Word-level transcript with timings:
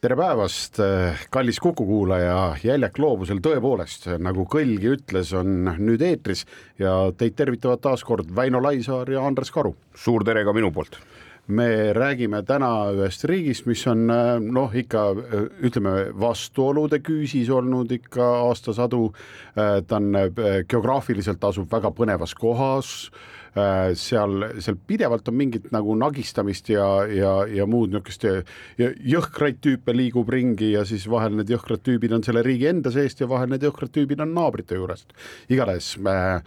tere 0.00 0.16
päevast, 0.18 0.76
kallis 1.32 1.58
Kuku 1.62 1.86
kuulaja, 1.88 2.56
Jäljak 2.64 2.98
gloobusel 2.98 3.40
tõepoolest, 3.44 4.10
nagu 4.20 4.44
Kõlgi 4.52 4.92
ütles, 4.92 5.32
on 5.36 5.70
nüüd 5.80 6.02
eetris 6.04 6.44
ja 6.80 7.12
teid 7.16 7.36
tervitavad 7.38 7.80
taas 7.80 8.04
kord 8.04 8.28
Väino 8.36 8.60
Laisaar 8.62 9.08
ja 9.10 9.24
Andres 9.24 9.50
Karu. 9.50 9.74
suur 9.96 10.24
tere 10.24 10.44
ka 10.44 10.52
minu 10.52 10.72
poolt 10.72 11.00
me 11.46 11.92
räägime 11.94 12.42
täna 12.42 12.90
ühest 12.90 13.22
riigist, 13.24 13.68
mis 13.70 13.86
on 13.86 14.08
noh, 14.50 14.72
ikka 14.74 15.04
ütleme 15.62 16.10
vastuolude 16.18 16.98
küüsis 16.98 17.50
olnud 17.50 17.92
ikka 17.92 18.26
aastasadu. 18.48 19.12
ta 19.54 19.96
on 19.96 20.12
geograafiliselt 20.68 21.44
asub 21.44 21.70
väga 21.70 21.90
põnevas 21.94 22.34
kohas 22.34 23.10
seal, 23.96 24.44
seal 24.60 24.76
pidevalt 24.86 25.28
on 25.30 25.36
mingit 25.38 25.70
nagu 25.72 25.94
nagistamist 25.96 26.68
ja, 26.68 26.86
ja, 27.08 27.30
ja 27.48 27.66
muud 27.66 27.94
niisugust 27.94 28.26
jõhkraid 28.76 29.62
tüüpe 29.64 29.94
liigub 29.96 30.28
ringi 30.32 30.74
ja 30.74 30.84
siis 30.88 31.06
vahel 31.10 31.38
need 31.38 31.50
jõhkrad 31.54 31.80
tüübid 31.86 32.12
on 32.12 32.24
selle 32.26 32.42
riigi 32.44 32.68
enda 32.68 32.92
seest 32.92 33.22
ja 33.22 33.30
vahel 33.30 33.48
need 33.52 33.64
jõhkrad 33.64 33.94
tüübid 33.94 34.20
on 34.20 34.34
naabrite 34.36 34.76
juurest. 34.76 35.16
igatahes 35.48 35.94
äh, 36.04 36.42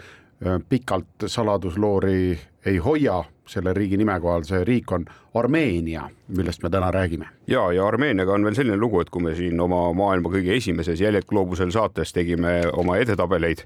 pikalt 0.70 1.28
saladusloori 1.28 2.40
ei 2.66 2.78
hoia 2.78 3.24
selle 3.50 3.74
riigi 3.74 3.98
nime 3.98 4.20
kohal, 4.22 4.46
see 4.46 4.62
riik 4.68 4.92
on 4.94 5.06
Armeenia, 5.40 6.08
millest 6.38 6.64
me 6.64 6.70
täna 6.70 6.92
räägime. 6.92 7.28
ja, 7.48 7.72
ja 7.74 7.88
Armeeniaga 7.88 8.34
on 8.34 8.46
veel 8.46 8.56
selline 8.56 8.78
lugu, 8.78 9.02
et 9.02 9.10
kui 9.10 9.24
me 9.24 9.36
siin 9.36 9.60
oma 9.60 9.88
maailma 9.94 10.30
kõige 10.30 10.56
esimeses 10.58 11.02
Jäljed 11.02 11.26
gloobusel 11.30 11.72
saates 11.72 12.14
tegime 12.14 12.62
oma 12.74 12.98
edetabeleid, 12.98 13.66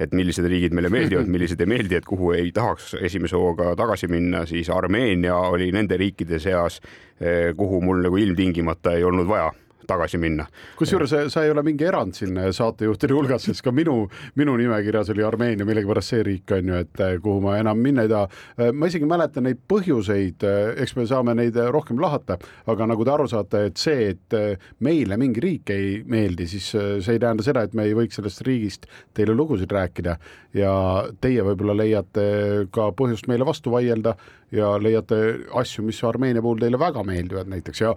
et 0.00 0.12
millised 0.16 0.46
riigid 0.48 0.74
meile 0.76 0.90
meeldivad, 0.92 1.30
millised 1.34 1.60
ei 1.60 1.70
meeldi, 1.70 1.98
et 1.98 2.08
kuhu 2.08 2.32
ei 2.36 2.52
tahaks 2.54 2.94
esimese 3.00 3.36
hooga 3.36 3.74
tagasi 3.78 4.08
minna, 4.12 4.46
siis 4.48 4.70
Armeenia 4.72 5.36
oli 5.52 5.70
nende 5.72 5.98
riikide 6.00 6.40
seas, 6.42 6.80
kuhu 7.56 7.82
mul 7.84 8.00
nagu 8.06 8.18
ilmtingimata 8.18 8.96
ei 8.96 9.04
olnud 9.04 9.28
vaja 9.28 9.52
tagasi 9.92 10.20
minna. 10.22 10.48
kusjuures 10.78 11.14
sa 11.32 11.44
ei 11.44 11.52
ole 11.52 11.62
mingi 11.66 11.86
erand 11.88 12.16
siin 12.16 12.38
saatejuhtide 12.52 13.16
hulgas, 13.16 13.46
sest 13.48 13.64
ka 13.64 13.72
minu, 13.74 14.06
minu 14.40 14.56
nimekirjas 14.58 15.12
oli 15.12 15.24
Armeenia 15.26 15.66
millegipärast 15.68 16.12
see 16.12 16.22
riik 16.26 16.52
on 16.56 16.70
ju, 16.70 16.80
et 16.84 17.02
eh, 17.02 17.16
kuhu 17.22 17.40
ma 17.44 17.56
enam 17.60 17.80
minna 17.82 18.04
ei 18.06 18.10
taha. 18.10 18.28
Eh, 18.58 18.72
ma 18.76 18.88
isegi 18.90 19.08
mäletan 19.08 19.46
neid 19.48 19.62
põhjuseid, 19.70 20.44
eh, 20.48 20.82
eks 20.84 20.96
me 20.98 21.06
saame 21.08 21.34
neid 21.38 21.58
rohkem 21.74 22.00
lahata, 22.02 22.38
aga 22.70 22.88
nagu 22.90 23.06
te 23.06 23.14
aru 23.14 23.28
saate, 23.30 23.64
et 23.70 23.80
see, 23.80 24.12
et 24.12 24.38
meile 24.84 25.18
mingi 25.20 25.42
riik 25.42 25.72
ei 25.74 25.90
meeldi, 26.08 26.48
siis 26.50 26.70
see 26.72 27.16
ei 27.16 27.22
tähenda 27.22 27.44
seda, 27.46 27.64
et 27.66 27.76
me 27.78 27.86
ei 27.88 27.96
võiks 27.96 28.18
sellest 28.18 28.42
riigist 28.46 28.88
teile 29.16 29.36
lugusid 29.36 29.72
rääkida 29.72 30.16
ja 30.56 30.72
teie 31.22 31.44
võib-olla 31.46 31.76
leiate 31.78 32.24
ka 32.74 32.90
põhjust 32.96 33.28
meile 33.30 33.46
vastu 33.48 33.72
vaielda 33.72 34.16
ja 34.52 34.74
leiate 34.80 35.20
asju, 35.58 35.84
mis 35.86 36.00
Armeenia 36.04 36.44
puhul 36.44 36.60
teile 36.62 36.80
väga 36.80 37.04
meeldivad 37.06 37.50
näiteks 37.52 37.84
ja 37.84 37.94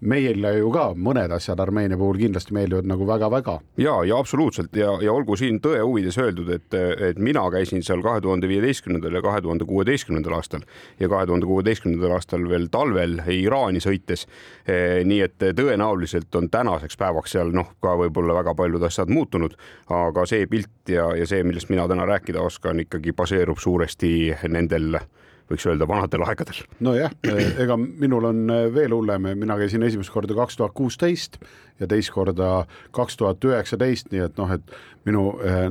meile 0.00 0.52
ju 0.58 0.70
ka 0.74 0.92
mõned 0.94 1.32
asjad 1.34 1.58
Armeenia 1.60 1.98
puhul 1.98 2.18
kindlasti 2.20 2.54
meeldivad 2.54 2.86
nagu 2.86 3.06
väga-väga. 3.06 3.58
ja, 3.76 3.94
ja 4.04 4.18
absoluutselt 4.18 4.76
ja, 4.76 4.92
ja 5.02 5.12
olgu 5.12 5.36
siin 5.36 5.60
tõe 5.60 5.80
huvides 5.82 6.18
öeldud, 6.18 6.50
et, 6.54 6.74
et 7.10 7.18
mina 7.18 7.42
käisin 7.50 7.82
seal 7.82 8.02
kahe 8.02 8.20
tuhande 8.20 8.48
viieteistkümnendal 8.48 9.18
ja 9.18 9.22
kahe 9.22 9.42
tuhande 9.42 9.64
kuueteistkümnendal 9.64 10.38
aastal 10.38 10.62
ja 11.00 11.08
kahe 11.08 11.26
tuhande 11.26 11.46
kuueteistkümnendal 11.46 12.14
aastal 12.18 12.48
veel 12.48 12.68
talvel 12.70 13.18
Iraani 13.28 13.82
sõites. 13.82 14.26
E, 14.66 15.04
nii 15.04 15.20
et 15.26 15.46
tõenäoliselt 15.58 16.34
on 16.38 16.50
tänaseks 16.50 16.96
päevaks 16.96 17.34
seal 17.34 17.52
noh, 17.54 17.74
ka 17.82 17.96
võib-olla 17.98 18.38
väga 18.38 18.54
paljud 18.54 18.82
asjad 18.86 19.10
muutunud, 19.10 19.56
aga 19.90 20.26
see 20.26 20.46
pilt 20.46 20.94
ja, 20.94 21.10
ja 21.16 21.26
see, 21.26 21.42
millest 21.46 21.72
mina 21.72 21.88
täna 21.88 22.06
rääkida 22.08 22.42
oskan, 22.42 22.80
ikkagi 22.86 23.12
baseerub 23.16 23.58
suuresti 23.58 24.12
nendel 24.48 25.00
võiks 25.48 25.64
öelda 25.68 25.88
vanadel 25.88 26.24
aegadel. 26.26 26.60
nojah, 26.84 27.14
ega 27.62 27.76
minul 27.78 28.28
on 28.28 28.44
veel 28.74 28.94
hullem, 28.94 29.30
mina 29.38 29.56
käisin 29.60 29.82
esimest 29.86 30.12
korda 30.12 30.36
kaks 30.36 30.58
tuhat 30.58 30.74
kuusteist 30.76 31.38
ja 31.80 31.88
teist 31.88 32.12
korda 32.12 32.66
kaks 32.94 33.16
tuhat 33.16 33.44
üheksateist, 33.44 34.10
nii 34.12 34.24
et 34.26 34.40
noh, 34.40 34.52
et 34.54 34.74
minu 35.08 35.24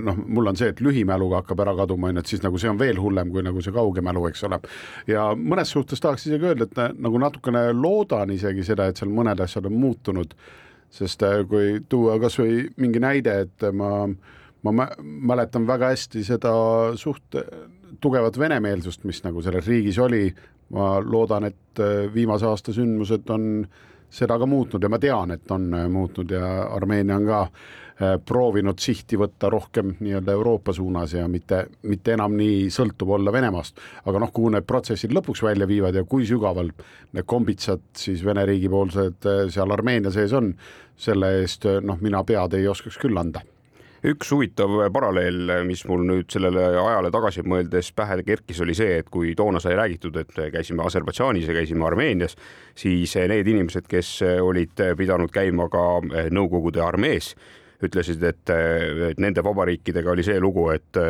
noh, 0.03 0.21
mul 0.25 0.51
on 0.51 0.57
see, 0.59 0.71
et 0.73 0.81
lühimäluga 0.83 1.41
hakkab 1.41 1.61
ära 1.66 1.75
kaduma, 1.77 2.09
on 2.09 2.17
ju, 2.19 2.25
et 2.25 2.33
siis 2.33 2.45
nagu 2.45 2.61
see 2.61 2.71
on 2.71 2.79
veel 2.79 3.01
hullem 3.01 3.33
kui 3.33 3.45
nagu 3.45 3.61
see 3.63 3.75
kauge 3.75 4.03
mälu, 4.05 4.25
eks 4.29 4.45
ole. 4.47 4.61
ja 5.09 5.29
mõnes 5.37 5.73
suhtes 5.73 6.01
tahaks 6.03 6.27
isegi 6.29 6.49
öelda, 6.51 6.69
et 6.69 6.97
nagu 6.97 7.21
natukene 7.21 7.67
loodan 7.75 8.33
isegi 8.33 8.66
seda, 8.67 8.89
et 8.89 8.97
seal 8.99 9.13
mõned 9.13 9.43
asjad 9.43 9.69
on 9.69 9.77
muutunud, 9.77 10.33
sest 10.93 11.23
kui 11.51 11.81
tuua 11.89 12.17
kasvõi 12.23 12.66
mingi 12.81 13.03
näide, 13.03 13.41
et 13.45 13.69
ma 13.75 14.07
ma 14.67 14.87
mäletan 15.01 15.67
väga 15.67 15.91
hästi 15.93 16.23
seda 16.25 16.51
suht 16.97 17.35
tugevat 18.02 18.40
venemeelsust, 18.40 19.03
mis 19.08 19.24
nagu 19.25 19.41
selles 19.41 19.68
riigis 19.68 20.00
oli. 20.00 20.34
ma 20.68 20.97
loodan, 21.00 21.46
et 21.47 21.80
äh, 21.80 22.13
viimase 22.13 22.44
aasta 22.46 22.74
sündmused 22.75 23.30
on 23.31 23.63
seda 24.12 24.35
ka 24.35 24.46
muutnud 24.46 24.84
ja 24.84 24.90
ma 24.91 24.97
tean, 25.00 25.31
et 25.31 25.52
on 25.52 25.69
äh, 25.74 25.85
muutnud 25.88 26.31
ja 26.35 26.50
Armeenia 26.75 27.16
on 27.16 27.25
ka 27.25 27.40
äh, 27.46 28.18
proovinud 28.19 28.75
sihti 28.84 29.16
võtta 29.16 29.47
rohkem 29.50 29.94
nii-öelda 30.02 30.35
Euroopa 30.35 30.75
suunas 30.75 31.13
ja 31.16 31.24
mitte, 31.31 31.62
mitte 31.88 32.18
enam 32.18 32.35
nii 32.35 32.68
sõltuv 32.68 33.16
olla 33.16 33.31
Venemaast. 33.31 33.80
aga 34.06 34.19
noh, 34.19 34.34
kuhu 34.35 34.52
need 34.58 34.68
protsessid 34.68 35.16
lõpuks 35.16 35.46
välja 35.47 35.68
viivad 35.68 35.96
ja 35.96 36.03
kui 36.03 36.28
sügaval 36.28 36.74
need 37.14 37.25
kombitsad 37.25 37.88
siis 37.96 38.25
Vene 38.25 38.44
riigi 38.46 38.68
poolsed 38.69 39.31
seal 39.47 39.72
Armeenia 39.72 40.12
sees 40.12 40.35
on, 40.35 40.52
selle 40.97 41.38
eest 41.40 41.64
noh, 41.79 42.02
mina 42.02 42.28
pead 42.28 42.59
ei 42.59 42.68
oskaks 42.68 43.00
küll 43.00 43.24
anda 43.24 43.47
üks 44.06 44.31
huvitav 44.31 44.75
paralleel, 44.94 45.52
mis 45.68 45.84
mul 45.90 46.06
nüüd 46.08 46.30
sellele 46.31 46.68
ajale 46.78 47.12
tagasi 47.13 47.44
mõeldes 47.47 47.91
pähe 47.97 48.19
kerkis, 48.28 48.62
oli 48.62 48.75
see, 48.78 49.00
et 49.02 49.09
kui 49.13 49.34
toona 49.38 49.62
sai 49.63 49.78
räägitud, 49.80 50.18
et 50.22 50.34
käisime 50.53 50.85
Aserbaidžaanis 50.85 51.50
ja 51.50 51.58
käisime 51.58 51.88
Armeenias, 51.88 52.38
siis 52.78 53.16
need 53.30 53.47
inimesed, 53.47 53.90
kes 53.90 54.22
olid 54.41 54.78
pidanud 54.97 55.34
käima 55.34 55.69
ka 55.74 55.85
Nõukogude 56.34 56.84
armees, 56.85 57.34
ütlesid, 57.84 58.24
et, 58.25 58.56
nende 59.22 59.44
vabariikidega 59.46 60.14
oli 60.14 60.25
see 60.25 60.40
lugu, 60.41 60.69
et 60.74 61.02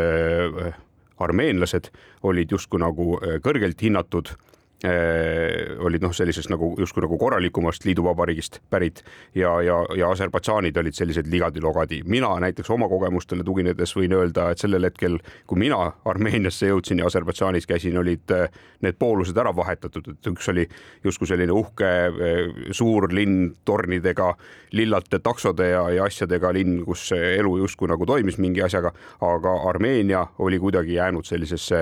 armeenlased 1.17 1.89
olid 2.29 2.51
justkui 2.53 2.79
nagu 2.79 3.15
kõrgelt 3.43 3.81
hinnatud 3.81 4.35
Äh, 4.35 4.46
olid 4.85 6.03
noh, 6.05 6.11
sellisest 6.13 6.51
nagu 6.53 6.75
justkui 6.77 7.01
nagu 7.01 7.17
korralikumast 7.17 7.85
liiduvabariigist 7.87 8.59
pärit 8.69 8.99
ja, 9.35 9.55
ja, 9.65 9.79
ja 9.97 10.09
Aserbaidžaanid 10.13 10.77
olid 10.77 10.93
sellised 10.93 11.25
ligadi-logadi. 11.31 12.03
mina 12.05 12.29
näiteks 12.39 12.69
oma 12.69 12.85
kogemustele 12.89 13.43
tuginedes 13.43 13.95
võin 13.97 14.13
öelda, 14.13 14.51
et 14.51 14.61
sellel 14.61 14.85
hetkel, 14.85 15.17
kui 15.47 15.57
mina 15.57 15.79
Armeeniasse 16.05 16.69
jõudsin 16.69 17.01
ja 17.01 17.07
Aserbaidžaanis 17.09 17.65
käisin, 17.65 17.97
olid 17.97 18.29
äh, 18.35 18.53
need 18.85 18.99
poolused 18.99 19.37
ära 19.37 19.55
vahetatud, 19.55 20.11
et 20.13 20.29
üks 20.29 20.51
oli 20.53 20.67
justkui 21.03 21.31
selline 21.31 21.55
uhke 21.57 21.89
äh, 21.89 22.69
suur 22.69 23.09
linn 23.09 23.55
tornidega, 23.65 24.35
lillate 24.77 25.19
taksode 25.25 25.71
ja, 25.71 25.87
ja 25.89 26.05
asjadega 26.05 26.53
linn, 26.53 26.83
kus 26.85 27.09
elu 27.17 27.55
justkui 27.63 27.89
nagu 27.89 28.05
toimis 28.05 28.37
mingi 28.37 28.61
asjaga, 28.61 28.93
aga 29.25 29.57
Armeenia 29.71 30.27
oli 30.37 30.61
kuidagi 30.61 30.99
jäänud 30.99 31.25
sellisesse 31.25 31.81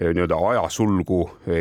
nii-öelda 0.00 0.38
ajasulgu 0.50 1.20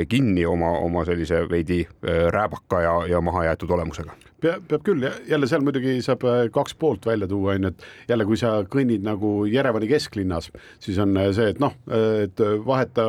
kinni 0.09 0.45
oma 0.45 0.71
oma 0.81 1.05
sellise 1.05 1.43
veidi 1.49 1.83
äh, 1.85 2.27
rääbaka 2.33 2.81
ja, 2.81 2.93
ja 3.07 3.21
mahajäetud 3.21 3.69
olemusega. 3.69 4.15
Peab, 4.43 4.65
peab 4.67 4.83
küll, 4.83 5.07
jälle 5.29 5.47
seal 5.47 5.63
muidugi 5.63 6.01
saab 6.03 6.25
kaks 6.51 6.75
poolt 6.75 7.05
välja 7.07 7.27
tuua, 7.31 7.53
on 7.53 7.69
ju, 7.69 7.71
et 7.71 8.09
jälle, 8.09 8.25
kui 8.27 8.39
sa 8.39 8.57
kõnnid 8.67 9.05
nagu 9.05 9.45
Jerevani 9.47 9.87
kesklinnas, 9.87 10.49
siis 10.83 10.99
on 10.99 11.15
see, 11.31 11.53
et 11.53 11.61
noh, 11.63 11.77
et 12.25 12.43
vaheta 12.65 13.05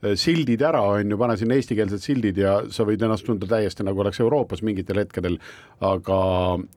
sildid 0.00 0.62
ära, 0.64 0.80
on 0.94 1.12
ju, 1.12 1.18
pane 1.20 1.36
sinna 1.36 1.56
eestikeelsed 1.58 2.02
sildid 2.02 2.38
ja 2.40 2.54
sa 2.72 2.86
võid 2.88 3.02
ennast 3.04 3.26
tunda 3.26 3.48
täiesti 3.50 3.84
nagu 3.84 4.00
oleks 4.00 4.20
Euroopas 4.24 4.62
mingitel 4.66 5.02
hetkedel. 5.02 5.38
aga 5.80 6.16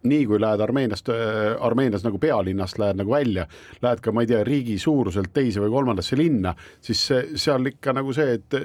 nii 0.07 0.25
kui 0.27 0.39
lähed 0.39 0.61
Armeeniast, 0.63 1.09
äh, 1.09 1.55
Armeenias 1.59 2.03
nagu 2.03 2.19
pealinnast 2.19 2.79
lähed 2.79 2.99
nagu 2.99 3.11
välja, 3.11 3.47
lähed 3.81 3.99
ka, 4.03 4.11
ma 4.11 4.23
ei 4.23 4.31
tea, 4.31 4.43
riigi 4.47 4.77
suuruselt 4.79 5.33
teise 5.33 5.59
või 5.63 5.71
kolmandasse 5.73 6.17
linna, 6.19 6.55
siis 6.81 7.01
seal 7.35 7.67
ikka 7.73 7.93
nagu 7.93 8.13
see, 8.15 8.39
et 8.39 8.57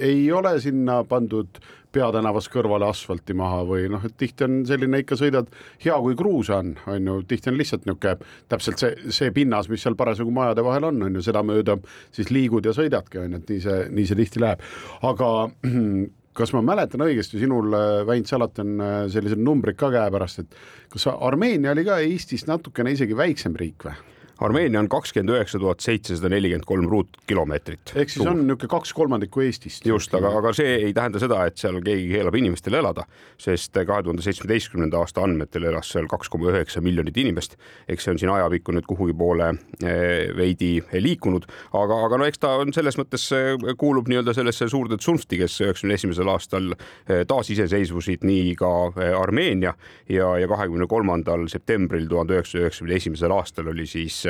ei 0.00 0.30
ole 0.32 0.56
sinna 0.60 1.02
pandud 1.08 1.60
peatänavas 1.96 2.50
kõrvale 2.52 2.88
asfalti 2.90 3.36
maha 3.36 3.62
või 3.68 3.86
noh, 3.92 4.04
et 4.06 4.16
tihti 4.20 4.46
on 4.46 4.60
selline 4.68 5.00
ikka 5.02 5.18
sõidad, 5.18 5.48
hea 5.84 5.96
kui 6.02 6.16
kruusa 6.18 6.60
on, 6.60 6.74
on 6.92 7.10
ju, 7.10 7.16
tihti 7.30 7.52
on 7.52 7.58
lihtsalt 7.60 7.86
niisugune 7.86 8.16
täpselt 8.52 8.82
see, 8.82 8.92
see 9.14 9.32
pinnas, 9.36 9.70
mis 9.72 9.84
seal 9.84 9.96
parasjagu 9.98 10.32
majade 10.34 10.64
vahel 10.66 10.90
on, 10.90 11.02
on 11.08 11.18
ju, 11.18 11.24
sedamööda 11.24 11.78
siis 12.14 12.30
liigud 12.34 12.66
ja 12.66 12.74
sõidadki, 12.76 13.20
on 13.22 13.36
ju, 13.36 13.42
et 13.42 13.54
nii 13.54 13.64
see, 13.64 13.80
nii 13.96 14.06
see 14.10 14.20
tihti 14.22 14.44
läheb, 14.44 14.64
aga 15.06 15.32
kas 16.36 16.52
ma 16.52 16.62
mäletan 16.64 17.06
õigesti, 17.06 17.40
sinul, 17.40 17.72
Väint, 18.08 18.28
sa 18.28 18.36
alati 18.40 18.62
on 18.64 18.74
äh, 18.82 18.98
sellised 19.12 19.40
numbrid 19.40 19.78
ka 19.80 19.90
käepärast, 19.94 20.44
et 20.44 20.60
kas 20.92 21.08
Armeenia 21.14 21.72
oli 21.72 21.86
ka 21.86 22.00
Eestist 22.04 22.50
natukene 22.50 22.92
isegi 22.96 23.16
väiksem 23.16 23.56
riik 23.56 23.88
või? 23.88 23.96
Armeenia 24.40 24.80
on 24.80 24.88
kakskümmend 24.88 25.32
üheksa 25.32 25.58
tuhat 25.58 25.80
seitsesada 25.80 26.28
nelikümmend 26.28 26.66
kolm 26.68 26.88
ruutkilomeetrit. 26.90 27.92
ehk 27.96 28.10
siis 28.12 28.26
on 28.26 28.42
niisugune 28.42 28.68
kaks 28.68 28.92
kolmandikku 28.92 29.40
Eestist. 29.40 29.86
just, 29.86 30.14
aga, 30.14 30.28
aga 30.38 30.52
see 30.52 30.74
ei 30.74 30.92
tähenda 30.92 31.20
seda, 31.22 31.38
et 31.48 31.56
seal 31.56 31.78
keegi 31.80 32.10
keelab 32.10 32.36
inimestel 32.36 32.76
elada, 32.76 33.06
sest 33.40 33.72
kahe 33.72 34.04
tuhande 34.04 34.24
seitsmeteistkümnenda 34.26 35.00
aasta 35.00 35.24
andmetel 35.24 35.64
elas 35.70 35.88
seal 35.94 36.08
kaks 36.10 36.28
koma 36.28 36.50
üheksa 36.52 36.82
miljonit 36.84 37.16
inimest. 37.16 37.56
eks 37.88 38.04
see 38.04 38.12
on 38.12 38.20
siin 38.20 38.32
ajapikku 38.34 38.74
nüüd 38.76 38.84
kuhugi 38.90 39.16
poole 39.16 39.48
eh, 39.54 40.28
veidi 40.36 40.84
liikunud, 40.92 41.48
aga, 41.72 42.00
aga 42.04 42.20
no 42.20 42.28
eks 42.28 42.44
ta 42.44 42.52
on 42.60 42.76
selles 42.76 43.00
mõttes 43.00 43.24
eh, 43.32 43.56
kuulub 43.80 44.12
nii-öelda 44.12 44.36
sellesse 44.36 44.68
suurde 44.68 45.00
tsunfti, 45.00 45.40
kes 45.40 45.56
üheksakümne 45.64 45.96
esimesel 45.96 46.28
aastal 46.34 46.74
eh, 46.74 47.24
taasiseseisvusid, 47.24 48.28
nii 48.28 48.52
ka 48.60 48.74
Armeenia 49.16 49.72
ja, 50.12 50.28
ja 50.36 50.52
kahekümne 50.52 50.84
kolmandal 50.92 51.48
septembril 51.48 52.04
tuhande 52.12 52.36
üheksasaja 52.36 52.68
üheksakümne 52.68 53.00
esimesel 53.00 53.32
aastal 53.32 53.72
oli 53.72 53.88
siis 53.88 54.25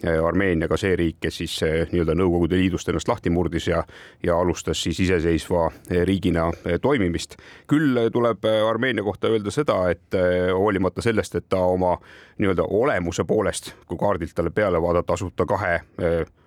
Armeenia 0.00 0.64
ka 0.64 0.78
see 0.80 0.94
riik, 0.96 1.18
kes 1.20 1.42
siis 1.42 1.58
nii-öelda 1.90 2.14
Nõukogude 2.16 2.56
Liidust 2.56 2.88
ennast 2.88 3.08
lahti 3.10 3.28
murdis 3.28 3.66
ja, 3.68 3.82
ja 4.24 4.38
alustas 4.40 4.80
siis 4.80 4.96
iseseisva 5.04 5.66
riigina 6.08 6.46
toimimist. 6.80 7.36
küll 7.68 8.08
tuleb 8.12 8.48
Armeenia 8.48 9.04
kohta 9.04 9.28
öelda 9.28 9.52
seda, 9.52 9.76
et 9.92 10.16
hoolimata 10.56 11.04
sellest, 11.04 11.36
et 11.36 11.50
ta 11.52 11.60
oma 11.60 11.98
nii-öelda 12.40 12.64
olemuse 12.64 13.28
poolest, 13.28 13.74
kui 13.84 14.00
kaardilt 14.00 14.32
talle 14.34 14.56
peale 14.56 14.80
vaadata, 14.80 15.20
asub 15.20 15.36
ta 15.36 15.44
kahe 15.44 15.82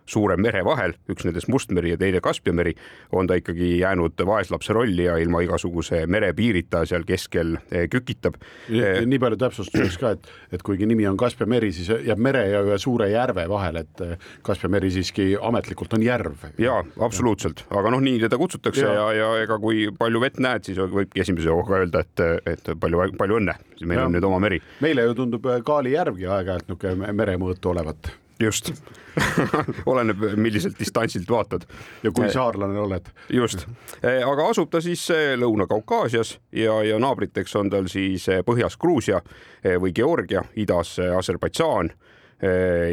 suure 0.10 0.38
mere 0.38 0.64
vahel, 0.66 0.96
üks 1.12 1.26
nendest 1.28 1.50
Mustmeri 1.52 1.94
ja 1.94 2.00
teine 2.00 2.22
Kaspia 2.24 2.54
meri, 2.56 2.74
on 3.16 3.28
ta 3.28 3.38
ikkagi 3.40 3.78
jäänud 3.80 4.20
vaeslapse 4.28 4.74
rolli 4.76 5.08
ja 5.08 5.18
ilma 5.22 5.44
igasuguse 5.46 6.04
merepiirita 6.08 6.84
seal 6.90 7.06
keskel 7.08 7.56
eh, 7.72 7.88
kükitab. 7.92 8.38
nii 8.70 9.20
palju 9.20 9.40
täpsustuseks 9.42 10.00
ka, 10.02 10.14
et, 10.18 10.32
et 10.56 10.66
kuigi 10.66 10.88
nimi 10.90 11.08
on 11.08 11.18
Kaspia 11.20 11.48
meri, 11.50 11.72
siis 11.76 11.92
jääb 12.08 12.22
mere 12.24 12.46
ja 12.52 12.64
ühe 12.66 12.78
suure 12.82 13.10
järve 13.12 13.46
vahele, 13.50 13.86
et 13.88 14.04
eh, 14.06 14.32
Kaspia 14.44 14.72
meri 14.72 14.92
siiski 14.94 15.34
ametlikult 15.42 15.96
on 15.98 16.04
järv. 16.06 16.48
ja 16.62 16.80
absoluutselt, 17.00 17.66
aga 17.72 17.94
noh, 17.94 18.04
nii 18.04 18.20
teda 18.26 18.40
kutsutakse 18.40 18.86
ja, 18.86 18.94
ja, 18.94 19.12
ja 19.22 19.30
ega 19.44 19.60
kui 19.60 19.88
palju 19.98 20.24
vett 20.24 20.42
näed, 20.44 20.68
siis 20.68 20.80
võibki 20.80 21.24
esimese 21.24 21.52
hooga 21.54 21.80
öelda, 21.84 22.04
et, 22.04 22.26
et 22.56 22.74
palju, 22.80 23.08
palju 23.20 23.40
õnne, 23.40 23.56
meil 23.84 24.04
ja. 24.04 24.10
on 24.10 24.18
nüüd 24.18 24.28
oma 24.28 24.42
meri. 24.44 24.60
meile 24.84 25.08
ju 25.08 25.16
tundub 25.24 25.48
Kaali 25.64 25.96
järvgi 25.96 26.28
aeg-ajalt 26.28 26.70
niisugune 26.70 27.16
meremõõtu 27.16 27.72
olevat 27.72 28.12
just 28.44 28.72
oleneb, 29.92 30.24
milliselt 30.36 30.80
distantsilt 30.80 31.30
vaatad. 31.30 31.68
ja 32.04 32.12
kui 32.12 32.30
saarlane 32.32 32.80
oled. 32.80 33.10
just, 33.30 33.68
eh, 34.02 34.22
aga 34.28 34.48
asub 34.50 34.72
ta 34.72 34.82
siis 34.82 35.04
eh, 35.14 35.34
Lõuna-Kaukaasias 35.40 36.38
ja, 36.52 36.80
ja 36.84 37.00
naabriteks 37.00 37.56
on 37.56 37.70
tal 37.74 37.90
siis 37.92 38.28
põhjas 38.46 38.78
Gruusia 38.80 39.22
või 39.64 39.94
Georgia, 39.96 40.44
idas 40.60 40.98
Aserbaidžaan 41.00 41.94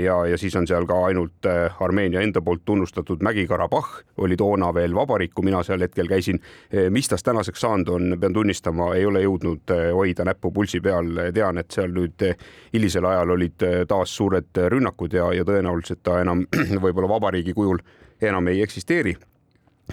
ja, 0.04 0.26
ja 0.26 0.38
siis 0.38 0.54
on 0.56 0.66
seal 0.66 0.86
ka 0.86 0.96
ainult 1.08 1.46
äh, 1.48 1.82
Armeenia 1.82 2.20
enda 2.20 2.42
poolt 2.44 2.62
tunnustatud 2.64 3.22
Mägi-Karabahh 3.24 3.88
oli 4.22 4.36
toona 4.36 4.68
veel 4.74 4.94
vabariik, 4.94 5.32
kui 5.34 5.48
mina 5.48 5.62
seal 5.66 5.80
hetkel 5.82 6.08
käisin. 6.08 6.40
Äh, 6.74 6.90
mis 6.90 7.08
tast 7.08 7.26
tänaseks 7.26 7.60
saanud 7.60 7.88
on, 7.88 8.16
pean 8.20 8.36
tunnistama, 8.36 8.92
ei 8.94 9.06
ole 9.06 9.24
jõudnud 9.24 9.74
hoida 9.94 10.24
näppu 10.28 10.52
pulsi 10.54 10.80
peal, 10.80 11.10
tean, 11.34 11.58
et 11.58 11.70
seal 11.70 11.90
nüüd 11.94 12.26
hilisel 12.72 13.08
ajal 13.10 13.36
olid 13.36 13.66
taas 13.88 14.14
suured 14.16 14.62
rünnakud 14.74 15.14
ja, 15.18 15.32
ja 15.34 15.46
tõenäoliselt 15.48 16.04
ta 16.06 16.20
enam 16.22 16.46
võib-olla 16.84 17.08
vabariigi 17.16 17.56
kujul 17.56 17.82
enam 18.20 18.48
ei 18.52 18.62
eksisteeri 18.62 19.16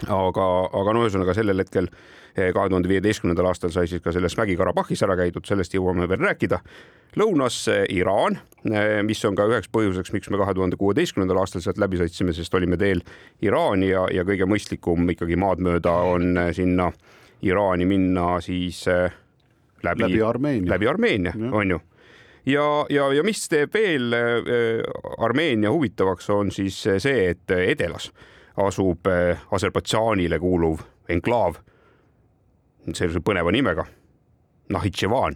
aga, 0.05 0.47
aga 0.81 0.93
no 0.93 1.03
ühesõnaga 1.05 1.35
sellel 1.37 1.63
hetkel 1.63 1.89
kahe 2.37 2.69
tuhande 2.69 2.89
viieteistkümnendal 2.89 3.49
aastal 3.49 3.71
sai 3.73 3.87
siis 3.89 4.03
ka 4.03 4.11
selles 4.13 4.35
Mägi-Karabahhis 4.37 5.01
ära 5.05 5.15
käidud, 5.17 5.45
sellest 5.47 5.73
jõuame 5.73 6.05
veel 6.09 6.21
rääkida. 6.21 6.59
lõunas 7.17 7.55
Iraan, 7.89 8.37
mis 9.03 9.25
on 9.25 9.35
ka 9.35 9.47
üheks 9.49 9.71
põhjuseks, 9.73 10.13
miks 10.13 10.29
me 10.29 10.37
kahe 10.37 10.53
tuhande 10.53 10.77
kuueteistkümnendal 10.77 11.41
aastal 11.41 11.63
sealt 11.65 11.81
läbi 11.81 11.97
sõitsime, 11.97 12.33
sest 12.33 12.53
olime 12.53 12.77
teel 12.77 13.01
Iraani 13.41 13.89
ja, 13.89 14.05
ja 14.13 14.25
kõige 14.27 14.45
mõistlikum 14.45 15.09
ikkagi 15.09 15.35
maad 15.35 15.63
mööda 15.65 15.95
on 16.11 16.37
sinna 16.53 16.91
Iraani 17.41 17.85
minna 17.89 18.37
siis 18.41 18.85
läbi, 19.83 20.05
läbi 20.05 20.21
Armeenia, 20.21 20.73
läbi 20.75 20.87
Armeenia, 20.87 21.33
on 21.51 21.69
ju. 21.73 21.81
Ja, 22.47 22.85
ja, 22.89 23.09
ja 23.13 23.23
mis 23.27 23.41
teeb 23.49 23.73
veel 23.73 24.13
Armeenia 25.17 25.71
huvitavaks, 25.73 26.29
on 26.29 26.51
siis 26.51 26.77
see, 26.85 27.29
et 27.31 27.51
edelas 27.57 28.11
asub 28.63 29.07
Aserbaidžaanile 29.51 30.39
kuuluv 30.39 30.81
enklaav. 31.09 31.59
Sellise 32.93 33.19
põneva 33.19 33.51
nimega, 33.51 33.85
Nahitševan. 34.71 35.35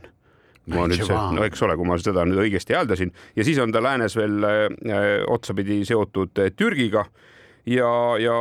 Ma 0.71 0.85
nüüd, 0.88 1.09
no 1.09 1.44
eks 1.44 1.63
ole, 1.65 1.75
kui 1.75 1.88
ma 1.89 1.97
seda 2.00 2.23
nüüd 2.27 2.39
õigesti 2.44 2.75
hääldasin. 2.77 3.12
Ja 3.35 3.44
siis 3.44 3.57
on 3.59 3.73
ta 3.73 3.81
läänes 3.83 4.15
veel 4.15 4.45
äh, 4.45 4.65
otsapidi 5.27 5.81
seotud 5.85 6.38
Türgiga. 6.56 7.06
Ja, 7.65 7.89
ja 8.18 8.35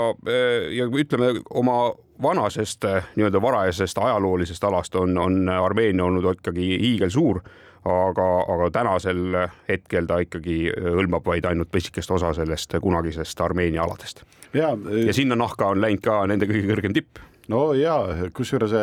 ja 0.73 0.87
ütleme 0.87 1.35
oma 1.51 1.93
vanasest 2.23 2.85
nii-öelda 3.17 3.43
varajasest 3.43 3.99
ajaloolisest 3.99 4.65
alast 4.65 4.95
on, 4.97 5.19
on 5.19 5.49
Armeenia 5.49 6.05
olnud 6.05 6.25
ikkagi 6.33 6.79
hiigelsuur, 6.81 7.43
aga, 7.85 8.29
aga 8.55 8.71
tänasel 8.73 9.37
hetkel 9.69 10.09
ta 10.09 10.23
ikkagi 10.25 10.73
hõlmab 10.73 11.29
vaid 11.29 11.49
ainult 11.49 11.69
pisikest 11.73 12.11
osa 12.17 12.33
sellest 12.37 12.77
kunagisest 12.81 13.41
Armeenia 13.41 13.85
aladest. 13.85 14.25
Ja, 14.55 14.75
ja 15.07 15.15
sinna 15.17 15.39
nahka 15.39 15.71
on 15.75 15.81
läinud 15.83 16.03
ka 16.05 16.23
nende 16.31 16.49
kõige 16.51 16.69
kõrgem 16.73 16.97
tipp. 16.97 17.21
no 17.49 17.71
ja 17.79 17.97
kusjuures 18.37 18.75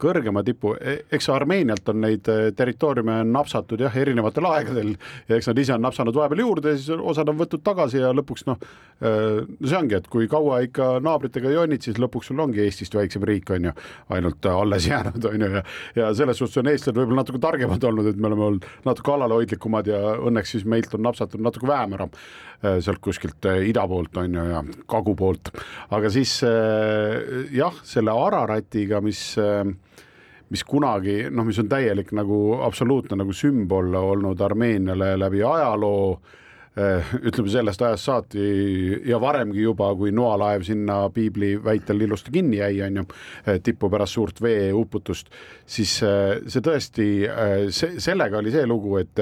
kõrgema 0.00 0.42
tipu, 0.46 0.74
e-, 0.76 1.00
eks 1.16 1.30
Armeenialt 1.32 1.88
on 1.92 2.00
neid 2.04 2.28
e, 2.30 2.38
territooriume 2.56 3.20
napsatud 3.30 3.80
jah, 3.80 3.96
erinevatel 4.02 4.48
aegadel. 4.50 4.94
Ja 5.30 5.38
eks 5.38 5.50
nad 5.50 5.62
ise 5.62 5.76
on 5.76 5.84
napsanud 5.86 6.16
vahepeal 6.16 6.44
juurde 6.44 6.74
ja 6.74 6.80
siis 6.80 6.90
osad 6.98 7.30
on 7.32 7.38
võtnud 7.40 7.64
tagasi 7.66 8.02
ja 8.02 8.12
lõpuks 8.16 8.46
noh, 8.50 8.60
e, 9.00 9.14
no 9.46 9.70
see 9.70 9.78
ongi, 9.78 9.98
et 10.00 10.10
kui 10.12 10.28
kaua 10.30 10.60
ikka 10.66 10.92
naabritega 11.04 11.54
jonnid, 11.54 11.84
siis 11.86 12.00
lõpuks 12.02 12.30
sul 12.30 12.44
ongi 12.44 12.64
Eestist 12.64 12.94
väiksem 12.96 13.24
riik, 13.28 13.50
on 13.56 13.70
ju, 13.70 13.74
ainult 14.16 14.50
alles 14.50 14.90
jäänud, 14.90 15.30
on 15.30 15.46
ju, 15.46 15.52
ja 15.96 16.00
ja 16.00 16.14
selles 16.16 16.40
suhtes 16.40 16.60
on 16.60 16.70
eestlased 16.70 16.98
võib-olla 16.98 17.22
natuke 17.22 17.40
targemad 17.42 17.84
olnud, 17.86 18.08
et 18.10 18.20
me 18.20 18.30
oleme 18.30 18.46
olnud 18.48 18.68
natuke 18.86 19.12
alalhoidlikumad 19.14 19.90
ja 19.90 20.00
õnneks 20.28 20.56
siis 20.56 20.64
meilt 20.68 20.94
on 20.96 21.04
napsatud 21.06 21.42
natuke 21.44 21.68
vähem 21.70 21.96
ära 21.98 22.08
sealt 22.60 23.00
kuskilt 23.04 23.46
ida 23.64 23.86
poolt 23.88 24.18
on 24.20 24.34
ju 24.36 24.46
ja 24.50 24.62
kagu 24.90 25.14
poolt, 25.16 25.52
aga 25.96 26.10
siis 26.12 26.34
jah, 27.56 27.78
selle 27.88 28.12
Araratiga, 28.12 29.00
mis 29.04 29.22
mis 30.50 30.64
kunagi 30.66 31.16
noh, 31.30 31.46
mis 31.46 31.58
on 31.62 31.68
täielik 31.70 32.10
nagu 32.16 32.60
absoluutne 32.66 33.18
nagu 33.20 33.34
sümbol 33.36 33.94
olnud 33.94 34.40
Armeeniale 34.42 35.14
läbi 35.18 35.44
ajaloo 35.46 36.20
ütleme 36.78 37.50
sellest 37.50 37.82
ajast 37.82 38.06
saati 38.06 38.42
ja 39.08 39.18
varemgi 39.20 39.64
juba, 39.64 39.88
kui 39.98 40.12
noalaev 40.14 40.62
sinna 40.62 41.00
piibli 41.10 41.56
väitel 41.64 42.04
ilusti 42.06 42.30
kinni 42.30 42.60
jäi, 42.60 42.82
on 42.86 43.00
ju, 43.00 43.04
eh, 43.46 43.58
tippu 43.62 43.90
pärast 43.90 44.14
suurt 44.14 44.38
veeuputust, 44.42 45.32
siis 45.66 45.96
eh, 46.06 46.38
see 46.46 46.62
tõesti, 46.62 47.06
see, 47.74 47.98
sellega 47.98 48.38
oli 48.38 48.52
see 48.54 48.68
lugu, 48.70 48.96
et 49.02 49.18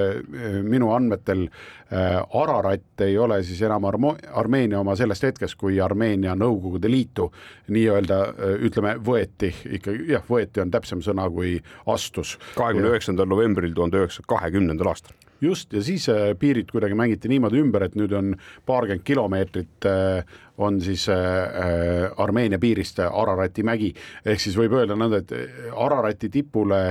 minu 0.63 0.93
andmetel 0.93 1.49
Ararat 1.89 3.01
ei 3.01 3.15
ole 3.19 3.39
siis 3.49 3.63
enam 3.65 3.87
Armo-, 3.89 4.19
Armeenia 4.37 4.83
oma 4.83 4.93
sellest 4.97 5.25
hetkest, 5.25 5.57
kui 5.57 5.79
Armeenia 5.81 6.35
Nõukogude 6.37 6.91
Liitu 6.93 7.31
nii-öelda 7.73 8.19
ütleme, 8.67 8.99
võeti 9.01 9.49
ikkagi, 9.79 10.11
jah, 10.13 10.27
võeti 10.29 10.61
on 10.61 10.75
täpsem 10.75 11.01
sõna 11.05 11.25
kui 11.33 11.57
astus. 11.89 12.37
kahekümne 12.59 12.93
üheksandal 12.93 13.33
novembril 13.33 13.73
tuhande 13.73 14.03
üheksasaja 14.03 14.29
kahekümnendal 14.37 14.93
aastal 14.93 15.17
just, 15.41 15.73
ja 15.73 15.83
siis 15.83 16.09
äh, 16.09 16.33
piirid 16.39 16.71
kuidagi 16.73 16.97
mängiti 16.99 17.31
niimoodi 17.31 17.61
ümber, 17.63 17.87
et 17.87 17.97
nüüd 17.99 18.13
on 18.17 18.33
paarkümmend 18.67 19.05
kilomeetrit 19.07 19.87
äh, 19.89 20.25
on 20.59 20.81
siis 20.83 21.09
äh, 21.13 22.09
Armeenia 22.17 22.59
piirist 22.59 22.99
Ararati 23.07 23.63
mägi, 23.67 23.93
ehk 24.25 24.43
siis 24.43 24.59
võib 24.59 24.75
öelda 24.79 24.99
nõnda, 24.99 25.23
et 25.23 25.71
Ararati 25.77 26.31
tipule 26.35 26.83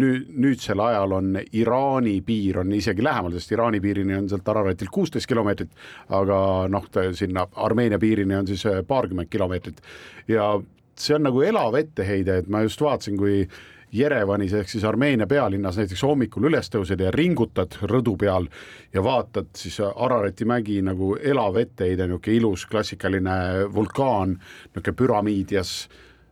nüüd, 0.00 0.26
nüüdsel 0.34 0.80
ajal 0.82 1.16
on 1.18 1.36
Iraani 1.52 2.18
piir 2.26 2.60
on 2.62 2.72
isegi 2.76 3.04
lähemal, 3.04 3.34
sest 3.36 3.54
Iraani 3.54 3.80
piirini 3.80 4.16
on 4.18 4.28
sealt 4.30 4.48
Araratilt 4.48 4.92
kuusteist 4.92 5.30
kilomeetrit, 5.30 5.70
aga 6.08 6.40
noh, 6.72 6.90
sinna 7.16 7.46
Armeenia 7.54 8.00
piirini 8.02 8.36
on 8.36 8.50
siis 8.50 8.66
paarkümmend 8.88 9.30
kilomeetrit. 9.32 9.80
Ja 10.28 10.56
see 10.98 11.16
on 11.16 11.26
nagu 11.28 11.42
elav 11.44 11.76
etteheide, 11.78 12.40
et 12.42 12.50
ma 12.52 12.62
just 12.64 12.80
vaatasin, 12.82 13.16
kui 13.20 13.44
Jerevanis 13.92 14.52
ehk 14.58 14.70
siis 14.70 14.84
Armeenia 14.84 15.26
pealinnas 15.30 15.78
näiteks 15.78 16.02
hommikul 16.02 16.48
üles 16.48 16.70
tõused 16.72 17.00
ja 17.00 17.12
ringutad 17.14 17.78
rõdu 17.86 18.16
peal 18.18 18.48
ja 18.94 19.02
vaatad 19.04 19.52
siis 19.56 19.78
Ararati 19.80 20.44
mägi 20.48 20.80
nagu 20.82 21.14
elav 21.16 21.56
etteheide, 21.60 22.08
niisugune 22.08 22.36
ilus 22.36 22.66
klassikaline 22.66 23.66
vulkaan, 23.72 24.36
niisugune 24.74 24.96
püramiidias, 24.98 25.74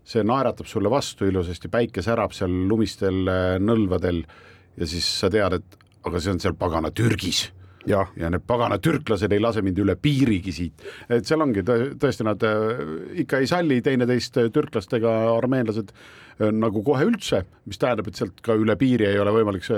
see 0.04 0.25
naeratab 0.26 0.68
sulle 0.68 0.90
vastu 0.90 1.28
ilusasti, 1.30 1.70
päike 1.73 2.02
särab 2.02 2.34
seal 2.37 2.52
lumistel 2.68 3.23
äh, 3.30 3.44
nõlvadel 3.62 4.25
ja 4.76 4.87
siis 4.90 5.06
sa 5.20 5.30
tead, 5.30 5.61
et 5.61 5.78
aga 6.04 6.20
see 6.20 6.34
on 6.34 6.42
seal 6.42 6.58
pagana 6.58 6.90
Türgis 6.90 7.46
ja, 7.87 8.05
ja 8.17 8.31
need 8.33 8.45
pagana 8.47 8.79
türklased 8.83 9.33
ei 9.33 9.43
lase 9.43 9.62
mind 9.64 9.79
üle 9.83 9.97
piirigi 10.00 10.53
siit, 10.55 10.85
et 11.12 11.26
seal 11.26 11.45
ongi 11.45 11.64
tõesti, 11.64 12.26
nad 12.26 12.45
äh, 12.47 12.85
ikka 13.25 13.41
ei 13.43 13.49
salli 13.50 13.81
teineteist 13.85 14.38
äh, 14.41 14.50
türklastega, 14.55 15.12
armeenlased 15.35 15.93
äh, 15.93 16.50
nagu 16.55 16.83
kohe 16.87 17.07
üldse, 17.09 17.45
mis 17.69 17.81
tähendab, 17.81 18.09
et 18.11 18.21
sealt 18.21 18.41
ka 18.45 18.57
üle 18.61 18.76
piiri 18.81 19.09
ei 19.11 19.21
ole 19.21 19.35
võimalik 19.37 19.69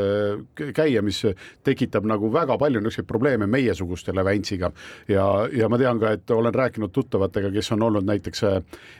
käia, 0.77 1.03
mis 1.07 1.23
tekitab 1.67 2.07
nagu 2.09 2.31
väga 2.33 2.59
palju 2.61 2.83
niisuguseid 2.83 3.11
probleeme 3.11 3.51
meiesugustele 3.51 4.25
Väntsiga 4.27 4.73
ja, 5.11 5.27
ja 5.53 5.71
ma 5.73 5.81
tean 5.81 6.01
ka, 6.03 6.17
et 6.17 6.35
olen 6.35 6.55
rääkinud 6.55 6.95
tuttavatega, 6.95 7.53
kes 7.55 7.73
on 7.77 7.87
olnud 7.91 8.09
näiteks 8.09 8.47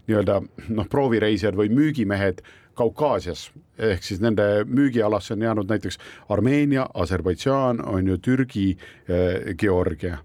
nii-öelda 0.07 0.41
noh, 0.69 0.89
proovireisijad 0.91 1.59
või 1.59 1.73
müügimehed 1.75 2.43
Kaukaasias. 2.77 3.51
Ehk 3.79 4.05
siis 4.05 4.21
nende 4.21 4.65
müügialasse 4.65 5.35
on 5.35 5.43
jäänud 5.43 5.69
näiteks 5.69 5.99
Armeenia, 6.29 6.87
Aserbaidžaan 6.95 7.83
on 7.85 8.09
ju 8.09 8.19
Türgi, 8.19 8.77
eh, 9.09 9.55
Georgia. 9.59 10.19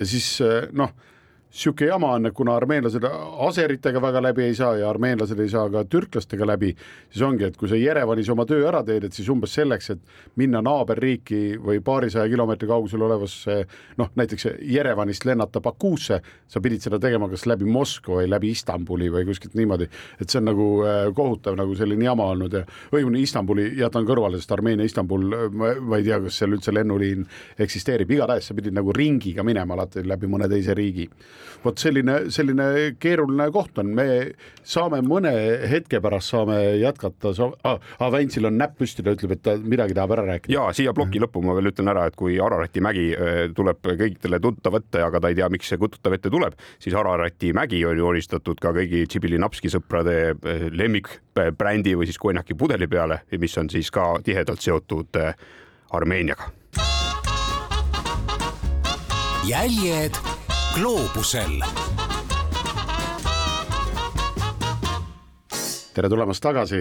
Ja 0.00 0.06
siis 0.06 0.40
eh, 0.40 0.68
noh 0.72 0.94
sihuke 1.50 1.86
jama 1.86 2.12
on, 2.14 2.26
et 2.26 2.34
kuna 2.34 2.54
armeenlased 2.54 3.04
aseritega 3.46 4.00
väga 4.02 4.22
läbi 4.22 4.44
ei 4.46 4.54
saa 4.54 4.76
ja 4.78 4.90
armeenlased 4.90 5.38
ei 5.42 5.48
saa 5.50 5.66
ka 5.70 5.82
türklastega 5.90 6.46
läbi, 6.46 6.70
siis 7.10 7.24
ongi, 7.26 7.48
et 7.48 7.56
kui 7.58 7.68
sa 7.68 7.78
Jerevanis 7.78 8.30
oma 8.30 8.46
töö 8.46 8.68
ära 8.68 8.84
teed, 8.86 9.08
et 9.08 9.16
siis 9.16 9.28
umbes 9.32 9.56
selleks, 9.58 9.90
et 9.96 10.38
minna 10.38 10.62
naaberriiki 10.62 11.58
või 11.58 11.82
paarisaja 11.82 12.30
kilomeetri 12.30 12.70
kaugusel 12.70 13.02
olevasse 13.02 13.56
noh, 13.98 14.12
näiteks 14.20 14.46
Jerevanist 14.62 15.26
lennata 15.26 15.62
Bakuusse, 15.64 16.20
sa 16.46 16.62
pidid 16.62 16.86
seda 16.86 17.00
tegema 17.02 17.28
kas 17.32 17.48
läbi 17.50 17.66
Moskva 17.66 18.20
või 18.20 18.30
läbi 18.30 18.54
Istanbuli 18.54 19.10
või 19.10 19.26
kuskilt 19.26 19.58
niimoodi, 19.58 19.90
et 20.20 20.30
see 20.30 20.38
on 20.38 20.48
nagu 20.52 20.68
äh, 20.86 21.02
kohutav 21.16 21.58
nagu 21.58 21.74
selline 21.78 22.06
jama 22.06 22.30
olnud 22.36 22.54
ja 22.60 22.62
õigemini 22.94 23.24
Istanbuli 23.26 23.66
jätan 23.80 24.06
kõrvale, 24.06 24.38
sest 24.38 24.54
Armeenia 24.54 24.86
Istanbul, 24.86 25.26
ma, 25.50 25.74
ma 25.82 25.98
ei 25.98 26.06
tea, 26.06 26.22
kas 26.22 26.38
seal 26.44 26.54
üldse 26.54 26.74
lennuliin 26.78 27.26
eksisteerib, 27.58 28.14
igatahes 28.14 28.52
sa 28.52 28.54
pidid 28.54 28.78
nagu 28.78 28.94
ringiga 28.94 29.42
minema 29.46 29.74
alati 29.74 30.06
läbi 30.06 30.30
mõne 30.30 30.46
teise 30.50 30.78
riigi 30.78 31.10
vot 31.64 31.78
selline, 31.80 32.16
selline 32.32 32.66
keeruline 33.00 33.50
koht 33.54 33.78
on, 33.82 33.92
me 33.96 34.06
saame 34.66 35.00
mõne 35.04 35.32
hetke 35.70 36.00
pärast 36.02 36.34
saame 36.34 36.58
jätkata 36.80 37.32
ah,, 37.64 37.78
ah, 37.98 38.10
Väntsil 38.12 38.48
on 38.48 38.58
näpp 38.60 38.78
püsti, 38.80 39.04
ta 39.04 39.14
ütleb, 39.16 39.34
et 39.36 39.42
ta 39.44 39.56
midagi 39.60 39.96
tahab 39.96 40.14
ära 40.16 40.26
rääkida. 40.32 40.54
ja 40.54 40.68
siia 40.76 40.94
ploki 40.96 41.22
lõppu 41.22 41.42
ma 41.44 41.56
veel 41.58 41.70
ütlen 41.72 41.90
ära, 41.92 42.06
et 42.10 42.18
kui 42.18 42.38
Ararati 42.42 42.82
mägi 42.84 43.06
äh, 43.14 43.42
tuleb 43.56 43.82
kõigile 43.84 44.40
tuttav 44.42 44.78
ette, 44.80 45.02
aga 45.04 45.20
ta 45.20 45.32
ei 45.32 45.38
tea, 45.38 45.50
miks 45.52 45.70
see 45.72 45.80
tuttav 45.80 46.16
ette 46.16 46.32
tuleb, 46.32 46.56
siis 46.82 46.96
Ararati 46.96 47.52
mägi 47.56 47.82
on 47.88 47.98
joonistatud 48.00 48.60
ka 48.62 48.74
kõigi 48.76 49.06
Tšibilinapski 49.10 49.72
sõprade 49.72 50.18
äh, 50.32 50.66
lemmikbrändi 50.72 51.96
või 51.98 52.10
siis 52.10 52.20
konjaki 52.20 52.56
pudeli 52.58 52.88
peale, 52.90 53.22
mis 53.40 53.58
on 53.60 53.70
siis 53.72 53.90
ka 53.94 54.12
tihedalt 54.24 54.64
seotud 54.64 55.20
äh, 55.20 55.34
Armeeniaga. 55.90 56.50
jäljed 59.50 60.14
gloobusel. 60.74 61.60
tere 65.94 66.08
tulemast 66.08 66.42
tagasi, 66.42 66.78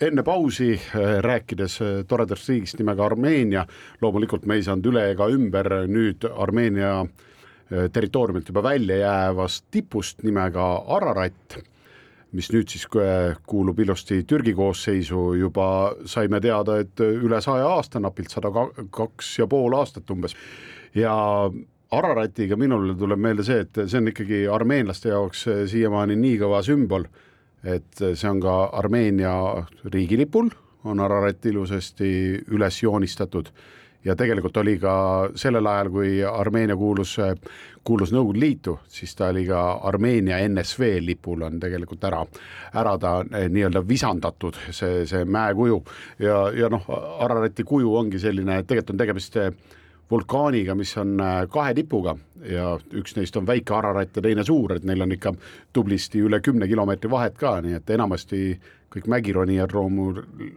enne 0.00 0.22
pausi 0.22 0.70
rääkides 1.20 1.78
toredast 2.08 2.48
riigist 2.48 2.78
nimega 2.78 3.04
Armeenia, 3.04 3.64
loomulikult 4.00 4.46
me 4.46 4.56
ei 4.56 4.62
saanud 4.64 4.86
üle 4.92 5.02
ega 5.10 5.26
ümber 5.28 5.68
nüüd 5.90 6.24
Armeenia 6.30 7.02
territooriumilt 7.68 8.48
juba 8.48 8.62
välja 8.62 9.00
jäävast 9.02 9.66
tipust 9.70 10.22
nimega 10.22 10.68
Ararat 10.96 11.58
mis 12.32 12.52
nüüd 12.54 12.70
siis 12.70 12.86
kuulub 13.46 13.82
ilusti 13.82 14.22
Türgi 14.22 14.54
koosseisu, 14.54 15.34
juba 15.34 15.66
saime 16.06 16.40
teada, 16.40 16.78
et 16.78 17.02
üle 17.02 17.42
saja 17.42 17.66
aasta, 17.74 18.00
napilt 18.00 18.30
sada 18.30 18.52
kaks 18.94 19.34
ja 19.40 19.50
pool 19.50 19.74
aastat 19.74 20.10
umbes. 20.14 20.36
Ja 20.94 21.16
Araratiga 21.90 22.54
minule 22.56 22.94
tuleb 22.94 23.18
meelde 23.18 23.42
see, 23.42 23.64
et 23.64 23.80
see 23.82 23.98
on 23.98 24.10
ikkagi 24.12 24.44
armeenlaste 24.52 25.10
jaoks 25.10 25.46
eh, 25.50 25.64
siiamaani 25.70 26.14
nii 26.20 26.36
kõva 26.38 26.60
sümbol, 26.62 27.06
et 27.66 27.98
see 27.98 28.28
on 28.30 28.38
ka 28.44 28.54
Armeenia 28.78 29.32
riigilipul, 29.90 30.52
on 30.86 31.02
Ararat 31.02 31.46
ilusasti 31.50 32.10
üles 32.54 32.78
joonistatud. 32.84 33.50
Ja 34.06 34.14
tegelikult 34.16 34.56
oli 34.56 34.78
ka 34.80 34.92
sellel 35.36 35.66
ajal, 35.66 35.90
kui 35.92 36.12
Armeenia 36.24 36.76
kuulus, 36.78 37.16
kuulus 37.84 38.14
Nõukogude 38.14 38.40
Liitu, 38.40 38.76
siis 38.88 39.12
ta 39.18 39.28
oli 39.34 39.42
ka 39.50 39.64
Armeenia 39.90 40.38
NSV 40.46 40.94
lipul 41.04 41.42
on 41.44 41.58
tegelikult 41.60 42.06
ära, 42.06 42.22
ära 42.80 42.94
ta 43.02 43.16
eh, 43.26 43.50
nii-öelda 43.50 43.82
visandatud, 43.88 44.62
see, 44.70 45.02
see 45.10 45.26
mäekuju. 45.26 45.82
Ja, 46.22 46.38
ja 46.54 46.70
noh, 46.70 46.86
Ararati 47.18 47.66
kuju 47.66 47.98
ongi 47.98 48.22
selline, 48.22 48.62
tegelikult 48.62 48.94
on 48.94 49.04
tegemist 49.04 49.42
vulkaaniga, 50.10 50.74
mis 50.74 50.96
on 50.98 51.20
äh, 51.20 51.44
kahe 51.52 51.74
tipuga 51.74 52.16
ja 52.48 52.72
üks 52.96 53.14
neist 53.16 53.36
on 53.38 53.46
väike 53.46 53.74
Ararat 53.76 54.16
ja 54.16 54.24
teine 54.24 54.44
suur, 54.46 54.74
et 54.76 54.84
neil 54.88 55.04
on 55.04 55.12
ikka 55.14 55.34
tublisti 55.72 56.22
üle 56.24 56.40
kümne 56.44 56.68
kilomeetri 56.70 57.10
vahet 57.10 57.36
ka, 57.38 57.58
nii 57.64 57.78
et 57.78 57.90
enamasti 57.94 58.40
kõik 58.90 59.06
mägironijad 59.10 59.74
loomu, 59.74 60.08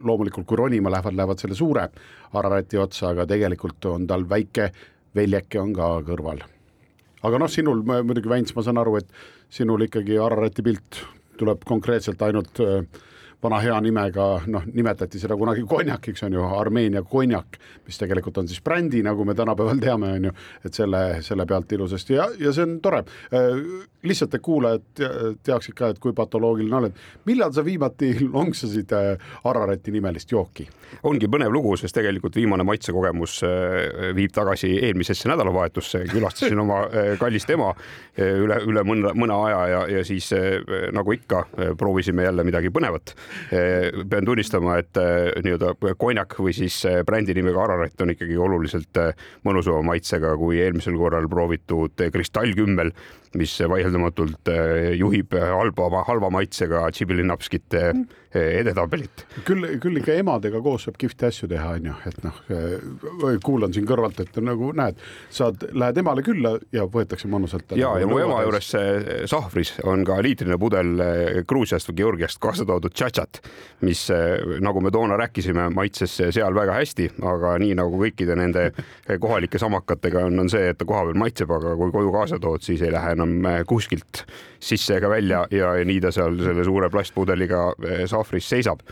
loomulikult 0.01 0.47
kui 0.49 0.57
ronima 0.57 0.91
lähevad, 0.93 1.15
lähevad 1.17 1.43
selle 1.43 1.57
suure 1.57 1.87
Ararati 2.33 2.79
otsa, 2.81 3.11
aga 3.11 3.27
tegelikult 3.29 3.85
on 3.91 4.07
tal 4.09 4.25
väike 4.29 4.71
väljeke 5.15 5.61
on 5.61 5.73
ka 5.77 5.89
kõrval. 6.07 6.41
aga 7.23 7.39
noh, 7.39 7.49
sinul 7.49 7.83
muidugi, 7.85 8.29
Väints, 8.29 8.55
ma 8.55 8.63
saan 8.65 8.81
aru, 8.81 8.97
et 8.97 9.09
sinul 9.53 9.85
ikkagi 9.85 10.17
Ararati 10.17 10.65
pilt 10.65 11.03
tuleb 11.37 11.61
konkreetselt 11.65 12.21
ainult 12.21 12.59
äh, 12.63 12.81
vana 13.43 13.59
hea 13.63 13.77
nimega, 13.83 14.27
noh, 14.51 14.65
nimetati 14.73 15.19
seda 15.19 15.35
kunagi 15.39 15.65
konjakiks, 15.67 16.23
on 16.27 16.37
ju, 16.37 16.43
Armeenia 16.57 17.03
konjak, 17.07 17.57
mis 17.87 17.99
tegelikult 17.99 18.39
on 18.39 18.49
siis 18.49 18.61
brändi, 18.63 19.03
nagu 19.03 19.25
me 19.27 19.35
tänapäeval 19.35 19.81
teame, 19.83 20.11
on 20.17 20.29
ju, 20.29 20.35
et 20.63 20.77
selle, 20.77 21.01
selle 21.25 21.45
pealt 21.49 21.71
ilusasti 21.75 22.17
ja, 22.17 22.29
ja 22.39 22.53
see 22.55 22.67
on 22.67 22.77
tore. 22.83 23.03
Äh, 23.33 23.59
lihtsalt, 24.03 24.35
et 24.35 24.43
kuulajad 24.43 25.03
teaksid 25.47 25.75
ka, 25.79 25.93
et 25.93 25.99
kui 26.03 26.15
patoloogiline 26.15 26.75
oled. 26.75 27.03
millal 27.25 27.53
sa 27.55 27.63
viimati 27.65 28.13
lonksasid 28.33 28.91
äh, 28.95 29.35
Ararati 29.47 29.91
nimelist 29.95 30.31
jooki? 30.31 30.67
ongi 31.03 31.27
põnev 31.31 31.51
lugu, 31.51 31.75
sest 31.79 31.95
tegelikult 31.95 32.35
viimane 32.37 32.63
maitsekogemus 32.67 33.39
äh, 33.47 34.11
viib 34.15 34.33
tagasi 34.35 34.71
eelmisesse 34.87 35.31
nädalavahetusse, 35.31 36.03
külastasin 36.11 36.59
oma 36.63 36.83
kallist 37.19 37.49
ema 37.53 37.71
üle, 38.17 38.59
üle 38.69 38.83
mõne, 38.87 39.13
mõne 39.17 39.37
aja 39.47 39.61
ja, 39.71 39.81
ja 39.97 40.03
siis 40.05 40.29
nagu 40.93 41.15
ikka 41.15 41.45
proovisime 41.79 42.27
jälle 42.27 42.45
midagi 42.45 42.71
põnevat 42.73 43.15
pean 44.09 44.25
tunnistama, 44.25 44.77
et 44.81 44.99
eh, 45.01 45.31
nii-öelda 45.43 45.95
konjak 45.99 46.37
või 46.39 46.55
siis 46.55 46.77
eh, 46.89 47.01
brändi 47.07 47.35
nimega 47.37 47.63
Ararat 47.65 48.05
on 48.05 48.13
ikkagi 48.13 48.37
oluliselt 48.37 49.01
mõnusama 49.47 49.83
maitsega 49.93 50.35
kui 50.39 50.61
eelmisel 50.63 50.97
korral 50.99 51.29
proovitud 51.31 52.05
kristallkümmel 52.13 52.93
mis 53.39 53.53
vaieldamatult 53.69 54.49
juhib 54.93 55.33
halba, 55.33 56.03
halva 56.05 56.29
maitsega 56.33 56.83
Tšibilinapskite 56.93 57.81
mm. 57.87 58.22
Edetabelit. 58.35 59.25
küll, 59.45 59.67
küll 59.81 59.99
ikka 60.01 60.15
emadega 60.19 60.61
koos 60.63 60.87
saab 60.87 60.97
kihvte 61.01 61.29
asju 61.29 61.49
teha, 61.51 61.75
on 61.77 61.89
ju, 61.89 61.95
et 62.09 62.19
noh, 62.25 62.39
kuulan 63.45 63.73
siin 63.75 63.87
kõrvalt, 63.89 64.19
et 64.23 64.39
nagu 64.43 64.71
näed, 64.77 64.99
saad, 65.33 65.67
lähed 65.73 65.99
emale 66.01 66.23
külla 66.25 66.55
ja 66.73 66.87
võetakse 66.89 67.29
mõnusalt. 67.31 67.75
ja, 67.79 67.93
ja 67.99 68.09
mu 68.09 68.19
ema 68.21 68.41
juures 68.45 68.71
sahvris 69.29 69.75
on 69.89 70.05
ka 70.07 70.19
liitrine 70.23 70.57
pudel 70.61 70.93
Gruusiast 71.47 71.91
või 71.91 71.99
Georgiast 72.01 72.41
kaasa 72.43 72.65
toodud 72.67 72.93
tšatšat, 72.93 73.41
mis 73.87 74.05
nagu 74.63 74.81
me 74.83 74.91
toona 74.93 75.17
rääkisime, 75.19 75.69
maitses 75.73 76.15
seal 76.35 76.55
väga 76.55 76.77
hästi, 76.79 77.09
aga 77.33 77.57
nii 77.61 77.77
nagu 77.79 78.01
kõikide 78.01 78.37
nende 78.39 78.69
kohalike 79.23 79.61
samakatega 79.61 80.25
on, 80.29 80.45
on 80.45 80.51
see, 80.51 80.71
et 80.73 80.79
ta 80.79 80.87
kohapeal 80.89 81.19
maitseb, 81.19 81.51
aga 81.53 81.75
kui 81.79 81.93
koju 81.93 82.15
kaasa 82.15 82.41
tood, 82.41 82.65
siis 82.65 82.81
ei 82.81 82.93
lähe 82.93 83.15
enam 83.17 83.39
kuskilt 83.69 84.25
sisse 84.63 84.97
ega 84.97 85.09
välja 85.11 85.43
ja 85.51 85.73
nii 85.85 85.99
ta 86.03 86.11
seal 86.15 86.37
selle 86.41 86.63
suure 86.67 86.89
plastpudeliga 86.93 87.65
äh, 87.73 88.05
sahvris 88.09 88.47
seisab. 88.49 88.83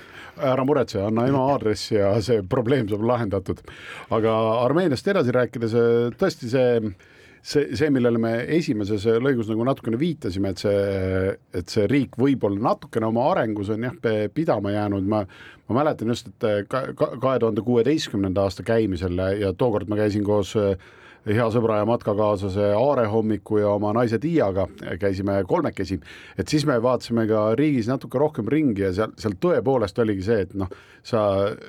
ära 0.42 0.63
muretse, 0.66 1.01
anna 1.04 1.28
ema 1.28 1.44
aadress 1.54 1.92
ja 1.92 2.13
see 2.24 2.42
probleem 2.50 2.88
saab 2.90 3.04
lahendatud. 3.06 3.62
aga 4.10 4.36
Armeeniast 4.66 5.08
edasi 5.08 5.36
rääkides, 5.36 5.75
äh, 5.78 6.12
tõesti 6.20 6.51
see 6.51 6.94
see, 7.42 7.75
see, 7.78 7.90
millele 7.94 8.20
me 8.22 8.34
esimeses 8.58 9.06
lõigus 9.22 9.50
nagu 9.50 9.66
natukene 9.66 9.98
viitasime, 9.98 10.51
et 10.54 10.62
see, 10.62 11.34
et 11.58 11.74
see 11.74 11.88
riik 11.90 12.18
võib-olla 12.22 12.72
natukene 12.72 13.10
oma 13.10 13.25
arengus 13.32 13.72
on 13.74 13.88
jah, 13.88 13.96
pidama 14.34 14.74
jäänud, 14.75 15.08
ma, 15.10 15.24
ma 15.68 15.80
mäletan 15.80 16.13
just, 16.13 16.30
et 16.30 16.70
kahe 16.70 17.38
tuhande 17.42 17.66
kuueteistkümnenda 17.66 18.46
aasta 18.46 18.66
käimisel 18.68 19.18
ja 19.42 19.54
tookord 19.58 19.90
ma 19.90 19.98
käisin 20.04 20.25
koos 20.28 20.54
äh, 20.60 20.75
hea 21.25 21.48
sõbra 21.54 21.82
ja 21.82 21.88
matkakaaslase 21.90 22.72
Aare 22.74 23.06
Hommiku 23.12 23.60
ja 23.62 23.74
oma 23.75 23.92
naise 23.94 24.18
Tiiaga 24.22 24.68
käisime 25.00 25.42
kolmekesi, 25.48 26.00
et 26.40 26.50
siis 26.50 26.66
me 26.66 26.80
vaatasime 26.82 27.28
ka 27.30 27.51
riigis 27.60 27.90
natuke 27.92 28.20
rohkem 28.22 28.50
ringi 28.50 28.88
ja 28.88 28.94
seal, 28.96 29.13
seal 29.22 29.38
tõepoolest 29.42 30.01
oligi 30.01 30.25
see, 30.25 30.48
et 30.48 30.56
noh, 30.58 30.72
sa 31.06 31.22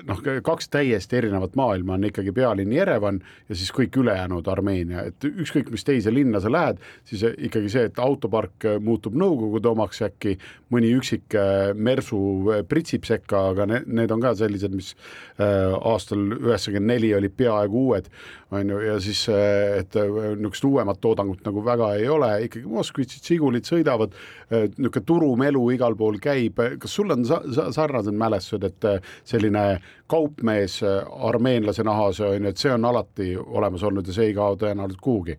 noh, 0.09 0.23
kaks 0.45 0.71
täiesti 0.73 1.19
erinevat 1.21 1.57
maailma 1.57 1.99
on 1.99 2.09
ikkagi 2.09 2.33
pealinn 2.37 2.73
Jerevan 2.73 3.21
ja 3.49 3.57
siis 3.57 3.73
kõik 3.77 3.97
ülejäänud 4.01 4.49
Armeenia, 4.49 5.07
et 5.13 5.29
ükskõik, 5.29 5.71
mis 5.73 5.85
teise 5.85 6.13
linna 6.13 6.41
sa 6.41 6.53
lähed, 6.53 6.81
siis 7.09 7.25
ikkagi 7.33 7.73
see, 7.73 7.87
et 7.91 8.01
autopark 8.03 8.69
muutub 8.81 9.17
Nõukogude 9.23 9.69
omaks 9.69 10.01
äkki, 10.07 10.39
mõni 10.73 10.95
üksik 10.97 11.37
äh, 11.37 11.73
mersu 11.77 12.19
äh, 12.49 12.63
pritsib 12.69 13.05
sekka, 13.09 13.51
aga 13.53 13.69
need, 13.69 13.89
need 14.01 14.15
on 14.15 14.23
ka 14.25 14.33
sellised, 14.39 14.73
mis 14.75 14.95
äh, 15.37 15.73
aastal 15.77 16.25
üheksakümmend 16.41 16.95
neli 16.95 17.13
olid 17.17 17.37
peaaegu 17.37 17.87
uued, 17.89 18.09
on 18.53 18.71
ju, 18.71 18.81
ja 18.85 18.97
siis 19.01 19.25
äh, 19.33 19.79
et 19.81 19.97
niisugust 19.97 20.65
uuemat 20.69 21.01
toodangut 21.01 21.45
nagu 21.47 21.65
väga 21.65 21.93
ei 21.99 22.09
ole, 22.09 22.31
ikkagi 22.47 22.69
Moskvitšid, 22.69 23.25
Žigulid 23.29 23.69
sõidavad, 23.69 24.17
niisugune 24.53 25.07
turumelu 25.09 25.63
igal 25.77 25.97
pool 25.99 26.19
käib, 26.23 26.61
kas 26.83 26.99
sul 26.99 27.15
on 27.15 27.25
sa 27.27 27.41
sarnased 27.73 28.17
mälestused, 28.17 28.69
et 28.69 29.09
selline 29.29 29.65
kaupmees 30.11 30.83
armeenlase 30.85 31.85
nahas 31.87 32.21
on 32.21 32.37
ju, 32.37 32.53
et 32.53 32.61
see 32.61 32.75
on 32.75 32.85
alati 32.91 33.33
olemas 33.37 33.89
olnud 33.89 34.07
ja 34.07 34.17
see 34.17 34.31
ei 34.31 34.37
kao 34.37 34.59
tõenäoliselt 34.61 35.03
kuhugi 35.03 35.39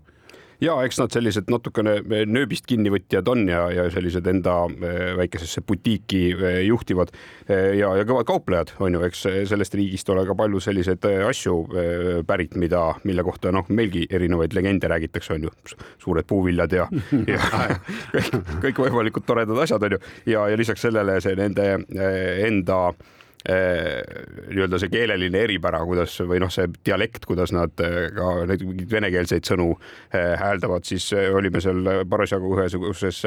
ja 0.61 0.75
eks 0.85 0.99
nad 1.01 1.13
sellised 1.13 1.49
natukene 1.51 1.95
eh, 2.01 2.25
nööbist 2.29 2.67
kinnivõtjad 2.69 3.29
on 3.31 3.47
ja, 3.49 3.63
ja 3.73 3.85
sellised 3.93 4.27
enda 4.29 4.55
eh, 4.69 5.13
väikesesse 5.17 5.63
butiiki 5.67 6.21
eh, 6.33 6.59
juhtivad 6.67 7.13
ja, 7.49 7.89
ja 7.97 8.03
kõvad 8.07 8.27
kauplejad 8.27 8.69
on 8.83 8.95
ju, 8.95 9.01
eks 9.07 9.25
sellest 9.49 9.75
riigist 9.75 10.09
ole 10.13 10.23
ka 10.27 10.35
palju 10.37 10.61
selliseid 10.63 11.03
asju 11.27 11.55
pärit, 12.27 12.55
mida, 12.59 12.85
mille 13.03 13.25
kohta 13.25 13.51
noh, 13.51 13.67
meilgi 13.67 14.05
erinevaid 14.09 14.55
legende 14.55 14.87
räägitakse, 14.87 15.35
on 15.35 15.49
ju, 15.49 15.51
suured 16.01 16.27
puuviljad 16.29 16.77
ja, 16.77 16.87
ja 17.33 17.41
kõik, 18.13 18.37
kõikvõimalikud 18.63 19.27
toredad 19.27 19.59
asjad 19.65 19.83
on 19.83 19.97
ju. 19.97 19.99
Ja, 20.31 20.47
ja 20.51 20.59
lisaks 20.59 20.85
sellele 20.87 21.19
see 21.23 21.35
nende 21.39 21.67
enda 22.47 22.79
Eh, 22.93 23.13
nii-öelda 23.43 24.79
see 24.79 24.91
keeleline 24.91 25.41
eripära, 25.43 25.81
kuidas 25.83 26.15
või 26.23 26.39
noh, 26.39 26.51
see 26.53 26.69
dialekt, 26.85 27.25
kuidas 27.27 27.51
nad 27.51 27.75
eh, 27.83 28.07
ka 28.15 28.29
neid 28.47 28.63
mingeid 28.63 28.93
venekeelseid 28.93 29.49
sõnu 29.49 29.67
eh, 29.75 30.33
hääldavad, 30.39 30.87
siis 30.87 31.09
olime 31.13 31.59
seal 31.63 32.05
parasjagu 32.09 32.53
ühesuguses 32.55 33.19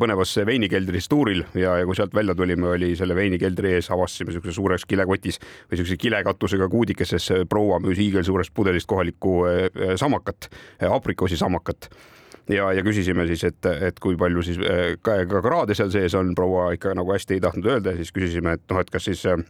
põnevas 0.00 0.32
veinikeldris 0.48 1.10
tuuril 1.12 1.42
ja, 1.52 1.74
ja 1.82 1.84
kui 1.84 1.98
sealt 1.98 2.16
välja 2.16 2.32
tulime, 2.38 2.70
oli 2.78 2.94
selle 2.96 3.16
veinikeldri 3.18 3.74
ees, 3.76 3.90
avastasime 3.92 4.32
niisuguses 4.32 4.56
suures 4.56 4.88
kilekotis 4.88 5.40
või 5.42 5.76
niisuguse 5.76 6.00
kilekatusega 6.00 6.70
kuudikeses 6.72 7.28
proua 7.50 7.76
müüs 7.84 8.00
hiigelsuurest 8.00 8.54
pudelist 8.56 8.88
kohalikku 8.88 9.42
samakat, 10.00 10.48
aprikoosisamakat 10.88 11.90
ja, 12.48 12.70
ja 12.72 12.86
küsisime 12.86 13.26
siis, 13.26 13.44
et, 13.48 13.66
et 13.88 14.00
kui 14.02 14.16
palju 14.20 14.42
siis 14.46 14.58
äh, 14.62 14.96
ka, 15.02 15.20
ka 15.30 15.42
kraade 15.44 15.76
seal 15.76 15.92
sees 15.94 16.14
on, 16.18 16.34
proua 16.38 16.72
ikka 16.76 16.94
nagu 16.96 17.14
hästi 17.14 17.38
ei 17.38 17.44
tahtnud 17.44 17.70
öelda, 17.76 17.96
siis 17.98 18.12
küsisime, 18.14 18.56
et 18.56 18.66
noh, 18.70 18.82
et 18.82 18.90
kas 18.92 19.08
siis 19.08 19.24
äh, 19.30 19.44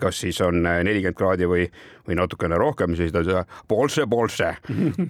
kas 0.00 0.20
siis 0.22 0.38
on 0.46 0.60
nelikümmend 0.62 1.16
kraadi 1.18 1.48
või, 1.50 1.64
või 2.06 2.14
natukene 2.20 2.54
rohkem, 2.60 2.94
siis 2.94 3.10
ta 3.10 3.24
ütles 3.24 3.56
polse, 3.68 4.06
polse, 4.06 4.52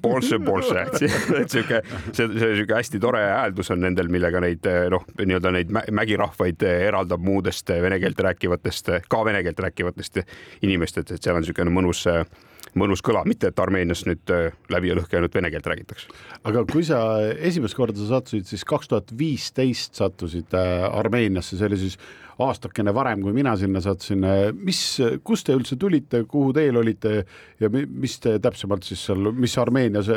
polse, 0.01 0.39
polse, 0.47 0.87
et 1.43 1.53
sihuke, 1.53 1.83
see, 2.13 2.25
see 2.25 2.55
sihuke 2.55 2.79
hästi 2.79 3.03
tore 3.03 3.21
hääldus 3.21 3.75
on 3.75 3.85
nendel, 3.85 4.09
millega 4.13 4.41
neid 4.41 4.65
noh, 4.95 5.05
nii-öelda 5.21 5.53
neid 5.59 5.77
mägirahvaid 5.93 6.65
eraldab 6.71 7.21
muudest 7.21 7.69
vene 7.69 8.01
keelt 8.01 8.21
rääkivatest, 8.31 8.95
ka 9.13 9.25
vene 9.29 9.45
keelt 9.45 9.61
rääkivatest 9.69 10.23
inimestest, 10.65 11.13
et 11.13 11.21
seal 11.21 11.37
on 11.37 11.45
niisugune 11.45 11.77
mõnus 11.77 12.07
mõnus 12.75 13.03
kõla, 13.05 13.23
mitte 13.29 13.51
et 13.53 13.61
Armeenias 13.63 14.05
nüüd 14.09 14.33
äh, 14.35 14.53
läbi 14.73 14.91
ja 14.91 14.99
lõhki 14.99 15.19
ainult 15.19 15.35
vene 15.37 15.51
keelt 15.53 15.67
räägitakse. 15.71 16.13
aga 16.45 16.65
kui 16.71 16.85
sa 16.87 17.01
esimest 17.37 17.77
korda 17.79 18.09
sattusid, 18.09 18.47
siis 18.51 18.65
kaks 18.69 18.93
tuhat 18.93 19.13
viisteist 19.19 19.99
sattusid 19.99 20.55
äh, 20.57 20.87
Armeeniasse, 20.91 21.59
see 21.59 21.71
oli 21.71 21.81
siis 21.87 21.99
aastakene 22.39 22.93
varem, 22.95 23.23
kui 23.25 23.33
mina 23.33 23.55
sinna 23.57 23.81
sattusin. 23.81 24.25
mis, 24.61 24.81
kust 25.25 25.47
te 25.47 25.55
üldse 25.57 25.77
tulite, 25.81 26.23
kuhu 26.29 26.53
teel 26.57 26.77
olite 26.77 27.25
ja 27.61 27.71
mis 27.71 28.19
te 28.21 28.37
täpsemalt 28.43 28.85
siis 28.85 29.07
seal, 29.09 29.31
mis 29.33 29.57
Armeenias 29.59 30.11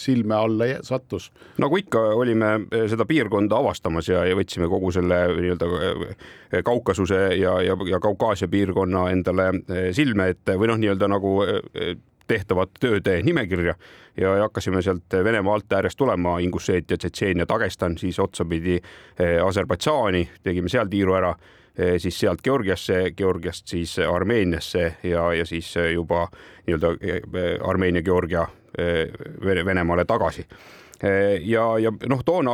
silme 0.00 0.34
alla 0.34 0.68
sattus? 0.86 1.30
nagu 1.60 1.76
ikka, 1.76 2.00
olime 2.16 2.52
eh, 2.70 2.86
seda 2.88 3.04
piirkonda 3.08 3.58
avastamas 3.60 4.08
ja, 4.08 4.24
ja 4.24 4.36
võtsime 4.38 4.70
kogu 4.72 4.92
selle 4.94 5.20
nii-öelda 5.36 5.68
eh, 5.90 6.62
Kaukasuse 6.64 7.20
ja, 7.36 7.58
ja, 7.64 7.76
ja 7.90 8.00
Kaukaasia 8.00 8.48
piirkonna 8.48 9.10
endale 9.12 9.50
eh, 9.52 9.90
silme 9.96 10.30
ette 10.32 10.56
või 10.56 10.72
noh, 10.72 10.80
nii-öelda 10.80 11.10
nagu 11.12 11.36
tehtavat 12.26 12.72
tööde 12.82 13.20
nimekirja 13.22 13.76
ja 14.18 14.32
hakkasime 14.40 14.80
sealt 14.82 15.12
Venemaa 15.12 15.60
alt 15.60 15.76
äärest 15.76 15.98
tulema, 16.00 16.38
Ingusheetia, 16.42 16.96
Tšetšeenia, 16.98 17.46
Dagestan, 17.46 17.94
siis 18.00 18.18
otsapidi 18.18 18.80
Aserbaidžaani, 19.44 20.24
tegime 20.42 20.72
seal 20.72 20.90
tiiru 20.90 21.14
ära 21.14 21.36
Eh, 21.36 21.65
siis 21.98 22.18
sealt 22.20 22.42
Georgiasse, 22.44 23.10
Georgiast 23.16 23.68
siis 23.68 23.98
Armeeniasse 23.98 24.96
ja, 25.02 25.26
ja 25.34 25.46
siis 25.46 25.74
juba 25.92 26.26
nii-öelda 26.66 26.94
eh, 27.00 27.20
Armeenia, 27.64 28.02
Georgia 28.02 28.46
Venemaale 29.64 30.04
tagasi. 30.04 30.42
Ja, 31.44 31.62
ja 31.80 31.90
noh, 32.08 32.20
toona 32.24 32.52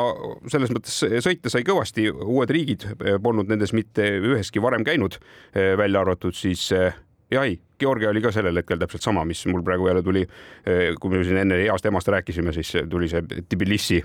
selles 0.51 0.71
mõttes 0.71 1.01
sõita 1.25 1.51
sai 1.51 1.65
kõvasti, 1.67 2.05
uued 2.11 2.51
riigid 2.55 2.85
polnud 3.23 3.51
nendes 3.51 3.73
mitte 3.75 4.07
üheski 4.19 4.63
varem 4.63 4.85
käinud, 4.87 5.17
välja 5.55 6.05
arvatud 6.05 6.35
siis 6.39 6.69
ja 7.33 7.45
ei, 7.49 7.59
Georgia 7.81 8.11
oli 8.13 8.23
ka 8.23 8.31
sellel 8.33 8.61
hetkel 8.61 8.79
täpselt 8.79 9.03
sama, 9.03 9.25
mis 9.27 9.41
mul 9.51 9.65
praegu 9.67 9.89
jälle 9.89 10.03
tuli, 10.07 10.27
kui 11.01 11.11
me 11.11 11.25
siin 11.25 11.41
enne 11.41 11.57
heast 11.65 11.87
emast 11.89 12.09
rääkisime, 12.13 12.53
siis 12.55 12.77
tuli 12.91 13.09
see 13.11 13.43
Tbilisi 13.49 14.03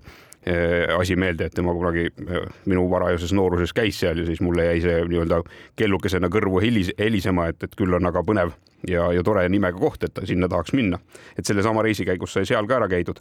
Äh, 0.48 1.00
asi 1.00 1.16
meelde, 1.16 1.46
et 1.46 1.54
tema 1.54 1.74
kunagi 1.74 2.06
äh, 2.08 2.46
minu 2.70 2.86
varajases 2.88 3.34
nooruses 3.36 3.74
käis 3.76 3.98
seal 4.00 4.22
ja 4.22 4.26
siis 4.26 4.40
mulle 4.40 4.64
jäi 4.68 4.78
see 4.84 5.02
nii-öelda 5.10 5.42
kellukesena 5.76 6.30
kõrvu 6.32 6.62
helis, 6.64 6.92
helisema, 7.00 7.50
et, 7.52 7.66
et 7.66 7.74
küll 7.76 7.98
on 7.98 8.08
aga 8.08 8.22
põnev 8.24 8.54
ja, 8.88 9.10
ja 9.12 9.26
tore 9.28 9.44
nimega 9.52 9.76
koht, 9.82 10.06
et 10.08 10.22
sinna 10.30 10.48
tahaks 10.48 10.72
minna. 10.78 11.02
et 11.36 11.44
sellesama 11.50 11.84
reisi 11.84 12.06
käigus 12.08 12.38
sai 12.38 12.48
seal 12.48 12.70
ka 12.70 12.78
ära 12.78 12.88
käidud. 12.88 13.20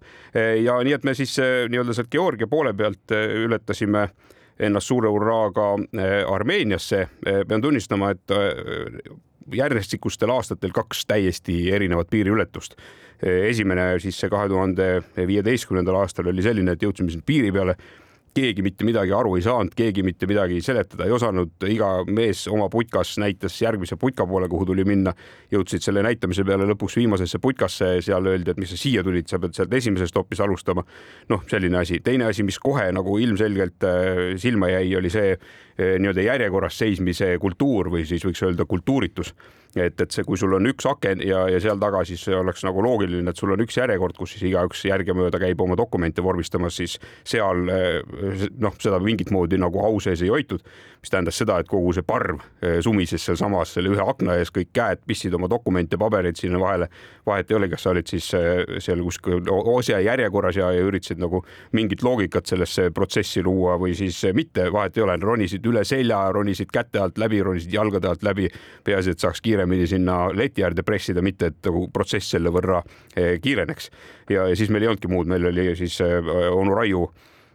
Ja 0.63 0.77
nii, 0.85 0.93
et 0.95 1.09
me 1.09 1.17
siis 1.19 1.35
nii-öelda 1.41 1.97
sealt 1.97 2.13
Georgia 2.13 2.47
poole 2.47 2.77
pealt 2.77 3.17
ületasime 3.17 4.07
ennast 4.61 4.93
suure 4.93 5.11
hurraaga 5.11 5.73
Armeeniasse. 6.31 7.09
pean 7.49 7.65
tunnistama, 7.65 8.13
et 8.13 8.37
järjestikustel 9.55 10.31
aastatel 10.31 10.73
kaks 10.75 11.05
täiesti 11.07 11.71
erinevat 11.73 12.11
piiriületust. 12.11 12.77
Esimene 13.23 13.95
siis 14.03 14.19
see 14.21 14.31
kahe 14.33 14.49
tuhande 14.49 14.89
viieteistkümnendal 15.17 16.03
aastal 16.03 16.29
oli 16.33 16.45
selline, 16.45 16.75
et 16.77 16.83
jõudsime 16.83 17.13
siin 17.13 17.25
piiri 17.27 17.53
peale 17.53 17.77
keegi 18.37 18.65
mitte 18.65 18.85
midagi 18.87 19.15
aru 19.17 19.37
ei 19.39 19.45
saanud, 19.45 19.73
keegi 19.77 20.05
mitte 20.07 20.29
midagi 20.29 20.61
seletada 20.65 21.07
ei 21.07 21.15
osanud, 21.17 21.55
iga 21.73 21.91
mees 22.09 22.45
oma 22.53 22.69
putkas 22.73 23.15
näitas 23.23 23.57
järgmise 23.63 23.97
putka 24.01 24.27
poole, 24.29 24.49
kuhu 24.53 24.69
tuli 24.69 24.85
minna. 24.85 25.15
jõudsid 25.53 25.85
selle 25.85 26.03
näitamise 26.03 26.45
peale 26.45 26.67
lõpuks 26.69 26.99
viimasesse 27.01 27.39
putkasse, 27.43 27.91
seal 28.05 28.27
öeldi, 28.27 28.53
et 28.53 28.61
mis 28.61 28.73
sa 28.73 28.81
siia 28.81 29.05
tulid, 29.07 29.29
sa 29.31 29.41
pead 29.43 29.57
sealt 29.57 29.73
esimesest 29.73 30.17
hoopis 30.17 30.41
alustama. 30.45 30.85
noh, 31.29 31.45
selline 31.51 31.79
asi, 31.81 32.01
teine 32.05 32.29
asi, 32.29 32.43
mis 32.43 32.59
kohe 32.59 32.91
nagu 32.93 33.19
ilmselgelt 33.19 33.87
äh, 33.87 34.25
silma 34.43 34.71
jäi, 34.75 34.97
oli 34.97 35.13
see 35.13 35.33
äh, 35.33 35.97
nii-öelda 36.01 36.27
järjekorras 36.31 36.79
seismise 36.79 37.37
kultuur 37.41 37.91
või 37.95 38.05
siis 38.09 38.25
võiks 38.27 38.43
öelda 38.45 38.67
kultuuritus 38.69 39.35
et, 39.77 40.01
et 40.01 40.11
see, 40.13 40.25
kui 40.27 40.39
sul 40.41 40.57
on 40.57 40.67
üks 40.71 40.89
aken 40.89 41.23
ja, 41.25 41.47
ja 41.53 41.61
seal 41.63 41.81
taga, 41.83 42.03
siis 42.09 42.25
oleks 42.33 42.65
nagu 42.67 42.85
loogiline, 42.85 43.31
et 43.31 43.41
sul 43.41 43.53
on 43.55 43.63
üks 43.65 43.79
järjekord, 43.79 44.17
kus 44.19 44.35
siis 44.35 44.49
igaüks 44.51 44.85
järgemööda 44.89 45.41
käib 45.43 45.61
oma 45.65 45.77
dokumente 45.79 46.25
vormistamas, 46.25 46.79
siis 46.81 46.99
seal 47.27 47.67
noh, 47.67 48.77
seda 48.83 49.01
mingit 49.03 49.33
moodi 49.35 49.59
nagu 49.61 49.81
au 49.85 50.01
sees 50.03 50.23
ei 50.25 50.33
hoitud, 50.33 50.63
mis 51.03 51.13
tähendas 51.13 51.39
seda, 51.39 51.59
et 51.61 51.69
kogu 51.71 51.93
see 51.95 52.05
parv 52.07 52.41
eh, 52.63 52.79
sumises 52.85 53.23
sealsamas 53.29 53.75
selle 53.77 53.93
ühe 53.95 54.03
akna 54.03 54.39
ees, 54.41 54.51
kõik 54.55 54.73
käed 54.77 55.03
pistsid 55.07 55.35
oma 55.37 55.49
dokumente, 55.51 55.99
pabereid 56.01 56.39
sinna 56.41 56.61
vahele. 56.63 56.89
vahet 57.27 57.51
ei 57.51 57.57
ole, 57.57 57.69
kas 57.69 57.83
sa 57.83 57.93
olid 57.93 58.11
siis 58.11 58.29
eh, 58.39 58.63
seal 58.83 59.03
kuskil 59.05 59.47
osja 59.51 60.01
järjekorras 60.01 60.57
ja, 60.57 60.71
ja 60.75 60.87
üritasid 60.87 61.21
nagu 61.23 61.43
mingit 61.73 62.03
loogikat 62.03 62.47
sellesse 62.47 62.91
protsessi 62.95 63.43
luua 63.43 63.77
või 63.79 63.95
siis 63.99 64.19
mitte, 64.35 64.71
vahet 64.73 64.97
ei 64.97 65.05
ole, 65.07 65.19
ronisid 65.23 65.67
üle 65.67 65.85
selja, 65.85 66.21
ronisid 66.33 66.73
käte 66.73 67.03
alt 67.03 67.19
läbi, 67.19 67.43
ronisid 67.43 67.73
jalgade 67.73 68.09
alt 68.11 68.23
läbi. 68.27 68.49
peaasi, 68.85 69.11
et 69.11 69.23
saaks 69.23 69.41
kiiremini 69.41 69.66
sinna 69.87 70.27
leti 70.35 70.65
äärde 70.65 70.83
pressida, 70.87 71.23
mitte 71.23 71.51
et 71.51 71.59
nagu 71.67 71.89
protsess 71.93 72.31
selle 72.37 72.51
võrra 72.55 72.83
eh, 73.17 73.41
kiireneks. 73.43 73.91
ja, 74.31 74.49
ja 74.49 74.57
siis 74.57 74.71
meil 74.71 74.87
ei 74.87 74.93
olnudki 74.93 75.09
muud, 75.09 75.27
meil 75.27 75.47
oli 75.51 75.75
siis 75.77 76.01
onu 76.03 76.75
Raiu 76.75 77.09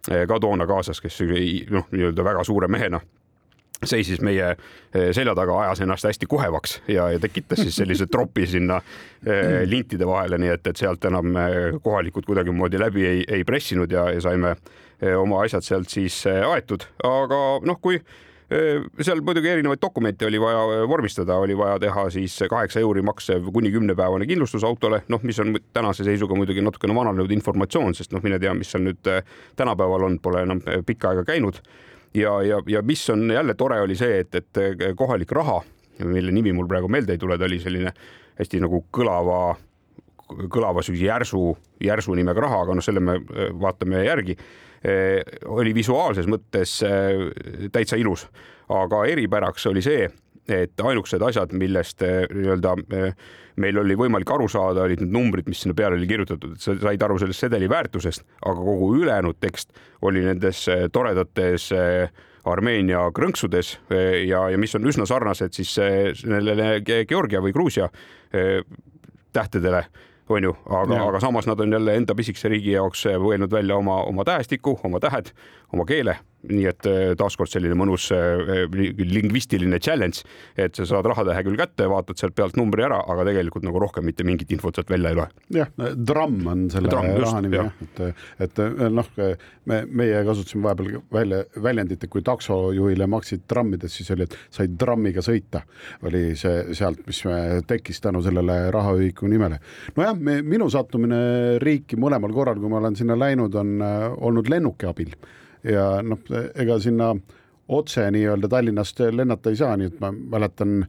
Eh, 0.09 0.27
ka 0.27 0.39
toona 0.41 0.65
kaasas, 0.65 0.97
kes 1.01 1.19
noh, 1.69 1.89
nii-öelda 1.93 2.23
väga 2.25 2.43
suure 2.43 2.67
mehena 2.71 2.97
seisis 3.85 4.21
meie 4.21 4.47
eh, 4.53 5.09
selja 5.13 5.35
taga, 5.37 5.59
ajas 5.61 5.81
ennast 5.85 6.05
hästi 6.05 6.25
kohevaks 6.29 6.79
ja, 6.89 7.07
ja 7.13 7.19
tekitas 7.21 7.61
siis 7.61 7.77
sellise 7.77 8.07
tropi 8.09 8.47
sinna 8.49 8.79
eh, 9.25 9.61
lintide 9.69 10.07
vahele, 10.09 10.39
nii 10.41 10.53
et, 10.55 10.65
et 10.69 10.81
sealt 10.81 11.05
enam 11.05 11.37
kohalikud 11.85 12.25
kuidagimoodi 12.25 12.81
läbi 12.81 13.05
ei, 13.05 13.23
ei 13.29 13.45
pressinud 13.45 13.93
ja, 13.93 14.07
ja 14.13 14.21
saime 14.25 14.55
oma 15.17 15.43
asjad 15.45 15.65
sealt 15.65 15.89
siis 15.89 16.17
aetud, 16.29 16.85
aga 17.05 17.39
noh, 17.65 17.77
kui 17.81 17.97
seal 18.51 19.21
muidugi 19.23 19.47
erinevaid 19.47 19.79
dokumente 19.81 20.25
oli 20.27 20.39
vaja 20.41 20.87
vormistada, 20.87 21.37
oli 21.39 21.55
vaja 21.57 21.77
teha 21.79 22.09
siis 22.11 22.35
kaheksa 22.49 22.81
euri 22.83 23.01
maksev 23.01 23.47
kuni 23.53 23.71
kümnepäevane 23.71 24.27
kindlustus 24.27 24.63
autole, 24.67 25.01
noh, 25.07 25.23
mis 25.23 25.39
on 25.39 25.55
tänase 25.73 26.03
seisuga 26.03 26.35
muidugi 26.35 26.63
natukene 26.63 26.95
vananenud 26.95 27.31
informatsioon, 27.31 27.95
sest 27.95 28.11
noh, 28.11 28.23
mine 28.23 28.39
tea, 28.43 28.53
mis 28.57 28.71
seal 28.73 28.83
nüüd 28.83 29.07
tänapäeval 29.55 30.07
on, 30.09 30.19
pole 30.19 30.43
enam 30.43 30.59
pikka 30.85 31.13
aega 31.13 31.23
käinud. 31.31 31.61
ja, 32.13 32.41
ja, 32.43 32.59
ja 32.67 32.81
mis 32.81 33.09
on 33.09 33.31
jälle 33.31 33.53
tore, 33.53 33.81
oli 33.81 33.95
see, 33.95 34.19
et, 34.19 34.35
et 34.35 34.63
kohalik 34.99 35.31
raha, 35.31 35.61
mille 36.03 36.31
nimi 36.31 36.51
mul 36.53 36.67
praegu 36.67 36.89
meelde 36.91 37.15
ei 37.15 37.21
tule, 37.21 37.37
ta 37.37 37.47
oli 37.47 37.59
selline 37.59 37.93
hästi 38.39 38.59
nagu 38.59 38.83
kõlava 38.91 39.55
kõlava 40.31 40.83
sellise 40.83 41.05
järsu, 41.05 41.57
järsu 41.83 42.15
nimega 42.15 42.41
raha, 42.41 42.61
aga 42.65 42.75
noh, 42.75 42.83
selle 42.83 43.03
me 43.03 43.17
vaatame 43.59 44.03
järgi 44.05 44.37
oli 45.45 45.75
visuaalses 45.77 46.25
mõttes 46.29 46.79
eh, 46.87 47.67
täitsa 47.73 47.99
ilus, 48.01 48.25
aga 48.73 49.03
eripäraks 49.11 49.67
oli 49.69 49.83
see, 49.85 50.07
et 50.51 50.81
ainukesed 50.81 51.21
asjad, 51.21 51.53
millest 51.53 52.01
nii-öelda 52.01 52.73
meil 53.61 53.77
oli 53.77 53.95
võimalik 53.99 54.31
aru 54.33 54.47
saada, 54.49 54.87
olid 54.87 55.03
need 55.03 55.13
numbrid, 55.13 55.47
mis 55.51 55.61
sinna 55.61 55.75
peale 55.77 55.99
oli 55.99 56.09
kirjutatud, 56.09 56.55
et 56.55 56.65
sa 56.65 56.73
said 56.81 57.05
aru 57.05 57.19
sellest 57.21 57.45
sedeli 57.45 57.69
väärtusest, 57.69 58.25
aga 58.41 58.57
kogu 58.57 58.89
ülejäänud 59.03 59.37
tekst 59.43 59.75
oli 60.07 60.25
nendes 60.25 60.65
toredates 60.91 61.69
Armeenia 62.49 63.03
krõnksudes 63.13 63.75
ja, 64.25 64.47
ja 64.49 64.57
mis 64.57 64.73
on 64.73 64.87
üsna 64.89 65.05
sarnased 65.05 65.53
siis 65.53 65.75
sellele 66.23 66.79
Georgia 66.81 67.43
või 67.43 67.53
Gruusia 67.53 67.91
tähtedele 69.35 69.83
on 70.37 70.49
ju, 70.49 70.53
aga, 70.69 70.99
aga 71.07 71.19
samas 71.23 71.47
nad 71.49 71.59
on 71.59 71.73
jälle 71.77 71.95
enda 71.99 72.15
pisikese 72.15 72.51
riigi 72.51 72.75
jaoks 72.75 73.05
mõelnud 73.21 73.51
välja 73.51 73.77
oma, 73.77 74.01
oma 74.07 74.25
tähestiku, 74.27 74.77
oma 74.87 74.99
tähed, 75.03 75.31
oma 75.75 75.87
keele. 75.87 76.17
Nii 76.49 76.63
et 76.65 76.87
äh, 76.89 77.11
taaskord 77.13 77.51
selline 77.51 77.75
mõnus 77.77 78.07
äh, 78.15 78.63
lingvistiline 78.97 79.77
challenge, 79.77 80.23
et 80.57 80.73
sa 80.73 80.87
saad 80.89 81.05
rahatähe 81.05 81.43
küll 81.45 81.59
kätte, 81.59 81.85
vaatad 81.91 82.17
sealt 82.17 82.33
pealt 82.37 82.55
numbri 82.57 82.81
ära, 82.87 82.97
aga 83.13 83.27
tegelikult 83.27 83.67
nagu 83.67 83.81
rohkem 83.83 84.07
mitte 84.09 84.25
mingit 84.25 84.49
infot 84.55 84.73
sealt 84.73 84.89
välja 84.89 85.11
ei 85.13 85.19
loe. 85.19 85.27
jah, 85.53 85.69
dramm 85.93 86.47
on 86.49 86.63
selle 86.73 86.89
dramm, 86.89 87.13
raha 87.21 87.43
nimi 87.45 87.59
jah, 87.59 87.69
et, 87.93 88.01
et 88.47 88.61
noh, 88.89 89.11
me, 89.69 89.77
meie 89.85 90.23
kasutasime 90.25 90.65
vahepeal 90.65 91.03
välja 91.13 91.43
väljendit, 91.61 92.07
et 92.07 92.13
kui 92.15 92.25
taksojuhile 92.25 93.05
maksid 93.13 93.45
trammides, 93.51 93.93
siis 93.99 94.09
oli, 94.15 94.25
et 94.25 94.37
said 94.49 94.73
trammiga 94.81 95.21
sõita, 95.25 95.61
oli 96.09 96.31
see 96.41 96.73
sealt, 96.77 97.03
mis 97.05 97.21
tekkis 97.69 98.01
tänu 98.01 98.23
sellele 98.25 98.63
rahaühiku 98.73 99.29
nimele. 99.29 99.61
nojah, 99.93 100.17
minu 100.41 100.71
sattumine 100.73 101.21
riiki 101.61 102.01
mõlemal 102.01 102.33
korral, 102.33 102.57
kui 102.57 102.73
ma 102.73 102.81
olen 102.81 102.97
sinna 102.97 103.19
läinud, 103.19 103.61
on 103.61 103.77
äh, 103.85 104.07
olnud 104.17 104.49
lennuki 104.49 104.89
abil 104.89 105.13
ja 105.63 105.85
noh, 106.05 106.19
ega 106.55 106.79
sinna 106.81 107.13
otse 107.71 108.07
nii-öelda 108.11 108.49
Tallinnast 108.51 108.99
lennata 109.11 109.51
ei 109.51 109.59
saa, 109.59 109.77
nii 109.77 109.91
et 109.91 109.99
ma 110.03 110.11
mäletan 110.11 110.83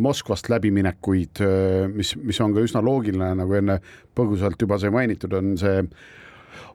Moskvast 0.00 0.48
läbiminekuid, 0.48 1.42
mis, 1.92 2.14
mis 2.16 2.40
on 2.40 2.54
ka 2.56 2.62
üsna 2.64 2.80
loogiline, 2.82 3.34
nagu 3.36 3.58
enne 3.58 3.76
põgusalt 4.16 4.62
juba 4.64 4.78
sai 4.80 4.90
mainitud, 4.94 5.34
on 5.36 5.52
see 5.60 5.82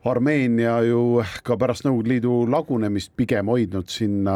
Armeenia 0.07 0.77
ju 0.87 1.21
ka 1.43 1.57
pärast 1.59 1.85
Nõukogude 1.85 2.13
Liidu 2.13 2.33
lagunemist 2.49 3.11
pigem 3.19 3.49
hoidnud 3.51 3.89
sinna 3.91 4.35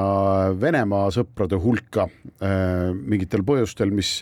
Venemaa 0.60 1.12
sõprade 1.16 1.60
hulka 1.62 2.08
äh, 2.08 2.92
mingitel 2.96 3.46
põhjustel, 3.48 3.94
mis, 3.96 4.18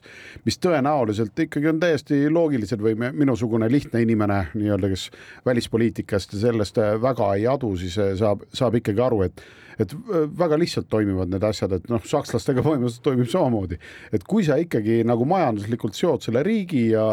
mis 0.46 0.60
tõenäoliselt 0.62 1.46
ikkagi 1.46 1.72
on 1.72 1.82
täiesti 1.82 2.22
loogilised 2.32 2.84
või 2.84 2.98
minusugune 3.00 3.70
lihtne 3.72 4.04
inimene 4.06 4.44
nii-öelda, 4.54 4.92
kes 4.94 5.08
välispoliitikast 5.48 6.36
ja 6.36 6.44
sellest 6.48 6.78
väga 7.02 7.34
ei 7.38 7.48
adu, 7.50 7.74
siis 7.80 7.98
saab, 8.20 8.46
saab 8.54 8.78
ikkagi 8.82 9.04
aru, 9.06 9.24
et 9.30 9.44
et 9.80 9.94
äh, 9.94 10.26
väga 10.40 10.60
lihtsalt 10.60 10.90
toimivad 10.92 11.32
need 11.32 11.46
asjad, 11.48 11.74
et 11.78 11.90
noh, 11.92 12.04
sakslastega 12.06 12.64
põhimõtteliselt 12.66 13.06
toimib 13.06 13.32
samamoodi, 13.32 13.80
et 14.16 14.26
kui 14.30 14.46
sa 14.48 14.60
ikkagi 14.60 15.02
nagu 15.08 15.28
majanduslikult 15.30 15.98
seod 15.98 16.26
selle 16.26 16.44
riigi 16.46 16.90
ja, 16.94 17.06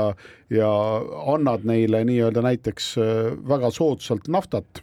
ja 0.52 0.70
annad 1.34 1.66
neile 1.68 2.02
nii-öelda 2.08 2.44
näiteks 2.46 2.92
äh, 3.02 3.34
väga 3.48 3.72
soodsalt 3.74 4.30
naftat 4.32 4.82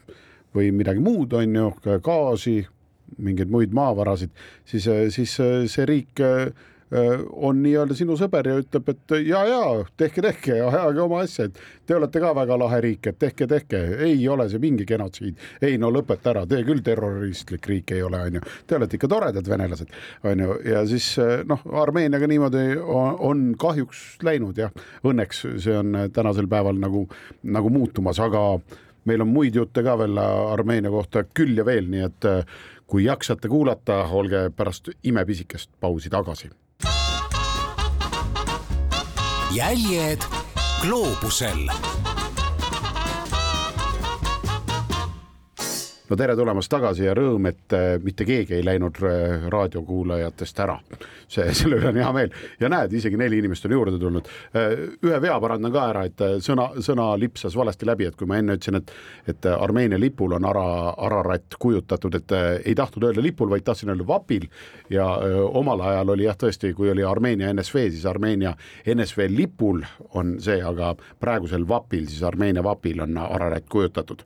või 0.53 0.69
midagi 0.75 1.01
muud, 1.03 1.33
on 1.37 1.57
ju, 1.57 1.71
gaasi, 2.05 2.59
mingeid 3.23 3.51
muid 3.53 3.73
maavarasid, 3.75 4.31
siis, 4.69 4.87
äh, 4.89 5.07
siis 5.13 5.35
see 5.37 5.89
riik 5.89 6.23
on 6.93 7.61
nii-öelda 7.63 7.95
sinu 7.97 8.15
sõber 8.19 8.47
ja 8.49 8.57
ütleb, 8.61 8.89
et 8.93 9.13
ja, 9.25 9.41
ja 9.49 9.61
tehke, 9.97 10.21
tehke 10.21 10.57
ja 10.59 10.67
ajage 10.69 11.01
oma 11.01 11.21
asja, 11.23 11.47
et 11.47 11.59
te 11.89 11.95
olete 11.97 12.21
ka 12.21 12.33
väga 12.37 12.57
lahe 12.59 12.79
riik, 12.85 13.09
et 13.09 13.19
tehke, 13.19 13.47
tehke, 13.49 13.79
ei 14.05 14.27
ole 14.29 14.45
see 14.51 14.61
mingi 14.61 14.85
genotsiid. 14.89 15.39
ei 15.61 15.77
no 15.81 15.89
lõpeta 15.93 16.33
ära, 16.33 16.45
te 16.49 16.61
küll 16.67 16.83
terroristlik 16.85 17.67
riik 17.69 17.95
ei 17.95 18.03
ole, 18.05 18.21
onju, 18.29 18.43
te 18.67 18.77
olete 18.77 18.99
ikka 18.99 19.09
toredad 19.09 19.49
venelased, 19.49 19.93
onju, 20.29 20.59
ja 20.69 20.85
siis 20.89 21.09
äh, 21.21 21.41
noh, 21.49 21.65
Armeeniaga 21.83 22.29
niimoodi 22.29 22.65
on, 22.77 23.17
on 23.19 23.43
kahjuks 23.59 24.05
läinud 24.23 24.61
jah, 24.61 24.73
õnneks 25.03 25.45
see 25.63 25.77
on 25.77 25.97
tänasel 26.13 26.49
päeval 26.51 26.77
nagu, 26.79 27.07
nagu 27.43 27.73
muutumas, 27.73 28.21
aga 28.21 28.59
meil 29.09 29.23
on 29.25 29.33
muid 29.33 29.55
jutte 29.57 29.83
ka 29.83 29.97
veel 29.99 30.19
Armeenia 30.19 30.93
kohta 30.93 31.25
küll 31.33 31.57
ja 31.57 31.65
veel, 31.65 31.89
nii 31.89 32.05
et 32.05 32.29
äh, 32.29 32.57
kui 32.87 33.07
jaksate 33.07 33.49
kuulata, 33.49 34.03
olge 34.13 34.49
pärast 34.55 34.91
imepisikest 35.03 35.71
pausi 35.81 36.11
tagasi 36.13 36.51
jäljed 39.53 40.23
gloobusel 40.81 41.69
no 46.13 46.17
tere 46.17 46.35
tulemast 46.37 46.69
tagasi 46.69 47.07
ja 47.07 47.13
rõõm, 47.17 47.47
et 47.49 47.73
äh, 47.73 47.95
mitte 48.03 48.25
keegi 48.27 48.59
ei 48.59 48.65
läinud 48.65 48.99
äh, 49.01 49.47
raadiokuulajatest 49.49 50.59
ära. 50.61 50.77
see, 51.27 51.47
selle 51.57 51.79
üle 51.79 51.89
on 51.89 51.97
hea 51.97 52.09
meel 52.13 52.35
ja 52.61 52.69
näed, 52.69 52.93
isegi 52.93 53.17
neli 53.17 53.39
inimest 53.41 53.65
on 53.65 53.73
juurde 53.73 53.97
tulnud. 53.97 54.29
Äh, 54.53 54.75
ühe 55.01 55.21
vea 55.23 55.39
parandan 55.41 55.73
ka 55.73 55.87
ära, 55.89 56.03
et 56.05 56.21
sõna, 56.45 56.67
sõna 56.85 57.07
lipsas 57.17 57.55
valesti 57.57 57.87
läbi, 57.89 58.05
et 58.05 58.17
kui 58.19 58.29
ma 58.29 58.37
enne 58.37 58.59
ütlesin, 58.59 58.77
et, 58.77 58.93
et 59.33 59.47
Armeenia 59.53 59.97
lipul 59.97 60.35
on 60.37 60.45
ara, 60.45 60.67
Ararat 61.07 61.57
kujutatud, 61.59 62.19
et 62.19 62.35
ei 62.61 62.75
tahtnud 62.77 63.09
öelda 63.09 63.23
lipul, 63.23 63.49
vaid 63.49 63.65
tahtsin 63.65 63.89
öelda 63.89 64.05
vapil 64.07 64.45
ja 64.93 65.07
öö, 65.23 65.41
omal 65.57 65.81
ajal 65.81 66.13
oli 66.13 66.27
jah, 66.27 66.37
tõesti, 66.37 66.75
kui 66.77 66.91
oli 66.93 67.05
Armeenia 67.07 67.49
NSV, 67.53 67.87
siis 67.95 68.05
Armeenia 68.09 68.53
NSV 68.93 69.27
lipul 69.33 69.81
on 70.13 70.35
see, 70.43 70.59
aga 70.61 70.93
praegusel 71.23 71.65
vapil, 71.67 72.05
siis 72.11 72.21
Armeenia 72.27 72.63
vapil 72.63 73.01
on 73.01 73.17
Ararat 73.17 73.65
kujutatud. 73.69 74.21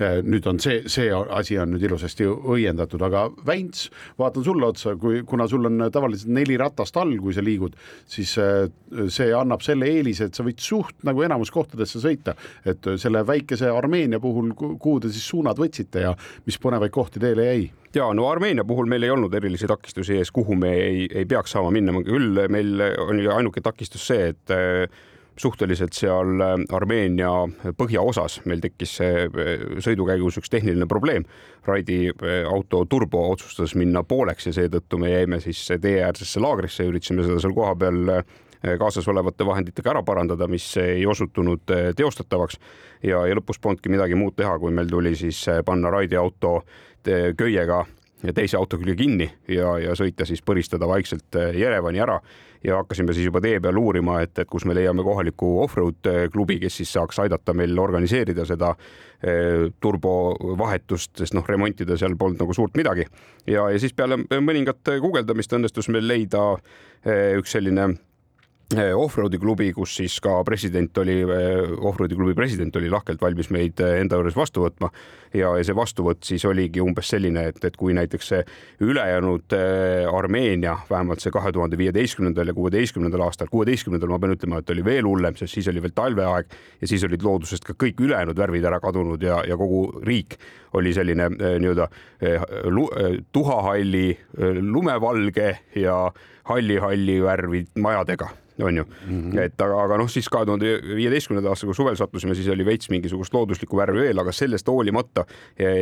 nüüd 0.00 0.46
on 0.48 0.60
see, 0.60 0.82
see 0.88 1.08
asi 1.30 1.58
on 1.60 1.74
nüüd 1.74 1.84
ilusasti 1.88 2.26
õiendatud, 2.28 3.02
aga 3.06 3.26
Väints, 3.46 3.88
vaatan 4.18 4.44
sulle 4.46 4.66
otsa, 4.66 4.94
kui, 5.00 5.22
kuna 5.28 5.46
sul 5.50 5.68
on 5.68 5.86
tavaliselt 5.92 6.32
neli 6.34 6.58
ratast 6.60 6.96
all, 7.00 7.16
kui 7.22 7.34
sa 7.36 7.44
liigud, 7.44 7.76
siis 8.10 8.36
äh, 8.40 8.66
see 9.12 9.30
annab 9.36 9.64
selle 9.64 9.88
eelise, 9.90 10.30
et 10.30 10.38
sa 10.38 10.46
võid 10.46 10.62
suht 10.62 11.04
nagu 11.06 11.24
enamus 11.26 11.52
kohtadesse 11.54 12.02
sõita, 12.02 12.36
et 12.68 12.90
selle 13.00 13.24
väikese 13.26 13.70
Armeenia 13.72 14.20
puhul, 14.22 14.54
kuhu 14.56 14.98
te 15.00 15.12
siis 15.12 15.28
suunad 15.30 15.60
võtsite 15.60 16.06
ja 16.06 16.14
mis 16.46 16.58
põnevaid 16.62 16.94
kohti 16.94 17.22
teile 17.22 17.50
jäi? 17.50 17.68
ja 17.94 18.06
no 18.14 18.28
Armeenia 18.30 18.62
puhul 18.64 18.86
meil 18.86 19.02
ei 19.02 19.10
olnud 19.10 19.34
erilisi 19.34 19.66
takistusi 19.66 20.14
ees, 20.20 20.30
kuhu 20.30 20.54
me 20.54 20.70
ei, 20.78 21.06
ei 21.10 21.26
peaks 21.26 21.56
saama 21.56 21.72
minna, 21.74 21.94
küll 22.06 22.38
meil 22.52 22.84
oli 23.02 23.26
ainuke 23.30 23.62
takistus 23.64 24.06
see, 24.12 24.30
et 24.30 24.54
äh, 24.54 25.00
suhteliselt 25.38 25.94
seal 25.96 26.40
äh, 26.40 26.56
Armeenia 26.76 27.30
põhjaosas 27.78 28.40
meil 28.48 28.62
tekkis 28.62 28.96
äh, 29.04 29.22
sõidu 29.82 30.06
käigus 30.08 30.38
üks 30.40 30.52
tehniline 30.52 30.88
probleem. 30.90 31.26
Raidi 31.66 32.02
äh, 32.10 32.42
auto 32.48 32.84
turbo 32.90 33.26
otsustas 33.30 33.74
minna 33.78 34.02
pooleks 34.04 34.50
ja 34.50 34.54
seetõttu 34.56 35.00
me 35.00 35.12
jäime 35.12 35.40
siis 35.44 35.62
teeäärsesse 35.80 36.42
laagrisse 36.42 36.84
ja 36.84 36.92
üritasime 36.92 37.26
seda 37.26 37.40
seal 37.42 37.56
kohapeal 37.56 38.22
kaasas 38.76 39.06
olevate 39.08 39.46
vahenditega 39.48 39.94
ära 39.94 40.02
parandada, 40.04 40.44
mis 40.44 40.66
ei 40.76 41.06
osutunud 41.08 41.62
teostatavaks 41.96 42.58
ja, 43.00 43.22
ja 43.24 43.38
lõpus 43.38 43.56
polnudki 43.56 43.88
midagi 43.88 44.18
muud 44.20 44.36
teha, 44.36 44.58
kui 44.60 44.74
meil 44.76 44.90
tuli 44.90 45.14
siis 45.16 45.38
panna 45.64 45.88
Raidi 45.88 46.18
auto 46.20 46.58
köiega 47.40 47.78
teise 48.36 48.58
auto 48.58 48.78
külge 48.80 48.96
kinni 48.98 49.26
ja, 49.48 49.74
ja 49.80 49.96
sõita 49.98 50.26
siis 50.28 50.42
põristada 50.44 50.88
vaikselt 50.88 51.36
äh, 51.38 51.54
Jerevani 51.56 52.02
ära 52.02 52.18
ja 52.64 52.76
hakkasime 52.80 53.14
siis 53.16 53.30
juba 53.30 53.40
tee 53.40 53.60
peal 53.62 53.78
uurima, 53.80 54.18
et, 54.24 54.34
et 54.38 54.48
kus 54.50 54.66
me 54.68 54.76
leiame 54.76 55.04
kohaliku 55.06 55.54
off-road 55.64 56.10
äh, 56.10 56.20
klubi, 56.32 56.58
kes 56.60 56.80
siis 56.82 56.92
saaks 56.96 57.22
aidata 57.24 57.54
meil 57.56 57.78
organiseerida 57.80 58.44
seda 58.48 58.74
eh, 59.22 59.70
turbovahetust, 59.80 61.14
sest 61.22 61.36
noh, 61.36 61.46
remontida 61.48 61.96
seal 62.00 62.18
polnud 62.20 62.44
nagu 62.44 62.56
suurt 62.56 62.76
midagi. 62.76 63.06
ja, 63.46 63.66
ja 63.72 63.80
siis 63.80 63.96
peale 63.96 64.20
mõningat 64.28 64.92
guugeldamist 65.00 65.56
õnnestus 65.56 65.88
meil 65.88 66.08
leida 66.08 66.44
üks 67.40 67.56
selline 67.56 67.94
offroad'i 68.70 69.38
klubi, 69.40 69.72
kus 69.74 69.96
siis 69.98 70.20
ka 70.22 70.36
president 70.46 70.98
oli, 71.02 71.16
offroad'i 71.26 72.14
klubi 72.14 72.36
president 72.38 72.76
oli 72.78 72.90
lahkelt 72.90 73.20
valmis 73.22 73.50
meid 73.50 73.80
eh, 73.82 73.98
enda 74.00 74.20
juures 74.20 74.36
vastu 74.38 74.62
võtma. 74.62 74.92
Ja, 75.34 75.52
ja 75.58 75.64
see 75.66 75.74
vastuvõtt 75.74 76.26
siis 76.26 76.44
oligi 76.46 76.82
umbes 76.82 77.10
selline, 77.10 77.48
et, 77.50 77.58
et 77.64 77.76
kui 77.78 77.94
näiteks 77.94 78.30
see 78.32 78.40
ülejäänud 78.82 79.54
Armeenia, 80.10 80.76
vähemalt 80.90 81.22
see 81.22 81.30
kahe 81.34 81.52
tuhande 81.54 81.78
viieteistkümnendal 81.78 82.50
ja 82.50 82.54
kuueteistkümnendal 82.54 83.26
aastal, 83.26 83.50
kuueteistkümnendal 83.50 84.10
ma 84.10 84.18
pean 84.22 84.34
ütlema, 84.34 84.58
et 84.58 84.72
oli 84.74 84.84
veel 84.86 85.06
hullem, 85.06 85.38
sest 85.38 85.54
siis 85.54 85.70
oli 85.70 85.82
veel 85.82 85.94
talveaeg 85.94 86.56
ja 86.80 86.90
siis 86.90 87.06
olid 87.06 87.22
loodusest 87.26 87.66
ka 87.66 87.78
kõik 87.78 88.02
ülejäänud 88.06 88.38
värvid 88.38 88.66
ära 88.70 88.80
kadunud 88.82 89.22
ja, 89.22 89.38
ja 89.46 89.58
kogu 89.58 89.84
riik 90.06 90.38
oli 90.78 90.92
selline 90.94 91.26
nii-öelda 91.34 91.86
tuhahalli 93.34 94.06
lumevalge 94.62 95.56
ja 95.78 95.96
halli-halli 96.44 97.22
värvi 97.22 97.64
majadega 97.78 98.28
on 98.62 98.76
ju 98.76 98.84
mm. 98.84 99.32
-hmm. 99.32 99.38
et 99.40 99.60
aga, 99.60 99.82
aga 99.82 99.96
noh, 99.96 100.10
siis 100.10 100.28
kahe 100.28 100.44
tuhande 100.46 100.80
viieteistkümnenda 100.96 101.48
aastaga 101.48 101.74
suvel 101.74 101.96
sattusime, 101.96 102.34
siis 102.34 102.48
oli 102.48 102.64
veits 102.64 102.90
mingisugust 102.90 103.34
looduslikku 103.34 103.76
värvi 103.76 104.00
veel, 104.00 104.18
aga 104.18 104.32
sellest 104.32 104.68
hoolimata 104.68 105.24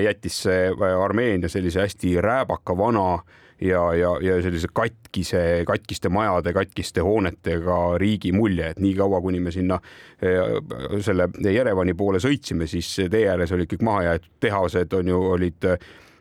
jättis 0.04 0.42
see 0.42 0.70
Armeenia 1.04 1.48
sellise 1.48 1.80
hästi 1.80 2.20
rääbaka 2.20 2.76
vana 2.76 3.18
ja, 3.60 3.94
ja, 3.94 4.10
ja 4.22 4.42
sellise 4.42 4.68
katkise, 4.72 5.64
katkiste 5.66 6.08
majade, 6.08 6.52
katkiste 6.52 7.00
hoonetega 7.00 7.98
riigi 7.98 8.32
mulje, 8.32 8.70
et 8.70 8.78
niikaua, 8.78 9.20
kuni 9.20 9.40
me 9.40 9.50
sinna 9.50 9.80
eh, 10.22 11.00
selle 11.04 11.28
Jerevani 11.52 11.94
poole 11.94 12.20
sõitsime, 12.22 12.66
siis 12.70 12.94
tee 13.10 13.26
ääres 13.30 13.52
olid 13.52 13.70
kõik 13.72 13.82
maha 13.82 14.02
jäetud 14.10 14.30
tehased 14.40 14.92
on 15.00 15.08
ju, 15.08 15.22
olid 15.32 15.70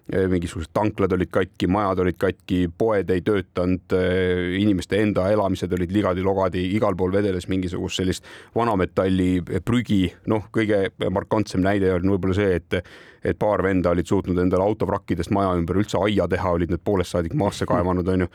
mingisugused 0.08 0.72
tanklad 0.74 1.12
olid 1.12 1.30
katki, 1.32 1.68
majad 1.68 2.00
olid 2.00 2.18
katki, 2.20 2.62
poed 2.78 3.10
ei 3.12 3.22
töötanud, 3.26 3.96
inimeste 4.56 5.02
enda 5.04 5.28
elamised 5.34 5.74
olid 5.76 5.92
ligadi-logadi, 5.92 6.64
igal 6.78 6.96
pool 6.96 7.12
vedeles 7.12 7.50
mingisugust 7.52 8.00
sellist 8.00 8.30
vanametalli 8.56 9.42
prügi. 9.66 10.06
noh, 10.32 10.48
kõige 10.54 10.88
markantsem 11.12 11.62
näide 11.64 11.92
on 11.98 12.14
võib-olla 12.14 12.38
see, 12.38 12.56
et, 12.56 12.80
et 13.24 13.40
paar 13.40 13.64
venda 13.64 13.92
olid 13.92 14.08
suutnud 14.08 14.40
endale 14.40 14.64
autovrakkidest 14.64 15.34
maja 15.36 15.58
ümber 15.60 15.82
üldse 15.84 16.00
aia 16.00 16.28
teha, 16.28 16.56
olid 16.56 16.72
need 16.72 16.84
poolest 16.84 17.16
saadik 17.16 17.36
maasse 17.36 17.68
kaevanud, 17.68 18.08
onju 18.08 18.32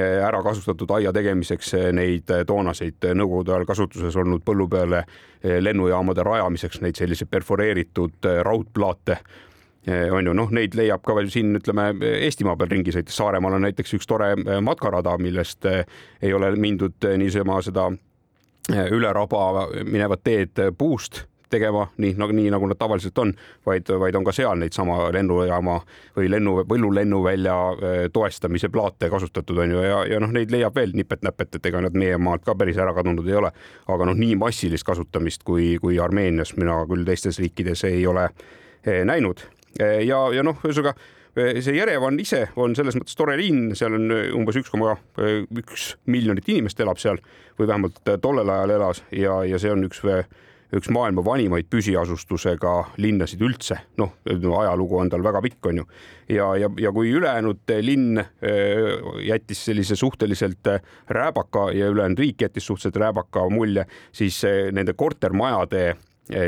ära 0.00 0.40
kasutatud 0.42 0.90
aia 0.96 1.12
tegemiseks 1.12 1.74
neid 1.92 2.30
toonaseid 2.48 3.12
nõukogude 3.14 3.52
ajal 3.52 3.66
kasutuses 3.68 4.16
olnud 4.16 4.40
põllu 4.44 4.64
peale 4.72 5.04
lennujaamade 5.42 6.24
rajamiseks 6.24 6.80
neid 6.80 6.96
selliseid 6.96 7.28
perforeeritud 7.30 8.30
raudplaate 8.48 9.18
on 9.86 10.26
ju, 10.26 10.32
noh, 10.32 10.50
neid 10.54 10.76
leiab 10.78 11.02
ka 11.02 11.16
veel 11.18 11.30
siin, 11.32 11.56
ütleme 11.58 11.88
Eestimaa 12.22 12.54
peal 12.58 12.70
ringi 12.70 12.94
sõites, 12.94 13.16
Saaremaal 13.18 13.58
on 13.58 13.66
näiteks 13.66 13.96
üks 13.98 14.06
tore 14.06 14.32
eh, 14.36 14.60
matkarada, 14.62 15.16
millest 15.18 15.66
eh, 15.66 15.82
ei 16.22 16.32
ole 16.34 16.52
mindud 16.56 17.10
niisama 17.18 17.58
seda 17.66 17.90
üle 18.70 19.10
raba 19.10 19.66
minevat 19.82 20.20
teed 20.22 20.60
puust 20.78 21.24
tegema, 21.50 21.88
nii 22.00 22.14
nagu, 22.16 22.32
nii 22.32 22.52
nagu 22.54 22.68
nad 22.70 22.78
tavaliselt 22.78 23.18
on, 23.18 23.32
vaid, 23.66 23.90
vaid 24.00 24.16
on 24.16 24.24
ka 24.24 24.32
seal 24.32 24.54
neid 24.56 24.72
sama 24.72 25.10
lennujaama 25.12 25.74
või 26.16 26.30
lennu, 26.30 26.54
põllulennuvälja 26.70 27.56
toestamise 28.14 28.70
plaate 28.72 29.10
kasutatud 29.12 29.58
on 29.64 29.74
ju 29.74 29.82
ja, 29.82 29.98
ja 30.14 30.20
noh, 30.22 30.30
neid 30.32 30.54
leiab 30.54 30.78
veel 30.78 30.94
nipet-näpet, 30.96 31.58
et 31.58 31.66
ega 31.68 31.82
nad 31.84 31.98
meie 31.98 32.16
maalt 32.22 32.46
ka 32.46 32.54
päris 32.56 32.78
ära 32.80 32.94
kadunud 32.96 33.28
ei 33.28 33.36
ole. 33.42 33.50
aga 33.84 34.08
noh, 34.08 34.16
nii 34.16 34.38
massilist 34.40 34.86
kasutamist 34.86 35.42
kui, 35.44 35.74
kui 35.82 35.98
Armeenias 36.00 36.54
mina 36.56 36.78
küll 36.88 37.04
teistes 37.04 37.42
riikides 37.42 37.84
ei 37.90 38.06
ole 38.06 38.30
näinud 38.86 39.42
Eh, 39.42 39.51
ja, 39.80 40.20
ja 40.34 40.44
noh, 40.44 40.60
ühesõnaga 40.64 40.94
eh, 41.36 41.58
see 41.64 41.76
Jerevan 41.78 42.20
ise 42.20 42.44
on 42.60 42.76
selles 42.78 42.96
mõttes 42.98 43.16
tore 43.18 43.36
linn, 43.40 43.72
seal 43.78 43.96
on 43.98 44.08
eh, 44.14 44.30
umbes 44.36 44.58
üks 44.60 44.72
koma 44.72 44.96
üks 45.18 45.92
miljonit 46.10 46.48
inimest 46.52 46.80
elab 46.84 47.00
seal 47.02 47.20
või 47.58 47.68
vähemalt 47.68 48.00
tollel 48.22 48.48
ajal 48.52 48.78
elas 48.78 49.04
ja, 49.14 49.42
ja 49.48 49.60
see 49.60 49.72
on 49.72 49.86
üks, 49.88 50.02
üks 50.72 50.90
maailma 50.92 51.24
vanimaid 51.24 51.68
püsiasustusega 51.72 52.74
linnasid 53.00 53.44
üldse. 53.44 53.78
noh, 54.00 54.14
ajalugu 54.26 54.98
on 55.00 55.12
tal 55.12 55.24
väga 55.24 55.42
pikk, 55.44 55.70
on 55.70 55.82
ju. 55.82 55.88
ja, 56.32 56.50
ja, 56.60 56.70
ja 56.80 56.92
kui 56.92 57.12
ülejäänud 57.12 57.74
linn 57.84 58.20
jättis 59.24 59.64
sellise 59.68 59.96
suhteliselt 59.96 60.72
rääbaka 61.08 61.70
ja 61.76 61.92
ülejäänud 61.92 62.24
riik 62.24 62.48
jättis 62.48 62.66
suhteliselt 62.66 63.00
rääbaka 63.04 63.48
mulje, 63.52 63.86
siis 64.12 64.42
nende 64.72 64.96
kortermajade 64.96 65.96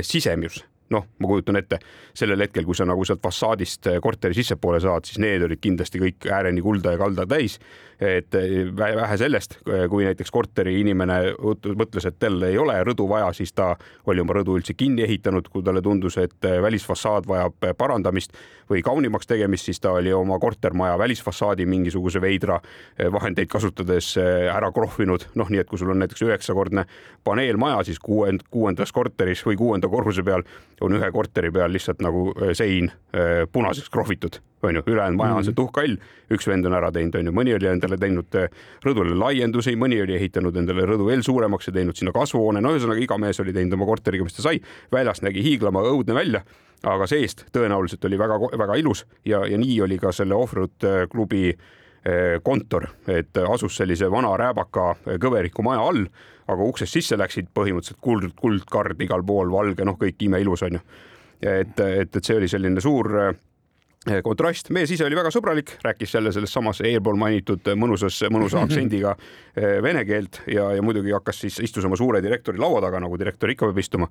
sisemus 0.03 0.65
noh, 0.95 1.07
ma 1.19 1.31
kujutan 1.31 1.59
ette 1.61 1.81
sellel 2.15 2.45
hetkel, 2.45 2.67
kui 2.67 2.77
sa 2.79 2.87
nagu 2.89 3.05
sealt 3.07 3.23
fassaadist 3.25 3.91
eh, 3.91 4.01
korteri 4.03 4.37
sissepoole 4.37 4.81
saad, 4.83 5.09
siis 5.09 5.21
need 5.23 5.45
olid 5.47 5.63
kindlasti 5.63 6.03
kõik 6.03 6.29
ääreni 6.31 6.63
kulda 6.65 6.95
ja 6.95 7.01
kalda 7.01 7.27
täis. 7.31 7.59
et 8.05 8.35
eh, 8.35 8.67
vähe 8.77 9.17
sellest, 9.17 9.55
eh, 9.71 9.85
kui 9.89 10.05
näiteks 10.05 10.31
korteri 10.35 10.75
inimene 10.81 11.35
mõtles, 11.79 12.09
et 12.09 12.19
tal 12.19 12.43
ei 12.43 12.59
ole 12.59 12.75
rõdu 12.85 13.07
vaja, 13.09 13.31
siis 13.33 13.53
ta 13.55 13.77
oli 14.11 14.21
oma 14.21 14.35
rõdu 14.35 14.57
üldse 14.59 14.75
kinni 14.75 15.05
ehitanud, 15.07 15.49
kui 15.49 15.63
talle 15.63 15.83
tundus, 15.83 16.19
et 16.19 16.43
välisfassaad 16.43 17.29
vajab 17.31 17.69
parandamist 17.79 18.35
või 18.71 18.83
kaunimaks 18.83 19.31
tegemist, 19.31 19.71
siis 19.71 19.81
ta 19.81 19.93
oli 19.95 20.13
oma 20.13 20.41
kortermaja 20.43 20.99
välisfassaadi 20.99 21.67
mingisuguse 21.71 22.21
veidra 22.21 22.59
vahendeid 23.13 23.49
kasutades 23.49 24.17
ära 24.19 24.73
krohvinud. 24.73 25.29
noh, 25.35 25.49
nii 25.49 25.63
et 25.63 25.71
kui 25.71 25.79
sul 25.79 25.95
on 25.95 26.03
näiteks 26.03 26.27
üheksakordne 26.27 26.87
paneelmaja, 27.25 27.85
siis 27.85 27.99
kuuend-, 28.03 28.45
kuuendas 28.51 28.93
korteris 28.93 29.47
või 29.47 29.57
kuuenda 29.57 29.89
korruse 29.89 30.23
peal 30.23 30.43
on 30.85 30.97
ühe 30.99 31.11
korteri 31.13 31.51
peal 31.55 31.73
lihtsalt 31.73 32.03
nagu 32.05 32.27
äh, 32.35 32.53
sein 32.57 32.91
äh, 33.15 33.45
punaseks 33.53 33.91
krohvitud, 33.93 34.41
onju, 34.65 34.85
ülejäänud 34.87 35.19
maja 35.19 35.39
on 35.39 35.47
see 35.47 35.53
mhm. 35.53 35.61
tuhkall, 35.61 35.97
üks 36.35 36.49
vend 36.51 36.67
on 36.69 36.77
ära 36.79 36.91
teinud, 36.95 37.19
onju, 37.21 37.35
mõni 37.37 37.55
oli 37.57 37.71
endale 37.71 37.99
teinud 38.01 38.39
äh, 38.41 38.51
rõdule 38.85 39.17
laiendusi, 39.19 39.77
mõni 39.81 40.01
oli 40.05 40.19
ehitanud 40.19 40.57
endale 40.61 40.87
rõdu 40.89 41.09
veel 41.11 41.25
suuremaks 41.27 41.71
ja 41.71 41.77
teinud 41.79 41.99
sinna 41.99 42.15
kasvuhoone, 42.17 42.63
no 42.65 42.75
ühesõnaga 42.75 43.05
iga 43.05 43.19
mees 43.21 43.41
oli 43.45 43.55
teinud 43.57 43.79
oma 43.79 43.89
korteriga, 43.89 44.27
mis 44.27 44.37
ta 44.37 44.47
sai, 44.49 44.61
väljast 44.93 45.27
nägi 45.27 45.45
hiiglama 45.45 45.85
õudne 45.93 46.17
välja 46.17 46.45
aga 46.85 47.07
seest 47.09 47.47
tõenäoliselt 47.55 48.03
oli 48.05 48.19
väga-väga 48.21 48.75
ilus 48.77 49.07
ja, 49.25 49.47
ja 49.49 49.57
nii 49.57 49.79
oli 49.87 49.97
ka 49.97 50.11
selle 50.13 50.37
Offroad 50.37 50.85
klubi 51.09 51.55
kontor, 52.45 52.85
et 53.09 53.39
asus 53.49 53.79
sellise 53.79 54.11
vana 54.13 54.35
rääbaka 54.37 54.83
kõveriku 55.23 55.65
maja 55.65 55.87
all 55.89 56.03
aga 56.51 56.69
uksest 56.69 56.99
sisse 56.99 57.19
läksid 57.19 57.49
põhimõtteliselt 57.57 58.01
kuld, 58.05 58.29
kuldkard 58.39 59.01
igal 59.05 59.25
pool, 59.27 59.51
valge, 59.53 59.87
noh, 59.87 59.97
kõik 60.01 60.21
imeilus 60.27 60.65
onju. 60.67 60.81
et, 61.41 61.81
et, 61.81 62.17
et 62.17 62.25
see 62.25 62.37
oli 62.37 62.49
selline 62.49 62.81
suur 62.81 63.11
eh, 63.21 64.21
kontrast, 64.25 64.71
mees 64.73 64.93
ise 64.95 65.05
oli 65.05 65.17
väga 65.17 65.33
sõbralik, 65.35 65.75
rääkis 65.85 66.15
jälle 66.15 66.33
selles 66.33 66.53
samas 66.53 66.81
eelpool 66.85 67.19
mainitud 67.21 67.73
mõnusas, 67.81 68.21
mõnusa 68.33 68.61
aktsendiga 68.65 69.17
eh, 69.57 69.81
vene 69.85 70.05
keelt 70.09 70.43
ja, 70.47 70.71
ja 70.77 70.85
muidugi 70.85 71.13
hakkas 71.17 71.43
siis, 71.45 71.59
istus 71.65 71.85
oma 71.89 71.99
suure 72.01 72.23
direktori 72.25 72.61
laua 72.61 72.83
taga, 72.85 73.01
nagu 73.05 73.19
direktor 73.21 73.53
ikka 73.53 73.71
peab 73.71 73.81
istuma 73.83 74.11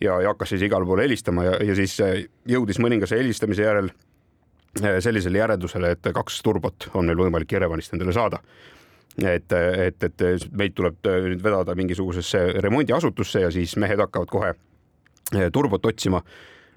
ja, 0.00 0.20
ja 0.20 0.34
hakkas 0.34 0.54
siis 0.54 0.68
igale 0.68 0.88
poole 0.88 1.08
helistama 1.08 1.48
ja, 1.48 1.58
ja 1.64 1.76
siis 1.80 1.96
eh, 2.04 2.22
jõudis 2.48 2.80
mõningase 2.80 3.20
helistamise 3.20 3.66
järel 3.66 3.92
sellisele 4.78 5.38
järeldusele, 5.38 5.90
et 5.96 6.10
kaks 6.14 6.42
turbot 6.46 6.90
on 6.94 7.08
meil 7.10 7.18
võimalik 7.18 7.52
Jerevanist 7.52 7.94
endale 7.94 8.12
saada. 8.12 8.38
et, 9.26 9.52
et, 9.52 10.02
et 10.02 10.44
meid 10.52 10.74
tuleb 10.74 11.02
nüüd 11.04 11.42
vedada 11.42 11.74
mingisugusesse 11.74 12.38
remondiasutusse 12.62 13.40
ja 13.40 13.50
siis 13.50 13.76
mehed 13.76 13.98
hakkavad 13.98 14.28
kohe 14.30 14.52
eh, 15.34 15.50
turbot 15.52 15.86
otsima 15.86 16.22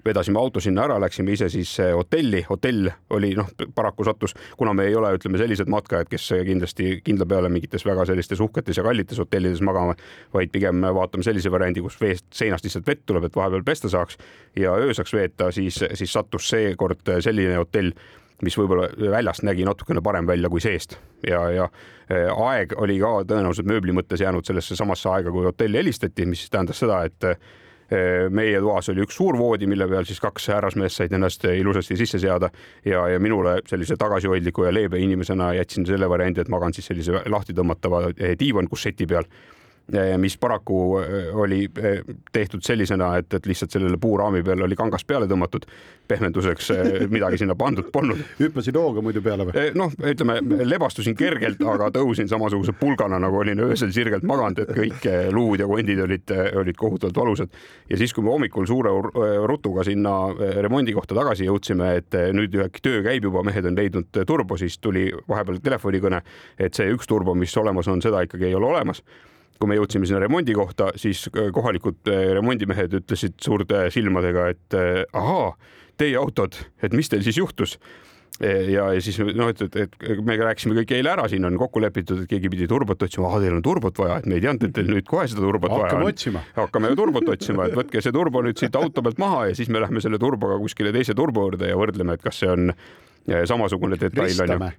vedasime 0.04 0.38
auto 0.40 0.60
sinna 0.60 0.84
ära, 0.84 0.98
läksime 1.02 1.34
ise 1.34 1.48
siis 1.52 1.72
eh, 1.82 1.92
hotelli, 1.96 2.44
hotell 2.48 2.90
oli 3.16 3.34
noh, 3.38 3.50
paraku 3.74 4.06
sattus, 4.06 4.34
kuna 4.58 4.74
me 4.76 4.88
ei 4.88 4.96
ole, 4.98 5.14
ütleme 5.18 5.40
sellised 5.40 5.70
matkajad, 5.72 6.10
kes 6.10 6.30
kindlasti 6.46 6.98
kindla 7.04 7.26
peale 7.30 7.52
mingites 7.52 7.86
väga 7.86 8.06
sellistes 8.10 8.42
uhketes 8.44 8.80
ja 8.80 8.86
kallites 8.86 9.20
hotellides 9.22 9.62
magame, 9.64 9.96
vaid 10.34 10.52
pigem 10.54 10.84
vaatame 10.84 11.26
sellise 11.26 11.52
variandi, 11.52 11.84
kus 11.84 12.00
veest, 12.00 12.26
seinast 12.34 12.66
lihtsalt 12.66 12.88
vett 12.90 13.06
tuleb, 13.06 13.28
et 13.28 13.38
vahepeal 13.38 13.64
pesta 13.66 13.92
saaks 13.92 14.20
ja 14.58 14.74
öö 14.76 14.94
saaks 14.94 15.14
veeta, 15.16 15.52
siis, 15.52 15.80
siis 15.94 16.12
sattus 16.12 16.50
seekord 16.50 17.16
selline 17.24 17.56
hotell 17.60 17.94
mis 18.42 18.56
võib-olla 18.58 18.88
väljast 19.10 19.44
nägi 19.46 19.66
natukene 19.66 20.02
parem 20.04 20.26
välja 20.26 20.50
kui 20.52 20.62
seest. 20.62 20.96
Ja, 21.26 21.42
ja 21.52 21.68
eh, 22.10 22.28
aeg 22.28 22.74
oli 22.80 22.98
ka 23.00 23.16
tõenäoliselt 23.28 23.68
mööbli 23.70 23.94
mõttes 23.96 24.22
jäänud 24.24 24.46
sellesse 24.46 24.76
samasse 24.78 25.08
aega, 25.12 25.32
kui 25.32 25.46
hotelli 25.46 25.80
helistati, 25.80 26.26
mis 26.28 26.46
tähendas 26.50 26.82
seda, 26.82 27.04
et 27.08 27.28
eh, 27.30 27.38
meie 28.30 28.60
toas 28.60 28.88
oli 28.92 29.04
üks 29.04 29.16
suur 29.18 29.38
voodi, 29.38 29.68
mille 29.70 29.88
peal 29.90 30.06
siis 30.08 30.20
kaks 30.22 30.48
härrasmeest 30.52 31.02
said 31.02 31.12
ennast 31.16 31.44
ilusasti 31.50 31.96
sisse 31.98 32.20
seada 32.22 32.50
ja, 32.84 33.06
ja 33.12 33.20
minule 33.20 33.58
sellise 33.68 33.96
tagasihoidliku 34.00 34.64
ja 34.68 34.72
leebe 34.74 35.00
inimesena 35.00 35.52
jätsin 35.58 35.86
selle 35.86 36.08
variandi, 36.10 36.44
et 36.44 36.52
magan 36.52 36.74
siis 36.74 36.88
sellise 36.90 37.24
lahti 37.30 37.56
tõmmatava 37.56 38.08
eh, 38.16 38.34
diivankusseti 38.38 39.06
peal 39.10 39.28
mis 40.18 40.38
paraku 40.38 40.98
äh, 40.98 41.36
oli 41.36 41.70
äh, 41.78 42.16
tehtud 42.32 42.62
sellisena, 42.62 43.16
et, 43.16 43.34
et 43.34 43.46
lihtsalt 43.46 43.70
sellele 43.70 43.96
puuraami 44.00 44.42
peale 44.42 44.64
oli 44.64 44.76
kangas 44.76 45.04
peale 45.04 45.26
tõmmatud. 45.28 45.66
pehmenduseks 46.08 46.70
äh, 46.70 46.78
midagi 47.16 47.38
sinna 47.38 47.54
pandud 47.54 47.90
polnud. 47.92 48.18
hüppasid 48.40 48.76
hooga 48.76 49.02
muidu 49.04 49.22
peale 49.22 49.44
või? 49.44 49.66
noh, 49.76 49.92
ütleme 50.04 50.38
lebastusin 50.64 51.16
kergelt, 51.16 51.60
aga 51.60 51.90
tõusin 51.92 52.28
samasuguse 52.28 52.72
pulgana, 52.80 53.18
nagu 53.20 53.38
olin 53.38 53.60
öösel 53.60 53.92
sirgelt 53.92 54.24
maganud, 54.24 54.62
et 54.64 54.72
kõik 54.72 55.04
luud 55.32 55.60
ja 55.60 55.68
kondid 55.68 56.00
olid, 56.00 56.32
olid 56.60 56.80
kohutavalt 56.80 57.16
valusad. 57.16 57.60
ja 57.90 58.00
siis, 58.00 58.12
kui 58.14 58.24
me 58.24 58.32
hommikul 58.32 58.66
suure 58.66 58.92
rutuga 59.46 59.84
sinna 59.84 60.14
remondi 60.64 60.92
kohta 60.96 61.14
tagasi 61.14 61.44
jõudsime, 61.44 61.92
et 62.00 62.16
nüüd 62.32 62.56
äkki 62.68 62.84
töö 62.84 63.04
käib 63.04 63.28
juba, 63.28 63.44
mehed 63.44 63.68
on 63.68 63.76
leidnud 63.76 64.24
turbo, 64.26 64.56
siis 64.56 64.78
tuli 64.78 65.10
vahepeal 65.28 65.60
telefonikõne, 65.60 66.24
et 66.58 66.74
see 66.74 66.88
üks 66.92 67.08
turbo, 67.08 67.36
mis 67.36 67.56
olemas 67.60 67.88
on, 67.88 68.02
seda 68.04 68.24
ikkagi 68.24 68.48
ei 68.48 68.56
ole 68.56 68.72
olemas 68.72 69.04
kui 69.60 69.70
me 69.70 69.78
jõudsime 69.78 70.08
sinna 70.08 70.22
remondi 70.22 70.54
kohta, 70.56 70.90
siis 71.00 71.26
äh, 71.32 71.50
kohalikud 71.54 72.10
äh, 72.10 72.30
remondimehed 72.38 72.98
ütlesid 73.00 73.38
suurte 73.42 73.86
silmadega, 73.94 74.48
et 74.54 74.78
äh, 74.78 75.04
ahaa, 75.16 75.52
teie 76.00 76.16
autod, 76.18 76.58
et 76.82 76.96
mis 76.96 77.10
teil 77.10 77.22
siis 77.22 77.38
juhtus 77.38 77.78
ja, 78.42 78.88
ja 78.90 78.98
siis 78.98 79.20
noh, 79.22 79.46
et, 79.52 79.60
et, 79.62 79.76
et 79.78 80.22
me 80.26 80.34
rääkisime 80.40 80.74
kõik 80.80 80.90
eile 80.96 81.12
ära, 81.12 81.28
siin 81.30 81.46
on 81.46 81.54
kokku 81.58 81.78
lepitud, 81.84 82.24
et 82.24 82.32
keegi 82.32 82.50
pidi 82.50 82.66
turbot 82.66 83.04
otsima, 83.06 83.28
ah 83.30 83.36
teil 83.38 83.54
on 83.54 83.62
turbot 83.62 84.00
vaja, 84.02 84.16
et 84.18 84.26
me 84.26 84.40
ei 84.40 84.42
teadnud, 84.42 84.66
et 84.66 84.74
teil 84.74 84.90
nüüd 84.90 85.06
kohe 85.06 85.28
seda 85.30 85.44
turbot 85.44 85.70
hakkame 85.70 86.00
vaja 86.00 86.00
on. 86.00 86.10
otsima. 86.10 86.42
hakkame 86.56 86.90
turbot 86.98 87.30
otsima, 87.36 87.68
et 87.70 87.78
võtke 87.78 88.02
see 88.02 88.16
turbo 88.16 88.42
nüüd 88.42 88.58
siit 88.58 88.74
auto 88.80 89.06
pealt 89.06 89.22
maha 89.22 89.44
ja 89.52 89.60
siis 89.60 89.70
me 89.70 89.84
lähme 89.84 90.02
selle 90.02 90.18
turboga 90.18 90.58
kuskile 90.64 90.90
teise 90.96 91.14
turbo 91.14 91.46
juurde 91.46 91.70
ja 91.70 91.78
võrdleme, 91.78 92.18
et 92.18 92.26
kas 92.26 92.42
see 92.42 92.50
on 92.50 92.74
samasugune 93.46 94.00
detail 94.02 94.42
on 94.48 94.56
ju 94.56 94.74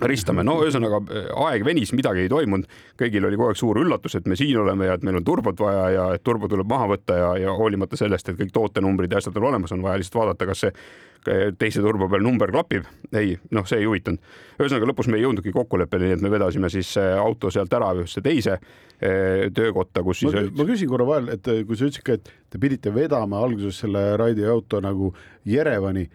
ristame, 0.00 0.42
no 0.46 0.56
ühesõnaga 0.64 0.98
aeg 1.46 1.64
venis, 1.66 1.92
midagi 1.94 2.24
ei 2.24 2.30
toimunud, 2.32 2.66
kõigil 2.98 3.26
oli 3.28 3.38
kogu 3.38 3.52
aeg 3.52 3.60
suur 3.60 3.78
üllatus, 3.82 4.16
et 4.18 4.26
me 4.26 4.38
siin 4.38 4.58
oleme 4.58 4.88
ja 4.88 4.96
et 4.98 5.06
meil 5.06 5.20
on 5.20 5.26
turbot 5.26 5.60
vaja 5.62 5.86
ja 5.94 6.08
et 6.16 6.24
turbo 6.26 6.48
tuleb 6.50 6.68
maha 6.68 6.88
võtta 6.94 7.18
ja, 7.18 7.30
ja 7.44 7.54
hoolimata 7.58 7.98
sellest, 7.98 8.28
et 8.28 8.38
kõik 8.40 8.52
tootenumbrid 8.54 9.12
ja 9.12 9.22
asjad 9.22 9.38
on 9.38 9.50
olemas, 9.52 9.74
on 9.74 9.84
vaja 9.84 10.00
lihtsalt 10.00 10.20
vaadata, 10.22 10.48
kas 10.50 10.64
see 10.66 10.74
teise 11.58 11.82
turbo 11.82 12.08
peal 12.10 12.22
number 12.24 12.50
klapib. 12.50 12.86
ei, 13.14 13.36
noh, 13.54 13.66
see 13.68 13.82
ei 13.82 13.86
huvitanud. 13.86 14.18
ühesõnaga 14.58 14.88
lõpus 14.90 15.10
me 15.10 15.20
ei 15.20 15.26
jõudnudki 15.26 15.52
kokkuleppele, 15.54 16.08
nii 16.08 16.16
et 16.16 16.24
me 16.24 16.32
vedasime 16.32 16.70
siis 16.72 16.96
äh, 16.98 17.14
auto 17.18 17.50
sealt 17.50 17.72
ära 17.72 17.92
ühesse 17.94 18.22
teise 18.24 18.56
äh, 18.56 19.46
töökotta, 19.54 20.02
kus 20.02 20.24
siis 20.24 20.34
ma, 20.34 20.66
küsin 20.66 20.90
korra 20.90 21.06
vahel, 21.06 21.30
et 21.36 21.52
kui 21.66 21.78
sa 21.78 21.86
ütlesid 21.86 22.06
ka, 22.06 22.18
et 22.18 22.32
te 22.50 22.58
pidite 22.62 22.94
vedama 22.94 23.42
alguses 23.44 23.78
selle 23.84 24.16
Raidi 24.18 24.46
auto 24.48 24.82
nagu 24.82 25.12
Jerevani 25.46 26.08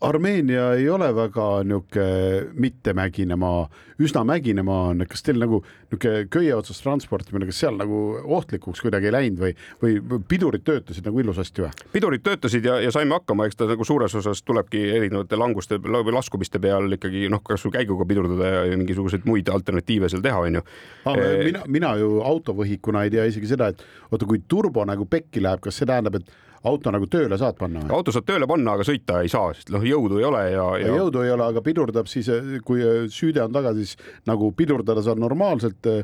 Armeenia 0.00 0.74
ei 0.76 0.88
ole 0.92 1.06
väga 1.16 1.44
niisugune 1.64 2.50
mittemägine 2.60 3.36
maa, 3.40 3.62
üsna 4.04 4.26
mägine 4.28 4.60
maa 4.66 4.90
on, 4.90 5.00
kas 5.08 5.24
teil 5.24 5.40
nagu 5.40 5.62
niisugune 5.64 6.26
köie 6.28 6.52
otsas 6.52 6.82
transportimine, 6.84 7.48
kas 7.48 7.62
seal 7.62 7.78
nagu 7.80 8.00
ohtlikuks 8.36 8.84
kuidagi 8.84 9.08
ei 9.08 9.14
läinud 9.14 9.40
või, 9.40 9.54
või 9.80 10.20
pidurid 10.28 10.66
töötasid 10.68 11.08
nagu 11.08 11.24
ilusasti 11.24 11.64
või? 11.64 11.72
pidurid 11.96 12.26
töötasid 12.28 12.68
ja, 12.68 12.76
ja 12.84 12.92
saime 12.92 13.16
hakkama, 13.16 13.48
eks 13.48 13.56
ta 13.56 13.70
nagu 13.72 13.88
suures 13.88 14.18
osas 14.20 14.44
tulebki 14.44 14.84
erinevate 14.98 15.40
languste 15.40 15.80
või 15.80 16.12
laskumiste 16.12 16.60
peal 16.60 16.92
ikkagi 16.98 17.30
noh, 17.32 17.40
kasvõi 17.46 17.78
käiguga 17.78 18.04
pidurdada 18.12 18.52
ja 18.68 18.76
mingisuguseid 18.76 19.24
muid 19.24 19.48
alternatiive 19.48 20.12
seal 20.12 20.24
teha, 20.26 20.44
onju. 20.44 20.66
mina, 21.08 21.64
mina 21.72 21.96
ju 22.02 22.18
autovõhikuna 22.34 23.06
ei 23.06 23.16
tea 23.16 23.24
isegi 23.32 23.48
seda, 23.54 23.72
et 23.72 23.80
oota, 24.10 24.28
kui 24.28 24.44
turbo 24.44 24.84
nagu 24.84 25.08
pekki 25.08 25.40
läheb, 25.40 25.64
kas 25.64 25.80
see 25.80 25.88
tähendab, 25.88 26.20
et 26.20 26.36
auto 26.66 26.92
nagu 26.94 27.08
tööle 27.10 27.38
saad 27.40 27.58
panna 27.60 27.84
või? 27.84 27.94
auto 27.96 28.14
saad 28.14 28.26
tööle 28.26 28.48
panna, 28.50 28.74
aga 28.76 28.86
sõita 28.86 29.20
ei 29.22 29.30
saa, 29.32 29.52
sest 29.56 29.70
noh, 29.74 29.84
jõudu 29.86 30.20
ei 30.20 30.28
ole 30.28 30.42
ja, 30.50 30.66
ja.... 30.82 30.94
jõudu 30.98 31.22
ei 31.22 31.32
ole, 31.34 31.50
aga 31.52 31.62
pidurdab 31.64 32.10
siis, 32.10 32.30
kui 32.66 32.82
süüde 33.12 33.44
on 33.44 33.54
taga, 33.54 33.74
siis 33.76 33.94
nagu 34.26 34.50
pidurdada 34.56 35.04
saad 35.06 35.22
normaalselt 35.22 35.88
eh, 35.92 36.02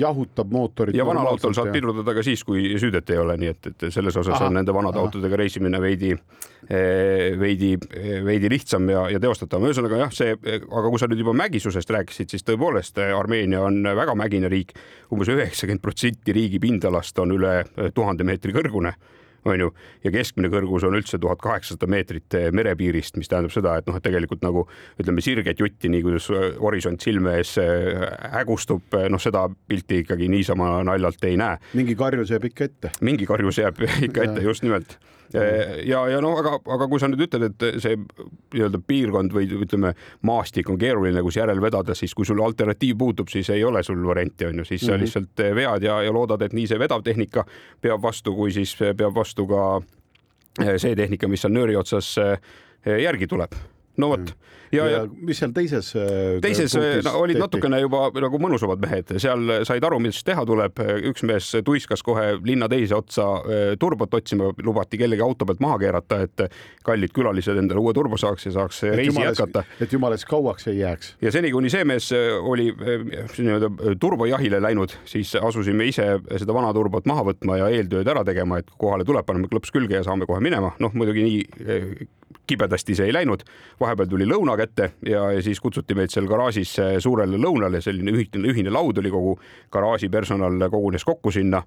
jahutab 0.00 0.50
mootorit. 0.50 0.96
ja 0.96 1.06
vanal 1.06 1.28
autol 1.34 1.54
saad 1.54 1.70
ja... 1.70 1.76
pidurdada 1.76 2.16
ka 2.16 2.24
siis, 2.26 2.42
kui 2.48 2.78
süüdet 2.80 3.12
ei 3.12 3.20
ole, 3.20 3.36
nii 3.42 3.52
et, 3.52 3.70
et 3.74 3.86
selles 3.94 4.16
osas 4.16 4.38
aha, 4.38 4.48
on 4.48 4.58
nende 4.58 4.74
vanade 4.74 4.98
aha. 4.98 5.06
autodega 5.06 5.38
reisimine 5.38 5.80
veidi, 5.82 6.14
veidi, 7.38 7.76
veidi 8.26 8.50
lihtsam 8.50 8.88
ja, 8.90 9.04
ja 9.12 9.20
teostatavam. 9.22 9.68
ühesõnaga 9.68 10.00
jah, 10.06 10.16
see, 10.16 10.34
aga 10.56 10.88
kui 10.88 11.02
sa 11.02 11.10
nüüd 11.12 11.22
juba 11.22 11.36
mägisusest 11.44 11.92
rääkisid, 11.94 12.32
siis 12.32 12.46
tõepoolest 12.48 12.98
Armeenia 13.04 13.60
on 13.68 13.84
väga 13.84 14.16
mägine 14.18 14.50
riik 14.50 14.74
umbes. 15.12 15.26
umbes 15.26 15.34
üheksakümmend 15.34 15.82
protsenti 15.82 16.32
riigi 16.32 16.60
pindalast 16.62 17.18
on 17.18 17.34
üle 17.34 17.64
tuhande 17.94 18.24
meetri 18.24 18.54
kõrgune 18.54 18.94
on 19.46 19.60
ju, 19.60 19.70
ja 20.04 20.12
keskmine 20.14 20.50
kõrgus 20.52 20.86
on 20.86 20.96
üldse 20.98 21.20
tuhat 21.22 21.40
kaheksasada 21.44 21.88
meetrit 21.90 22.36
eh, 22.38 22.48
merepiirist, 22.54 23.18
mis 23.20 23.30
tähendab 23.30 23.54
seda, 23.54 23.76
et 23.80 23.88
noh, 23.88 23.98
et 23.98 24.04
tegelikult 24.06 24.44
nagu 24.46 24.66
ütleme, 25.00 25.24
sirget 25.24 25.60
jutti, 25.62 25.90
nii 25.92 26.04
kuidas 26.06 26.28
eh, 26.34 26.48
horisont 26.62 27.02
silme 27.02 27.36
ees 27.40 27.56
eh, 27.62 28.06
hägustub, 28.36 28.96
noh, 29.12 29.22
seda 29.22 29.46
pilti 29.68 30.02
ikkagi 30.04 30.30
niisama 30.32 30.76
naljalt 30.86 31.24
ei 31.28 31.38
näe. 31.40 31.60
mingi 31.78 31.96
karjus 31.98 32.32
jääb 32.34 32.48
ikka 32.50 32.70
ette. 32.70 32.94
mingi 33.00 33.28
karjus 33.28 33.62
jääb 33.62 33.82
ikka 34.08 34.28
ette, 34.28 34.46
just 34.46 34.66
nimelt 34.66 34.98
ja, 35.34 36.02
ja 36.10 36.20
no 36.22 36.32
aga, 36.40 36.56
aga 36.76 36.88
kui 36.88 37.00
sa 37.02 37.08
nüüd 37.10 37.26
ütled, 37.26 37.48
et 37.50 37.82
see 37.82 37.96
nii-öelda 37.98 38.80
piirkond 38.86 39.34
või 39.34 39.48
ütleme, 39.66 39.92
maastik 40.26 40.70
on 40.70 40.78
keeruline, 40.80 41.22
kus 41.26 41.38
järel 41.40 41.60
vedada, 41.62 41.94
siis 41.98 42.14
kui 42.14 42.26
sul 42.28 42.42
alternatiiv 42.44 42.98
puudub, 42.98 43.30
siis 43.32 43.50
ei 43.54 43.64
ole 43.64 43.82
sul 43.86 44.02
varianti, 44.06 44.46
on 44.46 44.62
ju, 44.62 44.64
siis 44.64 44.82
mm 44.82 44.86
-hmm. 44.86 44.90
sa 44.90 44.96
mhm. 44.96 45.04
lihtsalt 45.04 45.56
vead 45.60 45.82
ja, 45.82 46.02
ja 46.02 46.12
loodad, 46.12 46.42
et 46.42 46.52
nii 46.52 46.66
see 46.66 46.78
vedav 46.78 47.02
tehnika 47.02 47.44
peab 47.80 48.02
vastu, 48.02 48.34
kui 48.34 48.52
siis 48.52 48.76
peab 48.96 49.14
vastu 49.14 49.46
ka 49.46 49.80
see 50.76 50.96
tehnika, 50.96 51.28
mis 51.28 51.40
seal 51.40 51.52
nööri 51.52 51.76
otsas 51.76 52.16
järgi 52.86 53.26
tuleb 53.26 53.52
no 53.96 54.08
vot. 54.08 54.30
ja, 54.30 54.34
ja, 54.74 54.86
ja 54.90 55.02
mis 55.06 55.38
seal 55.40 55.52
teises? 55.56 55.92
Äh, 55.98 56.38
teises 56.44 56.74
no, 56.76 57.12
olid 57.20 57.36
tehti? 57.36 57.44
natukene 57.44 57.80
juba 57.82 58.06
nagu 58.14 58.40
mõnusamad 58.42 58.82
mehed, 58.82 59.12
seal 59.22 59.52
said 59.68 59.84
aru, 59.86 60.00
mis 60.02 60.22
teha 60.26 60.44
tuleb. 60.48 60.82
üks 61.10 61.24
mees 61.28 61.50
tuiskas 61.66 62.02
kohe 62.06 62.36
linna 62.46 62.68
teise 62.72 62.96
otsa 62.96 63.26
äh, 63.42 63.74
turbot 63.80 64.14
otsima, 64.18 64.50
lubati 64.64 65.00
kellegi 65.00 65.24
auto 65.24 65.48
pealt 65.48 65.62
maha 65.64 65.78
keerata, 65.84 66.20
et 66.26 66.46
kallid 66.86 67.14
külalised 67.16 67.58
endale 67.60 67.82
uue 67.82 67.94
turbo 67.96 68.18
saaks 68.20 68.48
ja 68.48 68.54
saaks 68.58 68.82
et 68.86 68.96
reisi 69.00 69.12
jumales, 69.12 69.36
jätkata. 69.36 69.64
et 69.80 69.92
jumala 69.92 70.18
eest 70.18 70.28
kauaks 70.30 70.68
ei 70.72 70.80
jääks. 70.80 71.14
ja 71.22 71.32
seni, 71.34 71.52
kuni 71.54 71.72
see 71.72 71.86
mees 71.88 72.10
äh, 72.16 72.34
oli 72.40 72.70
nii-öelda 72.76 73.96
turbojahile 74.00 74.60
läinud, 74.62 74.94
siis 75.08 75.34
asusime 75.40 75.88
ise 75.90 76.08
seda 76.36 76.56
vana 76.56 76.72
turbot 76.76 77.06
maha 77.08 77.28
võtma 77.30 77.60
ja 77.62 77.70
eeltööd 77.72 78.08
ära 78.10 78.24
tegema, 78.26 78.60
et 78.62 78.70
kohale 78.78 79.06
tuleb, 79.06 79.26
paneme 79.26 79.50
klõps 79.50 79.72
külge 79.74 80.00
ja 80.00 80.04
saame 80.06 80.28
kohe 80.28 80.42
minema. 80.44 80.74
noh, 80.82 80.94
muidugi 80.94 81.26
nii 81.26 82.06
kibedasti 82.46 82.94
see 82.94 83.06
ei 83.10 83.14
läinud. 83.14 83.42
vahepeal 83.80 84.08
tuli 84.08 84.26
lõuna 84.28 84.55
kätte 84.58 84.90
ja, 85.06 85.26
ja 85.34 85.42
siis 85.44 85.60
kutsuti 85.62 85.96
meid 85.98 86.12
seal 86.12 86.28
garaažis 86.30 86.76
suurele 87.02 87.40
lõunale, 87.40 87.82
selline 87.84 88.14
ühine, 88.14 88.42
ühine 88.52 88.72
laud 88.72 88.98
oli 89.02 89.12
kogu 89.12 89.36
garaaži 89.72 90.10
personal 90.12 90.68
kogunes 90.70 91.04
kokku 91.04 91.30
sinna. 91.34 91.62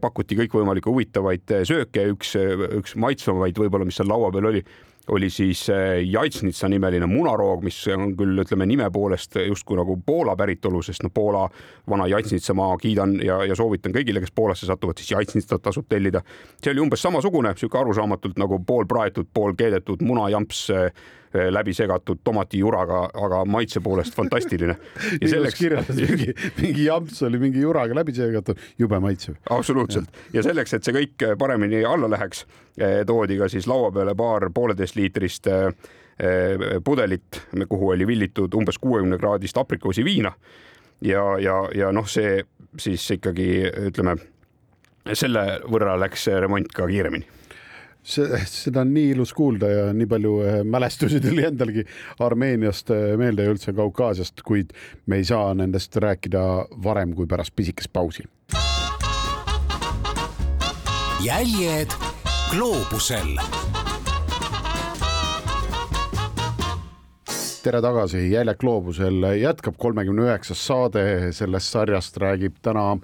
pakuti 0.00 0.36
kõikvõimalikke 0.38 0.90
huvitavaid 0.90 1.54
sööke, 1.66 2.08
üks, 2.14 2.34
üks 2.78 2.96
maitsvamaid 2.96 3.58
võib-olla, 3.58 3.86
mis 3.88 3.96
seal 3.98 4.08
laua 4.08 4.32
peal 4.32 4.52
oli 4.52 4.64
oli 5.08 5.30
siis 5.30 5.66
Jaitsnitsa 6.10 6.68
nimeline 6.68 7.06
munaroog, 7.06 7.62
mis 7.64 7.76
on 7.92 8.14
küll, 8.16 8.38
ütleme 8.40 8.66
nime 8.66 8.86
poolest 8.92 9.36
justkui 9.46 9.76
nagu 9.76 9.98
Poola 10.06 10.36
päritolu, 10.36 10.80
sest 10.82 11.04
noh, 11.04 11.12
Poola 11.14 11.44
vana 11.90 12.06
Jaitsnitsa 12.08 12.54
ma 12.56 12.70
kiidan 12.80 13.18
ja, 13.20 13.42
ja 13.44 13.56
soovitan 13.56 13.92
kõigile, 13.92 14.22
kes 14.24 14.32
Poolasse 14.34 14.66
satuvad, 14.66 14.98
siis 14.98 15.12
Jaitsnitsat 15.12 15.62
tasub 15.62 15.88
tellida. 15.88 16.22
see 16.62 16.72
oli 16.72 16.80
umbes 16.86 17.04
samasugune, 17.04 17.52
sihuke 17.56 17.78
arusaamatult 17.78 18.40
nagu 18.40 18.62
poolpraetud, 18.66 19.28
pool 19.34 19.52
keedetud 19.58 20.02
munajamps 20.02 20.64
Eh, 20.74 20.90
läbi 21.34 21.74
segatud 21.74 22.20
tomatijuraga, 22.24 23.00
aga 23.14 23.44
maitse 23.44 23.80
poolest 23.80 24.14
fantastiline. 24.14 24.76
ja 25.22 25.28
selleks 25.28 25.58
kirjeldas 25.58 25.96
mingi, 25.96 26.34
mingi 26.60 26.86
jamps 26.86 27.22
oli 27.26 27.40
mingi 27.42 27.62
juraga 27.62 27.94
läbi 27.94 28.14
segatud, 28.14 28.60
jube 28.78 29.00
maitsev. 29.02 29.34
absoluutselt 29.50 30.22
ja 30.32 30.42
selleks, 30.46 30.74
et 30.74 30.86
see 30.86 30.94
kõik 30.94 31.26
paremini 31.38 31.84
alla 31.88 32.10
läheks, 32.10 32.44
eh, 32.78 33.02
toodi 33.06 33.38
ka 33.40 33.48
siis 33.52 33.66
laua 33.70 33.90
peale 33.92 34.14
paar 34.18 34.50
pooleteist 34.54 34.96
liitrist 34.96 35.50
eh, 35.50 35.68
pudelit, 36.84 37.42
kuhu 37.68 37.90
oli 37.96 38.06
villitud 38.06 38.54
umbes 38.54 38.78
kuuekümne 38.78 39.18
kraadist 39.18 39.58
aprikoosiviina 39.58 40.32
ja, 41.02 41.24
ja, 41.38 41.56
ja 41.74 41.92
noh, 41.92 42.06
see 42.06 42.38
siis 42.78 43.04
ikkagi 43.16 43.48
ütleme, 43.90 44.16
selle 45.12 45.44
võrra 45.70 45.98
läks 46.00 46.28
remont 46.42 46.70
ka 46.74 46.86
kiiremini 46.90 47.26
see, 48.04 48.40
seda 48.50 48.84
on 48.84 48.92
nii 48.94 49.10
ilus 49.14 49.32
kuulda 49.36 49.70
ja 49.70 49.84
nii 49.96 50.08
palju 50.10 50.34
eh, 50.44 50.60
mälestusi 50.64 51.20
tuli 51.24 51.44
endalgi 51.48 51.84
Armeeniast 52.24 52.92
eh, 52.94 53.16
meelde 53.20 53.46
ja 53.46 53.54
üldse 53.54 53.74
Kaukaasiast, 53.76 54.44
kuid 54.46 54.74
me 55.06 55.20
ei 55.20 55.28
saa 55.28 55.54
nendest 55.56 55.96
rääkida 55.96 56.44
varem 56.84 57.14
kui 57.16 57.26
pärast 57.26 57.56
pisikest 57.56 57.92
pausi. 57.92 58.28
jäljed 61.24 61.92
gloobusel. 62.50 63.38
Tere 67.64 67.80
tagasi, 67.80 68.26
Jäljed 68.28 68.58
gloobusel. 68.60 69.22
Jätkab 69.40 69.78
kolmekümne 69.80 70.26
üheksas 70.26 70.60
saade. 70.66 71.32
Sellest 71.32 71.72
sarjast 71.72 72.18
räägib 72.20 72.58
täna 72.60 72.98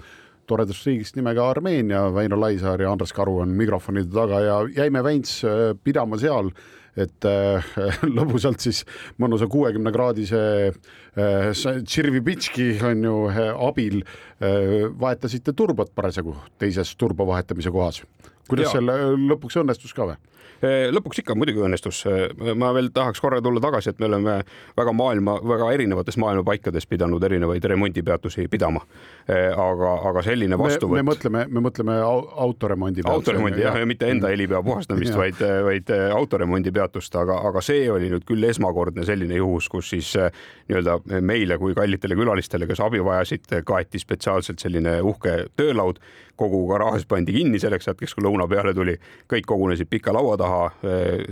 toredast 0.50 0.86
riigist 0.88 1.16
nimega 1.18 1.46
Armeenia, 1.50 2.08
Väino 2.14 2.38
Laisaar 2.40 2.82
ja 2.82 2.90
Andres 2.92 3.14
Karu 3.16 3.40
on 3.44 3.54
mikrofonide 3.58 4.10
taga 4.14 4.42
ja 4.44 4.60
jäime 4.82 5.02
Väints 5.06 5.40
äh, 5.46 5.70
pidama 5.84 6.18
seal, 6.20 6.50
et 6.98 7.26
äh, 7.28 7.68
lõbusalt 8.18 8.62
siis 8.64 8.82
mõnusa 9.22 9.48
kuuekümne 9.50 9.92
kraadise 9.94 10.40
äh, 10.70 11.50
Tširvipitški 11.54 12.72
on 12.88 13.06
ju 13.06 13.16
äh, 13.30 13.52
abil 13.68 14.00
äh, 14.02 14.88
vahetasite 14.90 15.54
turbot 15.56 15.94
parasjagu 15.94 16.34
teises 16.58 16.96
turbo 16.98 17.28
vahetamise 17.30 17.72
kohas. 17.74 18.02
kuidas 18.50 18.70
ja. 18.70 18.78
selle 18.78 18.98
lõpuks 19.30 19.60
õnnestus 19.62 19.94
ka 19.94 20.10
või? 20.10 20.18
Eh, 20.60 20.90
lõpuks 20.92 21.22
ikka 21.22 21.34
muidugi 21.38 21.62
õnnestus. 21.64 22.02
Eh, 22.08 22.52
ma 22.58 22.72
veel 22.76 22.90
tahaks 22.92 23.22
korra 23.22 23.40
tulla 23.40 23.62
tagasi, 23.64 23.94
et 23.94 24.00
me 24.02 24.10
oleme 24.10 24.34
väga 24.76 24.92
maailma, 24.92 25.38
väga 25.40 25.70
erinevates 25.72 26.18
maailma 26.20 26.44
paikades 26.44 26.86
pidanud 26.90 27.24
erinevaid 27.24 27.64
remondipeatusi 27.72 28.44
pidama. 28.52 28.82
Eh, 29.26 29.48
aga, 29.56 29.94
aga 30.10 30.24
selline 30.26 30.58
vastuvõtt. 30.60 31.00
me 31.00 31.06
mõtleme, 31.08 31.46
me 31.48 31.64
mõtleme 31.64 31.96
autoremondi. 32.04 33.06
autoremondi 33.08 33.64
jah, 33.64 33.78
ja 33.80 33.86
mitte 33.88 34.10
enda 34.10 34.28
helipea 34.28 34.62
puhastamist, 34.62 35.16
vaid, 35.16 35.40
vaid 35.64 35.90
autoremondi 36.12 36.72
peatust, 36.72 37.16
aga, 37.16 37.40
aga 37.48 37.64
see 37.64 37.88
oli 37.90 38.10
nüüd 38.12 38.26
küll 38.28 38.44
esmakordne 38.44 39.04
selline 39.08 39.40
juhus, 39.40 39.68
kus 39.68 39.94
siis 39.94 40.12
nii-öelda 40.68 41.20
meile 41.24 41.56
kui 41.58 41.74
kallitele 41.74 42.18
külalistele, 42.18 42.68
kes 42.68 42.80
abi 42.84 43.00
vajasid, 43.04 43.48
kaeti 43.64 43.98
spetsiaalselt 43.98 44.60
selline 44.60 45.00
uhke 45.00 45.46
töölaud 45.56 46.02
kogu 46.40 46.62
garaaž 46.70 47.04
pandi 47.08 47.34
kinni 47.36 47.60
selleks 47.60 47.90
hetkeks, 47.90 48.14
kui 48.16 48.24
lõuna 48.24 48.46
peale 48.48 48.72
tuli, 48.76 48.96
kõik 49.30 49.46
kogunesid 49.48 49.90
pika 49.90 50.14
laua 50.16 50.36
taha. 50.40 50.70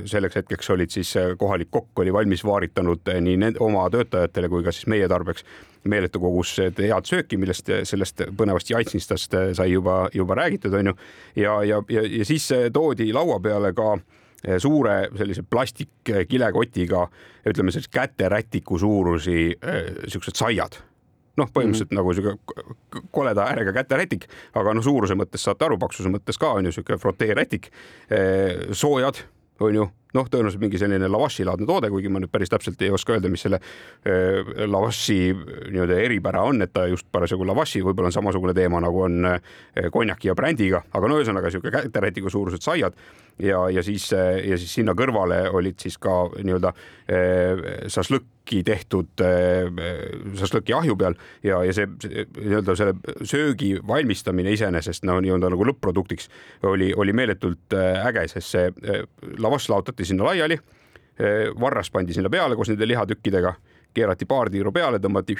selleks 0.08 0.40
hetkeks 0.40 0.70
olid 0.74 0.92
siis 0.92 1.14
kohalik 1.38 1.70
kokk 1.70 2.04
oli 2.04 2.12
valmis 2.12 2.44
vaaritanud 2.44 3.08
nii 3.24 3.36
nende 3.40 3.62
oma 3.64 3.88
töötajatele 3.90 4.48
kui 4.52 4.64
ka 4.66 4.74
siis 4.74 4.88
meie 4.90 5.08
tarbeks 5.08 5.46
meeletu 5.88 6.20
kogus 6.20 6.56
head 6.60 7.08
sööki, 7.08 7.38
millest 7.40 7.70
sellest 7.88 8.24
põnevast 8.36 8.70
jaitsnistast 8.70 9.36
sai 9.56 9.70
juba, 9.72 10.08
juba 10.14 10.36
räägitud, 10.38 10.74
onju. 10.74 10.94
ja, 11.36 11.58
ja, 11.64 11.82
ja, 11.88 12.04
ja 12.18 12.28
siis 12.28 12.48
toodi 12.72 13.12
laua 13.12 13.38
peale 13.40 13.72
ka 13.76 13.96
suure 14.62 15.08
sellise 15.18 15.42
plastikkilekotiga, 15.50 17.06
ütleme 17.48 17.74
sellise 17.74 17.90
käterätiku 17.94 18.78
suurusi 18.78 19.54
siuksed 20.06 20.38
saiad 20.38 20.82
noh, 21.38 21.50
põhimõtteliselt 21.54 21.92
mm 21.92 21.98
-hmm. 21.98 22.02
nagu 22.02 22.14
sihuke 22.14 23.06
koleda 23.14 23.48
äärega 23.52 23.72
käterätik, 23.80 24.28
aga 24.58 24.74
noh, 24.74 24.84
suuruse 24.84 25.14
mõttes 25.18 25.44
saate 25.46 25.64
aru, 25.64 25.78
paksuse 25.78 26.10
mõttes 26.12 26.38
ka 26.40 26.52
on 26.58 26.68
ju 26.68 26.72
sihuke 26.72 26.98
froteerätik. 26.98 27.70
soojad 28.72 29.24
on 29.60 29.74
ju 29.74 29.88
noh, 30.16 30.28
tõenäoliselt 30.30 30.62
mingi 30.62 30.78
selline 30.80 31.08
lavashi-laadne 31.10 31.66
toode, 31.68 31.90
kuigi 31.92 32.10
ma 32.12 32.20
nüüd 32.22 32.32
päris 32.32 32.50
täpselt 32.52 32.80
ei 32.84 32.90
oska 32.94 33.14
öelda, 33.14 33.30
mis 33.32 33.44
selle 33.44 33.60
lavashi 34.70 35.18
nii-öelda 35.34 35.98
eripära 36.04 36.44
on, 36.48 36.62
et 36.64 36.72
ta 36.72 36.86
just 36.88 37.08
parasjagu 37.12 37.46
lavashi, 37.48 37.82
võib-olla 37.84 38.08
on 38.08 38.16
samasugune 38.16 38.54
teema 38.56 38.80
nagu 38.84 39.04
on 39.04 39.28
konjaki 39.92 40.30
ja 40.30 40.36
brändiga, 40.38 40.82
aga 40.92 41.10
no 41.10 41.20
ühesõnaga 41.20 41.52
sihuke 41.52 41.72
käterätiku 41.74 42.32
suurused 42.32 42.64
saiad 42.64 42.96
ja, 43.42 43.66
ja 43.74 43.84
siis 43.84 44.08
ja 44.12 44.56
siis 44.56 44.72
sinna 44.80 44.96
kõrvale 44.98 45.44
olid 45.52 45.78
siis 45.82 45.98
ka 46.00 46.24
nii-öelda 46.38 46.72
šašlõkki 48.48 48.62
tehtud 48.64 49.22
šašlõki 50.38 50.74
ahju 50.74 50.96
peal 50.96 51.14
ja, 51.42 51.60
ja 51.64 51.72
see 51.72 51.86
nii-öelda 51.86 52.76
selle 52.76 52.94
söögi 53.26 53.78
valmistamine 53.86 54.52
iseenesest 54.52 55.04
no 55.04 55.18
nii-öelda 55.20 55.50
nagu 55.52 55.66
lõpp-produktiks 55.68 56.28
oli, 56.62 56.92
oli 56.94 57.12
meeletult 57.12 57.74
äge, 57.74 58.26
sest 58.28 58.54
see 58.54 59.02
lavash 59.38 59.68
laotati 59.70 60.04
sinna 60.04 60.24
laiali, 60.24 60.58
varras 61.60 61.90
pandi 61.90 62.14
sinna 62.14 62.30
peale 62.30 62.56
koos 62.56 62.70
nende 62.72 62.88
lihatükkidega, 62.88 63.54
keerati 63.94 64.26
paar 64.26 64.50
tiiru 64.50 64.72
peale, 64.72 64.98
tõmmati 64.98 65.36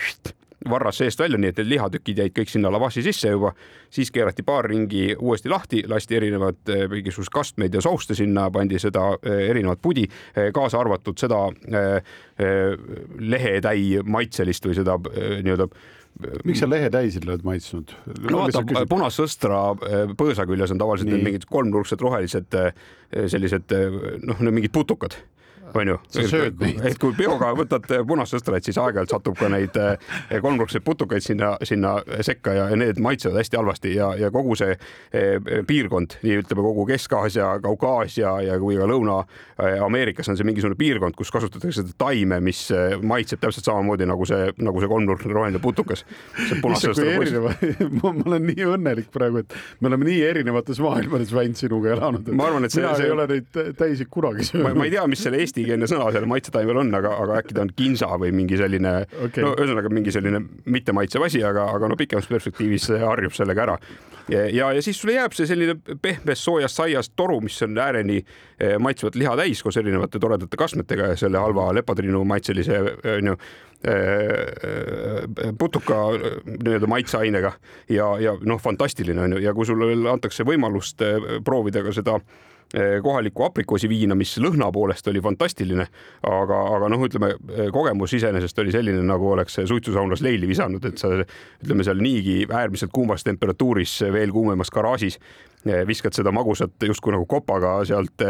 varras 0.71 0.99
seest 0.99 1.21
välja, 1.21 1.39
nii 1.39 1.53
et 1.53 1.61
need 1.61 1.71
lihatükid 1.71 2.23
jäid 2.23 2.35
kõik 2.35 2.51
sinna 2.51 2.71
lavashi 2.75 3.03
sisse 3.07 3.31
juba, 3.31 3.53
siis 3.95 4.11
keerati 4.15 4.43
paar 4.47 4.67
ringi 4.67 5.13
uuesti 5.15 5.53
lahti, 5.53 5.85
lasti 5.89 6.19
erinevad 6.19 6.73
mingisugused 6.91 7.33
kastmeid 7.35 7.75
ja 7.75 7.83
souste 7.85 8.17
sinna, 8.19 8.49
pandi 8.51 8.81
seda 8.83 9.13
erinevat 9.23 9.83
pudi, 9.83 10.09
kaasa 10.55 10.81
arvatud 10.83 11.21
seda 11.21 11.45
lehetäi 13.19 14.03
maitselist 14.05 14.67
või 14.67 14.77
seda 14.81 14.99
nii-öelda 14.99 15.71
miks 16.49 16.59
sa 16.65 16.67
lehetäisid 16.67 17.27
oled 17.29 17.45
maitsnud? 17.47 17.93
no 18.27 18.43
vaata, 18.43 18.63
punasõstra 18.91 19.61
põõsa 20.19 20.47
küljes 20.49 20.73
on 20.75 20.81
tavaliselt 20.83 21.15
mingid 21.23 21.47
kolmnurksed 21.51 22.03
rohelised 22.03 22.59
sellised 23.31 23.75
noh, 24.27 24.43
mingid 24.51 24.75
putukad 24.75 25.15
onju. 25.75 25.99
et 26.89 26.99
kui 27.01 27.15
peoga 27.17 27.51
võtad 27.57 27.87
punast 28.07 28.35
sõstrat, 28.35 28.65
siis 28.65 28.79
aeg-ajalt 28.81 29.13
satub 29.13 29.37
ka 29.39 29.51
neid 29.53 29.77
eh, 29.81 30.39
kolmnurkseid 30.43 30.85
putukaid 30.85 31.25
sinna, 31.25 31.55
sinna 31.67 31.99
sekka 32.25 32.55
ja 32.57 32.69
need 32.79 33.01
maitsevad 33.03 33.41
hästi 33.41 33.59
halvasti 33.59 33.95
ja, 33.95 34.11
ja 34.19 34.31
kogu 34.35 34.57
see 34.59 34.75
eh, 34.75 35.39
piirkond, 35.69 36.19
nii 36.25 36.41
ütleme 36.43 36.65
kogu 36.65 36.87
Kesk-Aasia, 36.89 37.51
Kaukaasia 37.65 38.35
ja 38.47 38.59
kui 38.63 38.79
ka 38.79 38.89
Lõuna-Ameerikas 38.89 40.33
on 40.33 40.39
see 40.39 40.49
mingisugune 40.49 40.79
piirkond, 40.79 41.17
kus 41.19 41.33
kasutatakse 41.35 41.83
seda 41.83 41.97
taime, 42.01 42.41
mis 42.45 42.65
eh, 42.75 42.97
maitseb 43.03 43.43
täpselt 43.43 43.69
samamoodi 43.69 44.09
nagu 44.09 44.29
see, 44.29 44.53
nagu 44.63 44.83
see 44.83 44.91
kolmnurkne 44.91 45.35
roheline 45.35 45.63
putukas. 45.63 46.05
ma 47.99 48.13
olen 48.15 48.49
nii 48.51 48.69
õnnelik 48.69 49.11
praegu, 49.15 49.43
et 49.43 49.57
me 49.81 49.91
oleme 49.91 50.09
nii 50.09 50.23
erinevates 50.29 50.81
maailmades 50.83 51.33
väinud 51.35 51.59
sinuga 51.59 51.95
elanud. 51.97 52.31
ma 52.37 52.49
arvan, 52.49 52.69
et 52.69 52.75
see, 52.75 52.85
see... 52.85 53.09
ei 53.09 53.15
ole 53.15 53.29
neid 53.31 53.61
täisi 53.79 54.07
kunagi 54.11 54.47
söönud. 54.49 54.79
ma 54.79 54.87
ei 54.87 54.95
tea, 54.95 55.07
mis 55.11 55.23
selle 55.25 55.41
Eesti 55.43 55.58
eestikeelne 55.59 55.89
sõna 55.91 56.09
seal 56.15 56.27
maitsetaimel 56.29 56.81
on, 56.83 56.93
aga, 56.95 57.13
aga 57.23 57.39
äkki 57.43 57.57
ta 57.57 57.65
on 57.65 57.73
kinsa 57.77 58.09
või 58.21 58.31
mingi 58.35 58.59
selline 58.59 58.93
okay., 59.25 59.43
no 59.45 59.55
ühesõnaga 59.57 59.91
mingi 59.93 60.13
selline 60.15 60.41
mittemaitsev 60.71 61.25
asi, 61.27 61.43
aga, 61.45 61.69
aga 61.75 61.91
no 61.91 61.99
pikemas 61.99 62.29
perspektiivis 62.31 62.91
harjub 63.03 63.35
sellega 63.35 63.65
ära. 63.67 63.79
ja, 64.29 64.45
ja, 64.47 64.73
ja 64.73 64.83
siis 64.83 65.01
sulle 65.01 65.17
jääb 65.17 65.37
see 65.37 65.49
selline 65.51 65.79
pehmest 66.03 66.45
soojast 66.45 66.79
saiast 66.79 67.13
toru, 67.17 67.41
mis 67.45 67.63
on 67.63 67.79
ääreni 67.79 68.21
eh, 68.21 68.77
maitsvat 68.79 69.17
liha 69.17 69.37
täis 69.37 69.63
koos 69.63 69.77
erinevate 69.77 70.19
toredate 70.19 70.57
kastmetega 70.57 71.13
ja 71.13 71.17
selle 71.17 71.39
halva 71.43 71.73
lepatriinu 71.75 72.25
maitselise 72.29 72.83
onju 73.17 73.39
eh, 73.89 75.55
putuka 75.59 76.05
nii-öelda 76.47 76.91
maitseainega 76.91 77.53
ja, 77.89 78.13
ja 78.23 78.37
noh, 78.43 78.61
fantastiline 78.63 79.27
on 79.27 79.39
ju, 79.39 79.43
ja 79.47 79.55
kui 79.55 79.67
sulle 79.67 79.97
antakse 80.11 80.47
võimalust 80.47 81.03
eh, 81.03 81.35
proovida 81.45 81.83
ka 81.87 81.97
seda 81.97 82.21
Eh, 82.21 82.58
kohalikku 83.03 83.45
aprikoosiviina, 83.47 84.15
mis 84.19 84.35
lõhna 84.45 84.69
poolest 84.73 85.07
oli 85.09 85.23
fantastiline, 85.25 85.87
aga, 86.29 86.59
aga 86.77 86.91
noh, 86.93 87.05
ütleme 87.07 87.31
eh, 87.33 87.71
kogemus 87.73 88.13
iseenesest 88.19 88.59
oli 88.61 88.75
selline, 88.75 89.01
nagu 89.09 89.31
oleks 89.33 89.61
suitsusaunas 89.71 90.21
leili 90.25 90.49
visanud, 90.51 90.85
et 90.85 91.01
sa 91.01 91.15
ütleme 91.17 91.87
seal 91.87 92.03
niigi 92.05 92.43
äärmiselt 92.45 92.93
kuumas 92.93 93.25
temperatuuris 93.25 94.03
veel 94.13 94.35
kuumemas 94.37 94.73
garaažis 94.75 95.17
eh, 95.65 95.87
viskad 95.89 96.17
seda 96.17 96.33
magusat 96.35 96.77
justkui 96.91 97.17
nagu 97.17 97.25
kopaga 97.27 97.79
sealt 97.89 98.29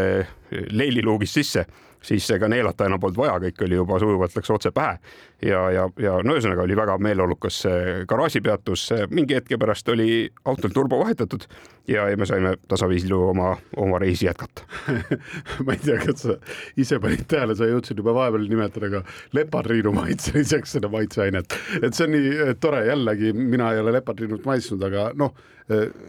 leililuugist 0.71 1.41
sisse 1.41 1.67
siis 2.03 2.29
ega 2.31 2.47
neelata 2.49 2.87
enam 2.87 3.01
polnud 3.03 3.19
vaja, 3.19 3.41
kõik 3.43 3.65
oli 3.67 3.75
juba 3.75 3.99
sujuvalt 3.99 4.37
läks 4.39 4.53
otse 4.55 4.71
pähe 4.71 5.01
ja, 5.43 5.65
ja, 5.75 5.89
ja 5.99 6.13
no 6.23 6.37
ühesõnaga 6.37 6.63
oli 6.63 6.77
väga 6.79 6.95
meeleolukas 7.03 7.59
garaažipeatus. 8.07 8.85
mingi 9.11 9.35
hetke 9.35 9.59
pärast 9.59 9.89
oli 9.91 10.29
autol 10.45 10.71
turbo 10.75 11.01
vahetatud 11.03 11.49
ja, 11.89 12.09
ja 12.11 12.17
me 12.21 12.27
saime 12.29 12.55
tasaviisil 12.69 13.13
oma, 13.17 13.53
oma 13.77 13.99
reisi 14.03 14.27
jätkata 14.27 14.67
ma 15.67 15.75
ei 15.75 15.83
tea, 15.85 15.99
kas 16.05 16.25
sa 16.27 16.39
ise 16.77 17.01
panid 17.03 17.27
tähele, 17.31 17.57
sa 17.59 17.69
jõudsid 17.69 18.01
juba 18.01 18.15
vahepeal 18.17 18.49
nimetada 18.51 18.91
ka 18.93 19.05
lepatriinu 19.37 19.93
maitseliseks 19.97 20.77
seda 20.79 20.91
maitseainet, 20.93 21.57
et 21.83 21.95
see 21.95 22.09
on 22.09 22.17
nii 22.17 22.59
tore, 22.63 22.85
jällegi 22.89 23.33
mina 23.39 23.73
ei 23.75 23.83
ole 23.83 23.97
lepatriinut 23.99 24.47
maitsnud, 24.49 24.85
aga 24.89 25.11
noh, 25.19 25.35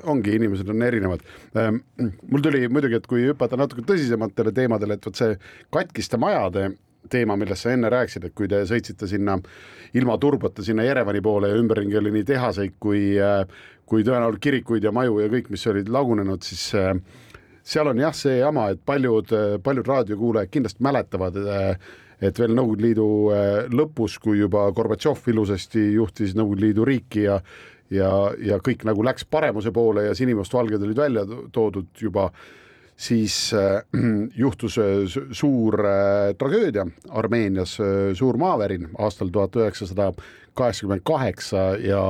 ongi, 0.07 0.35
inimesed 0.35 0.69
on 0.71 0.83
erinevad. 0.85 1.23
Ehm, 1.59 1.81
mul 2.31 2.43
tuli 2.43 2.67
muidugi, 2.71 2.95
et 2.99 3.07
kui 3.11 3.25
hüpata 3.27 3.59
natuke 3.59 3.83
tõsisematele 3.87 4.53
teemadele, 4.55 4.95
et 4.95 5.07
vot 5.09 5.19
see 5.19 5.35
katkiste 5.73 6.19
majade 6.21 6.69
teema, 7.09 7.35
millest 7.39 7.65
sa 7.65 7.73
enne 7.73 7.89
rääkisid, 7.91 8.27
et 8.27 8.35
kui 8.35 8.47
te 8.51 8.61
sõitsite 8.69 9.07
sinna 9.09 9.37
ilma 9.97 10.17
turbota 10.21 10.63
sinna 10.65 10.83
Jerevani 10.85 11.21
poole 11.25 11.49
ja 11.51 11.59
ümberringi 11.59 11.97
oli 11.97 12.11
nii 12.13 12.27
tehaseid 12.27 12.75
kui, 12.79 13.15
kui 13.89 14.05
tõenäoliselt 14.05 14.43
kirikuid 14.43 14.85
ja 14.85 14.93
maju 14.95 15.19
ja 15.23 15.31
kõik, 15.31 15.49
mis 15.53 15.65
olid 15.71 15.89
lagunenud, 15.89 16.45
siis 16.45 16.69
seal 17.69 17.89
on 17.91 17.99
jah, 18.01 18.13
see 18.15 18.37
jama, 18.39 18.69
et 18.73 18.83
paljud, 18.85 19.33
paljud 19.65 19.89
raadiokuulajad 19.89 20.53
kindlasti 20.53 20.85
mäletavad, 20.85 21.41
et 22.19 22.39
veel 22.39 22.55
Nõukogude 22.55 22.85
Liidu 22.85 23.09
lõpus, 23.73 24.19
kui 24.21 24.41
juba 24.41 24.67
Gorbatšov 24.75 25.27
ilusasti 25.33 25.83
juhtis 25.95 26.37
Nõukogude 26.37 26.67
Liidu 26.67 26.87
riiki 26.87 27.25
ja 27.27 27.41
ja, 27.93 28.09
ja 28.37 28.59
kõik 28.63 28.85
nagu 28.87 29.03
läks 29.05 29.25
paremuse 29.25 29.73
poole 29.73 30.09
ja 30.09 30.15
sinimustvalged 30.17 30.83
olid 30.85 30.99
välja 30.99 31.25
toodud 31.53 31.89
juba 32.01 32.29
siis 32.99 33.53
äh, 33.53 33.81
juhtus 34.43 34.77
äh, 34.77 35.05
suur 35.31 35.79
äh, 35.85 36.35
tragöödia 36.37 36.85
Armeenias, 37.09 37.77
suur 38.13 38.37
maavärin 38.37 38.89
aastal 38.99 39.31
tuhat 39.33 39.55
üheksasada 39.55 40.11
kaheksakümmend 40.53 41.05
kaheksa 41.07 41.71
ja 41.79 42.01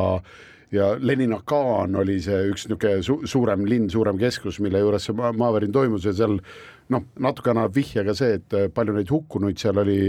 ja 0.72 0.92
Leninakan 1.00 1.96
oli 1.98 2.20
see 2.22 2.50
üks 2.52 2.68
niisugune 2.70 3.04
su 3.06 3.20
suurem 3.30 3.66
linn, 3.66 3.90
suurem 3.90 4.20
keskus, 4.22 4.60
mille 4.64 4.82
juures 4.84 5.10
see 5.10 5.16
maavärin 5.18 5.74
toimus 5.74 6.06
ja 6.06 6.14
seal 6.14 6.38
noh, 6.94 7.06
natuke 7.20 7.54
annab 7.54 7.74
vihje 7.76 8.04
ka 8.06 8.16
see, 8.18 8.38
et 8.40 8.58
palju 8.76 8.98
neid 8.98 9.10
hukkunuid 9.14 9.62
seal 9.62 9.82
oli 9.82 10.00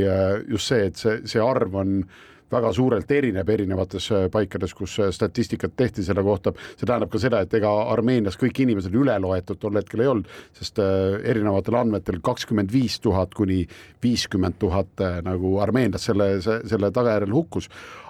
just 0.48 0.72
see, 0.72 0.90
et 0.90 1.00
see, 1.00 1.22
see 1.28 1.40
arv 1.44 1.76
on 1.80 2.02
väga 2.51 2.72
suurelt 2.74 3.11
erineb 3.14 3.48
erinevates 3.55 4.11
äh, 4.14 4.26
paikades, 4.32 4.74
kus 4.76 4.96
äh, 5.01 5.11
statistikat 5.14 5.76
tehti 5.76 6.05
selle 6.07 6.24
kohta, 6.26 6.53
see 6.76 6.88
tähendab 6.88 7.12
ka 7.12 7.20
seda, 7.22 7.42
et 7.44 7.55
ega 7.57 7.70
Armeenias 7.92 8.38
kõik 8.40 8.62
inimesed 8.64 8.94
üle 8.96 9.16
loetud 9.22 9.61
tol 9.61 9.78
hetkel 9.78 10.05
ei 10.05 10.11
olnud, 10.11 10.30
sest 10.59 10.80
äh, 10.82 11.18
erinevatel 11.30 11.78
andmetel 11.80 12.20
kakskümmend 12.24 12.72
viis 12.74 12.98
tuhat 13.03 13.34
kuni 13.38 13.62
viiskümmend 14.03 14.59
tuhat 14.61 15.03
nagu 15.24 15.59
armeenlast 15.62 16.11
selle, 16.11 16.30
selle 16.42 16.90
tagajärjel 16.94 17.34
hukkus. 17.34 17.68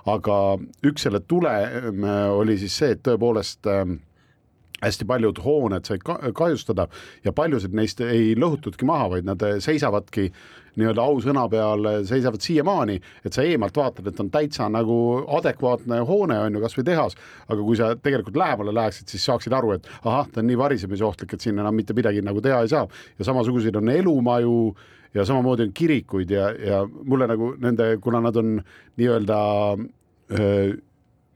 aga 0.09 0.35
üks 0.87 1.03
selle 1.05 1.21
tulem 1.29 2.05
oli 2.33 2.57
siis 2.59 2.77
see, 2.81 2.95
et 2.95 3.03
tõepoolest 3.05 3.69
äh, 3.69 3.85
hästi 4.81 5.07
paljud 5.09 5.39
hooned 5.45 5.89
said 5.89 6.05
kahjustada 6.05 6.89
ja 7.25 7.33
paljusid 7.37 7.75
neist 7.77 8.01
ei 8.05 8.35
lõhutudki 8.39 8.89
maha, 8.89 9.11
vaid 9.17 9.29
nad 9.29 9.45
seisavadki 9.61 10.31
nii-öelda 10.79 11.03
ausõna 11.03 11.47
peal, 11.51 11.89
seisavad 12.07 12.43
siiamaani, 12.45 12.97
et 13.27 13.35
sa 13.35 13.43
eemalt 13.47 13.77
vaatad, 13.77 14.07
et 14.07 14.21
on 14.23 14.31
täitsa 14.33 14.69
nagu 14.71 14.97
adekvaatne 15.39 15.99
hoone 16.07 16.39
on 16.39 16.57
ju, 16.57 16.63
kasvõi 16.63 16.87
tehas, 16.87 17.17
aga 17.49 17.65
kui 17.67 17.79
sa 17.79 17.91
tegelikult 17.99 18.39
lähemale 18.39 18.75
läheksid, 18.77 19.11
siis 19.11 19.27
saaksid 19.29 19.57
aru, 19.57 19.75
et 19.77 19.91
ahah, 20.05 20.29
ta 20.31 20.43
on 20.43 20.49
nii 20.51 20.61
varisemisohtlik, 20.61 21.35
et 21.35 21.47
siin 21.47 21.59
enam 21.59 21.77
mitte 21.77 21.97
midagi 21.97 22.23
nagu 22.25 22.43
teha 22.45 22.63
ei 22.65 22.73
saa. 22.73 22.87
Ja 23.19 23.29
samasuguseid 23.29 23.77
on 23.81 23.91
elumaju 23.93 24.57
ja 25.15 25.27
samamoodi 25.27 25.67
on 25.67 25.73
kirikuid 25.75 26.31
ja, 26.31 26.51
ja 26.55 26.85
mulle 26.87 27.27
nagu 27.31 27.55
nende, 27.59 27.97
kuna 28.03 28.23
nad 28.23 28.39
on 28.39 28.61
nii-öelda 29.01 29.41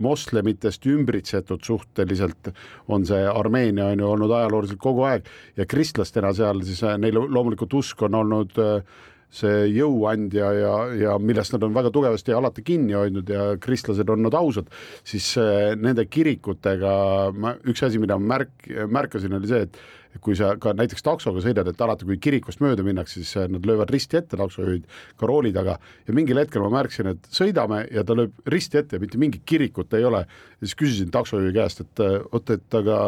moslemitest 0.02 0.86
ümbritsetud 0.90 1.62
suhteliselt 1.64 2.50
on 2.88 3.06
see 3.06 3.22
Armeenia 3.30 3.92
on 3.92 4.02
ju 4.02 4.10
olnud 4.10 4.34
ajalooliselt 4.34 4.80
kogu 4.82 5.06
aeg. 5.08 5.26
Ja 5.56 5.66
kristlastena 5.70 6.32
seal 6.34 6.62
siis 6.66 6.82
äh, 6.82 6.98
neil 6.98 7.18
loomulikult 7.18 7.74
usk 7.78 8.02
on 8.08 8.18
olnud 8.18 8.58
äh, 8.58 9.02
see 9.34 9.64
jõuandja 9.74 10.50
ja, 10.54 10.74
ja 10.94 11.16
millest 11.18 11.54
nad 11.54 11.64
on 11.66 11.74
väga 11.74 11.90
tugevasti 11.94 12.34
alati 12.34 12.62
kinni 12.66 12.94
hoidnud 12.94 13.30
ja 13.30 13.46
kristlased 13.62 14.08
on 14.08 14.20
olnud 14.20 14.36
ausad, 14.38 14.70
siis 15.06 15.32
äh, 15.40 15.72
nende 15.78 16.06
kirikutega 16.06 16.94
ma, 17.34 17.56
üks 17.66 17.82
asi, 17.86 18.02
mida 18.02 18.18
ma 18.18 18.36
märk-, 18.36 18.70
märkasin, 18.90 19.34
oli 19.38 19.50
see, 19.50 19.66
et 19.66 19.80
kui 20.22 20.36
sa 20.38 20.52
ka 20.60 20.74
näiteks 20.76 21.04
taksoga 21.04 21.42
sõidad, 21.44 21.68
et 21.70 21.80
alati, 21.84 22.06
kui 22.08 22.18
kirikust 22.22 22.62
mööda 22.62 22.84
minnakse, 22.86 23.20
siis 23.20 23.34
äh, 23.40 23.48
nad 23.50 23.66
löövad 23.66 23.90
risti 23.94 24.20
ette, 24.20 24.38
taksojuhid 24.40 24.88
ka 25.20 25.28
rooli 25.30 25.52
taga. 25.54 25.78
Ja 26.06 26.16
mingil 26.16 26.38
hetkel 26.38 26.64
ma 26.64 26.70
märkasin, 26.76 27.14
et 27.14 27.30
sõidame 27.34 27.84
ja 27.92 28.04
ta 28.06 28.16
lööb 28.18 28.36
risti 28.50 28.80
ette 28.82 29.00
mitte 29.02 29.20
mingit 29.20 29.46
kirikut 29.48 29.94
ei 29.98 30.04
ole. 30.06 30.24
ja 30.26 30.66
siis 30.66 30.78
küsisin 30.78 31.14
taksojuhi 31.14 31.54
käest, 31.56 31.84
et 31.84 32.04
äh, 32.04 32.20
oot, 32.30 32.50
et 32.50 32.80
aga 32.80 33.00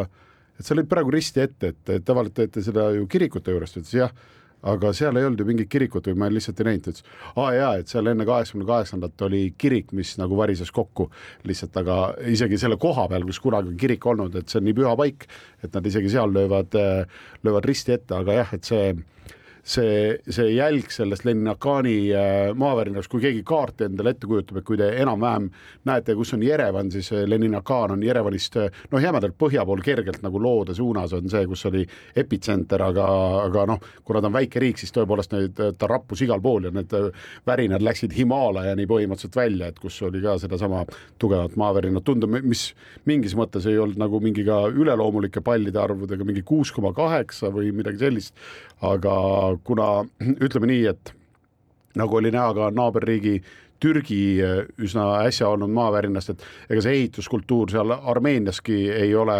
et 0.57 0.65
sa 0.65 0.75
lõid 0.75 0.89
praegu 0.89 1.13
risti 1.13 1.43
ette, 1.45 1.75
et 1.75 2.05
tavaliselt 2.05 2.39
teete 2.41 2.65
seda 2.65 2.89
ju 2.97 3.07
kirikute 3.11 3.53
juures, 3.53 3.75
ta 3.75 3.83
ütles 3.83 3.99
jah 3.99 4.15
aga 4.67 4.93
seal 4.97 5.17
ei 5.19 5.27
olnud 5.27 5.41
ju 5.41 5.47
mingit 5.49 5.69
kirikut 5.71 6.09
või 6.11 6.19
ma 6.21 6.29
lihtsalt 6.33 6.61
ei 6.63 6.69
näinud, 6.71 6.87
ütles, 6.87 7.05
aa 7.37 7.51
jaa, 7.55 7.73
et 7.81 7.93
seal 7.93 8.11
enne 8.11 8.27
kaheksakümne 8.29 8.67
kaheksandat 8.69 9.27
oli 9.29 9.43
kirik, 9.59 9.93
mis 9.97 10.15
nagu 10.21 10.39
varises 10.39 10.73
kokku. 10.75 11.11
Lihtsalt, 11.47 11.77
aga 11.83 11.99
isegi 12.33 12.59
selle 12.61 12.79
koha 12.81 13.07
peal, 13.13 13.27
kus 13.29 13.41
kunagi 13.43 13.73
on 13.73 13.81
kirik 13.81 14.07
olnud, 14.07 14.39
et 14.39 14.49
see 14.49 14.61
on 14.63 14.67
nii 14.69 14.79
püha 14.81 14.95
paik, 14.99 15.29
et 15.63 15.77
nad 15.77 15.87
isegi 15.87 16.13
seal 16.17 16.33
löövad, 16.35 16.75
löövad 17.47 17.69
risti 17.69 17.97
ette, 17.97 18.17
aga 18.17 18.41
jah, 18.41 18.57
et 18.57 18.73
see 18.73 18.89
see, 19.67 20.15
see 20.31 20.53
jälg 20.55 20.91
sellest 20.95 21.25
Leninakani 21.27 21.97
äh, 22.15 22.55
maavärinast, 22.55 23.11
kui 23.11 23.23
keegi 23.25 23.43
kaarti 23.47 23.89
endale 23.89 24.13
ette 24.15 24.29
kujutab, 24.31 24.61
et 24.61 24.67
kui 24.67 24.79
te 24.79 24.89
enam-vähem 25.03 25.49
näete, 25.89 26.15
kus 26.19 26.33
on 26.37 26.45
Jerevan, 26.47 26.91
siis 26.95 27.11
äh, 27.15 27.25
Leninakan 27.27 27.97
on 27.97 28.05
Jerevanist 28.07 28.59
äh, 28.63 28.83
noh, 28.93 29.03
jämedalt 29.03 29.35
põhja 29.39 29.65
pool 29.67 29.83
kergelt 29.85 30.23
nagu 30.23 30.41
loode 30.43 30.77
suunas 30.79 31.15
on 31.17 31.31
see, 31.33 31.43
kus 31.51 31.67
oli 31.71 31.83
epitsenter, 32.17 32.85
aga, 32.87 33.07
aga 33.43 33.67
noh, 33.73 33.83
kuna 34.07 34.23
ta 34.23 34.31
on 34.31 34.37
väike 34.37 34.63
riik, 34.63 34.79
siis 34.81 34.95
tõepoolest 34.95 35.35
neid, 35.35 35.59
ta 35.79 35.91
rappus 35.91 36.23
igal 36.23 36.43
pool 36.45 36.69
ja 36.69 36.75
need 36.75 36.95
värinad 37.47 37.83
läksid 37.83 38.15
Himaalajani 38.17 38.87
põhimõtteliselt 38.91 39.41
välja, 39.41 39.73
et 39.73 39.83
kus 39.83 39.99
oli 40.07 40.23
ka 40.23 40.37
sedasama 40.43 40.85
tugevat 41.19 41.59
maavärinat. 41.59 42.05
Tunda, 42.07 42.31
mis 42.31 42.69
mingis 43.09 43.35
mõttes 43.39 43.67
ei 43.67 43.81
olnud 43.83 43.99
nagu 43.99 44.21
mingi 44.23 44.47
ka 44.47 44.63
üleloomulike 44.71 45.43
pallide 45.45 45.81
arvudega 45.83 46.27
mingi 46.27 46.45
kuus 46.47 46.71
koma 46.75 46.93
kaheksa 46.95 47.51
või 47.55 47.73
midagi 47.75 47.99
sellist, 48.05 48.37
aga 48.85 49.15
kuna 49.65 49.89
ütleme 50.47 50.73
nii, 50.73 50.83
et 50.93 51.15
nagu 51.97 52.19
oli 52.19 52.33
näha 52.35 52.53
ka 52.57 52.71
naaberriigi 52.75 53.41
Türgi 53.81 54.21
eh, 54.41 54.63
üsna 54.81 55.23
äsja 55.27 55.51
olnud 55.53 55.73
maavärinast, 55.77 56.33
et 56.33 56.45
ega 56.71 56.85
see 56.85 56.95
ehituskultuur 57.03 57.73
seal 57.73 57.93
Armeeniaski 57.97 58.87
ei 58.93 59.15
ole 59.15 59.37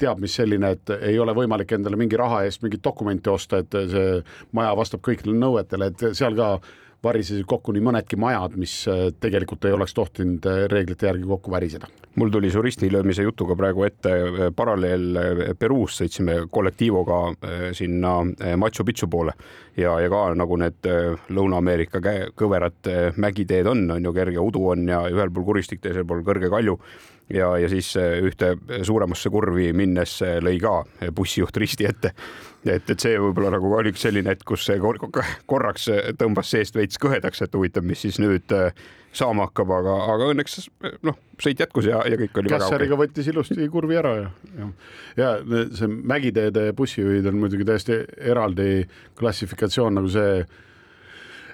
teab 0.00 0.20
mis 0.22 0.34
selline, 0.34 0.72
et 0.74 0.90
ei 0.96 1.18
ole 1.20 1.34
võimalik 1.36 1.74
endale 1.76 1.98
mingi 2.00 2.18
raha 2.18 2.42
eest 2.46 2.62
mingit 2.64 2.82
dokumenti 2.84 3.30
osta, 3.30 3.60
et 3.60 3.76
see 3.92 4.20
maja 4.56 4.72
vastab 4.78 5.02
kõikidele 5.04 5.36
nõuetele, 5.38 5.90
et 5.92 6.04
seal 6.16 6.38
ka 6.38 6.54
varisesid 7.04 7.46
kokku 7.48 7.72
nii 7.72 7.82
mõnedki 7.84 8.18
majad, 8.20 8.56
mis 8.60 8.74
äh, 8.90 9.08
tegelikult 9.20 9.64
ei 9.64 9.74
oleks 9.76 9.94
tohtinud 9.96 10.46
äh, 10.48 10.64
reeglite 10.70 11.08
järgi 11.08 11.26
kokku 11.28 11.52
väriseda. 11.52 11.88
mul 12.14 12.30
tuli 12.30 12.50
su 12.50 12.62
ristilöömise 12.62 13.22
jutuga 13.22 13.56
praegu 13.56 13.84
ette 13.86 14.12
äh, 14.12 14.40
paralleel 14.56 15.54
Peruus, 15.58 15.96
sõitsime 16.00 16.46
kollektiivoga 16.50 17.20
sinna 17.72 18.14
Machu 18.56 18.84
Picchu 18.84 19.08
poole. 19.08 19.32
Ja, 19.76 19.94
ja 20.00 20.10
ka 20.10 20.22
nagu 20.34 20.56
need 20.60 20.88
Lõuna-Ameerika 21.30 22.02
kõverad 22.36 22.90
mägiteed 23.16 23.66
on, 23.70 23.86
on 23.94 24.04
ju 24.04 24.12
kerge 24.12 24.42
udu 24.42 24.66
on 24.74 24.88
ja 24.88 25.04
ühel 25.08 25.30
pool 25.32 25.46
kuristik, 25.46 25.80
teisel 25.80 26.04
pool 26.04 26.24
kõrge 26.26 26.50
kalju. 26.52 26.76
Ja, 27.30 27.52
ja 27.62 27.68
siis 27.70 27.92
ühte 27.96 28.56
suuremasse 28.82 29.30
kurvi 29.30 29.70
minnes 29.72 30.16
lõi 30.42 30.58
ka 30.60 30.82
bussijuht 31.14 31.56
risti 31.62 31.86
ette 31.86 32.12
et, 32.64 32.90
et 32.90 33.00
see 33.00 33.18
võib-olla 33.20 33.54
nagu 33.56 33.72
oli 33.76 33.92
üks 33.94 34.04
selline 34.06 34.32
hetk, 34.32 34.44
kus 34.48 34.66
see 34.68 34.80
korraks 34.80 35.88
tõmbas 36.20 36.50
seest 36.52 36.76
veits 36.76 37.00
kõhedaks, 37.00 37.42
et 37.44 37.54
huvitav, 37.56 37.86
mis 37.86 38.02
siis 38.04 38.20
nüüd 38.22 38.52
äh, 38.56 38.74
saama 39.16 39.48
hakkab, 39.48 39.70
aga, 39.74 39.94
aga 40.14 40.30
õnneks 40.34 40.56
noh, 41.06 41.16
sõit 41.42 41.60
jätkus 41.60 41.88
ja, 41.90 42.02
ja 42.06 42.18
kõik 42.20 42.36
oli 42.42 42.52
Kässariga 42.52 42.94
okay. 42.94 43.06
võttis 43.06 43.30
ilusti 43.32 43.68
kurvi 43.72 43.98
ära 43.98 44.12
ja, 44.20 44.28
ja, 44.58 44.70
ja 45.18 45.30
see 45.76 45.90
mägiteede 45.90 46.68
bussijuhid 46.78 47.26
on 47.30 47.40
muidugi 47.42 47.66
täiesti 47.66 48.02
eraldi 48.30 48.84
klassifikatsioon 49.18 49.98
nagu 49.98 50.12
see 50.12 50.44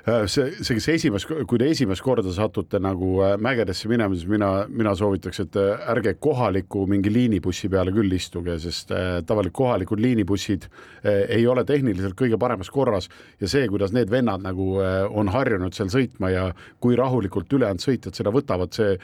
see, 0.06 0.52
see, 0.62 0.76
kes 0.78 0.86
esimest, 0.92 1.30
kui 1.50 1.58
te 1.58 1.68
esimest 1.72 2.04
korda 2.04 2.30
satute 2.34 2.78
nagu 2.82 3.20
äh, 3.26 3.34
mägedesse 3.42 3.90
minema, 3.90 4.14
siis 4.14 4.28
mina, 4.30 4.50
mina 4.70 4.94
soovitaks, 4.98 5.40
et 5.42 5.58
äh, 5.58 5.86
ärge 5.90 6.14
kohaliku 6.22 6.84
mingi 6.90 7.10
liinibussi 7.10 7.70
peale 7.72 7.94
küll 7.94 8.14
istuge, 8.14 8.54
sest 8.62 8.92
tavaliselt 9.26 9.56
kohalikud 9.56 10.00
liinibussid 10.02 10.68
ei 11.06 11.46
ole 11.50 11.64
tehniliselt 11.66 12.16
kõige 12.18 12.38
paremas 12.40 12.70
korras. 12.70 13.10
Ja 13.42 13.50
see, 13.50 13.66
kuidas 13.70 13.94
need 13.94 14.10
vennad 14.12 14.44
nagu 14.44 14.76
on 14.78 15.30
harjunud 15.32 15.74
seal 15.76 15.90
sõitma 15.92 16.30
ja 16.32 16.50
kui 16.82 16.98
rahulikult 16.98 17.52
ülejäänud 17.58 17.82
sõitjad 17.82 18.18
seda 18.18 18.32
võtavad, 18.34 18.74
see 18.76 18.96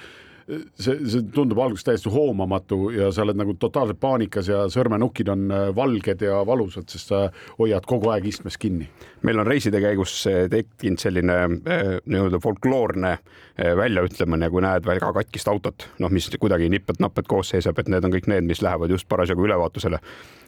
see, 0.49 0.97
see 1.09 1.23
tundub 1.35 1.61
alguses 1.63 1.87
täiesti 1.87 2.11
hoomamatu 2.13 2.91
ja 2.95 3.11
sa 3.15 3.25
oled 3.27 3.39
nagu 3.39 3.55
totaalselt 3.61 4.01
paanikas 4.03 4.51
ja 4.51 4.65
sõrmenukid 4.73 5.31
on 5.33 5.47
äh, 5.53 5.69
valged 5.77 6.25
ja 6.27 6.43
valusad, 6.47 6.89
sest 6.91 7.13
sa 7.13 7.23
hoiad 7.59 7.87
kogu 7.89 8.11
aeg 8.13 8.27
istmes 8.31 8.59
kinni. 8.61 8.89
meil 9.23 9.43
on 9.43 9.49
reiside 9.49 9.81
käigus 9.83 10.17
äh, 10.31 10.45
tekkinud 10.53 11.03
selline 11.03 11.39
äh, 11.43 11.97
nii-öelda 12.05 12.43
folkloorne 12.43 13.17
väljaütlemine, 13.53 14.49
kui 14.51 14.63
näed 14.65 14.87
väga 14.89 15.11
katkist 15.13 15.49
autot, 15.51 15.85
noh, 16.01 16.11
mis 16.11 16.31
kuidagi 16.41 16.71
nipet-napet 16.73 17.27
koos 17.29 17.51
seisab, 17.53 17.79
et 17.79 17.91
need 17.93 18.05
on 18.09 18.15
kõik 18.15 18.31
need, 18.33 18.47
mis 18.49 18.63
lähevad 18.65 18.91
just 18.91 19.05
parasjagu 19.13 19.45
ülevaatusele 19.45 20.01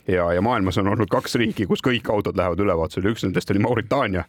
ja, 0.09 0.33
ja 0.33 0.43
maailmas 0.43 0.79
on 0.79 0.89
olnud 0.89 1.09
kaks 1.11 1.35
riiki, 1.41 1.67
kus 1.67 1.83
kõik 1.85 2.09
autod 2.13 2.37
lähevad 2.37 2.61
ülevaatusele, 2.61 3.13
üks 3.15 3.25
nendest 3.25 3.51
oli 3.51 3.63
Mauritaania, 3.65 4.25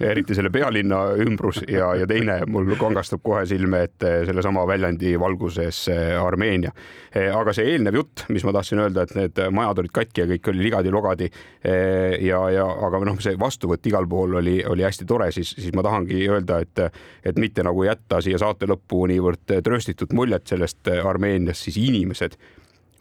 eriti 0.00 0.34
selle 0.34 0.50
pealinna 0.50 1.00
ümbrus 1.22 1.60
ja, 1.70 1.92
ja 1.94 2.06
teine 2.10 2.40
mul 2.50 2.74
kangastab 2.78 3.22
kohe 3.24 3.44
silme 3.46 3.84
ette 3.86 4.12
sellesama 4.28 4.64
väljandi 4.66 5.14
valguses 5.20 5.84
eh, 5.92 6.14
Armeenia. 6.20 6.72
Eh, 7.14 7.30
aga 7.34 7.54
see 7.54 7.68
eelnev 7.72 8.00
jutt, 8.00 8.24
mis 8.34 8.44
ma 8.44 8.54
tahtsin 8.56 8.82
öelda, 8.82 9.04
et 9.06 9.14
need 9.18 9.40
majad 9.54 9.84
olid 9.84 9.94
katki 9.94 10.24
ja 10.24 10.28
kõik 10.32 10.50
oli 10.52 10.66
ligadi-logadi 10.66 11.30
eh, 11.30 12.18
ja, 12.26 12.42
ja 12.52 12.66
aga 12.88 13.04
noh, 13.06 13.20
see 13.22 13.38
vastuvõtt 13.40 13.86
igal 13.90 14.08
pool 14.10 14.40
oli, 14.42 14.58
oli 14.66 14.86
hästi 14.86 15.06
tore, 15.08 15.30
siis, 15.34 15.54
siis 15.58 15.74
ma 15.76 15.86
tahangi 15.86 16.26
öelda, 16.26 16.60
et, 16.64 16.84
et 17.24 17.40
mitte 17.40 17.64
nagu 17.64 17.86
jätta 17.86 18.20
siia 18.24 18.40
saate 18.42 18.68
lõppu 18.70 19.06
niivõrd 19.10 19.56
trööstitut 19.64 20.12
muljet 20.12 20.50
sellest 20.50 20.90
Armeeniast, 21.04 21.68
siis 21.68 21.78
inimesed 21.80 22.36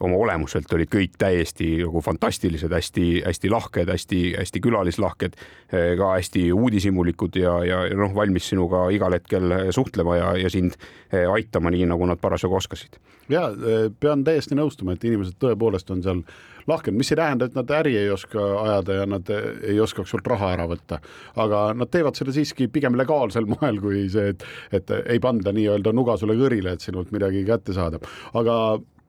oma 0.04 0.18
olemuselt 0.18 0.72
olid 0.74 0.90
kõik 0.92 1.18
täiesti 1.22 1.70
nagu 1.84 2.02
fantastilised 2.02 2.72
hästi,, 2.72 3.08
hästi-hästi 3.24 3.52
lahked 3.54 3.92
hästi,, 3.94 4.22
hästi-hästi 4.38 4.62
külalislahked, 4.64 5.36
eh, 5.74 5.98
ka 5.98 6.14
hästi 6.18 6.52
uudishimulikud 6.54 7.36
ja, 7.36 7.58
ja, 7.66 7.84
ja 7.88 7.98
noh, 7.98 8.14
valmis 8.16 8.50
sinuga 8.50 8.88
igal 8.94 9.14
hetkel 9.14 9.72
suhtlema 9.72 10.18
ja, 10.18 10.32
ja 10.38 10.50
sind 10.50 10.78
eh, 11.12 11.30
aitama, 11.30 11.72
nii 11.74 11.86
nagu 11.92 12.08
nad 12.10 12.22
parasjagu 12.22 12.56
oskasid. 12.56 12.98
ja 13.30 13.50
eh, 13.50 13.92
pean 14.00 14.24
täiesti 14.24 14.56
nõustuma, 14.56 14.94
et 14.94 15.04
inimesed 15.04 15.38
tõepoolest 15.40 15.92
on 15.94 16.04
seal 16.04 16.24
lahked, 16.68 16.96
mis 16.96 17.12
ei 17.12 17.20
tähenda, 17.20 17.46
et 17.46 17.56
nad 17.56 17.72
äri 17.76 17.98
ei 18.00 18.10
oska 18.10 18.40
ajada 18.62 18.94
ja 19.02 19.06
nad 19.06 19.30
ei 19.68 19.80
oskaks 19.84 20.14
sult 20.14 20.28
raha 20.28 20.54
ära 20.56 20.68
võtta, 20.68 21.02
aga 21.36 21.66
nad 21.76 21.92
teevad 21.92 22.16
seda 22.16 22.32
siiski 22.36 22.70
pigem 22.72 22.96
legaalsel 23.00 23.48
moel 23.56 23.82
kui 23.84 24.08
see, 24.10 24.32
et, 24.34 24.48
et 24.72 24.96
ei 25.06 25.20
panda 25.24 25.52
nii-öelda 25.56 25.94
nuga 25.96 26.18
sulle 26.18 26.38
kõrile, 26.40 26.76
et 26.76 26.84
sinult 26.86 27.12
midagi 27.12 27.44
kätte 27.48 27.76
saada, 27.76 28.00
aga 28.34 28.58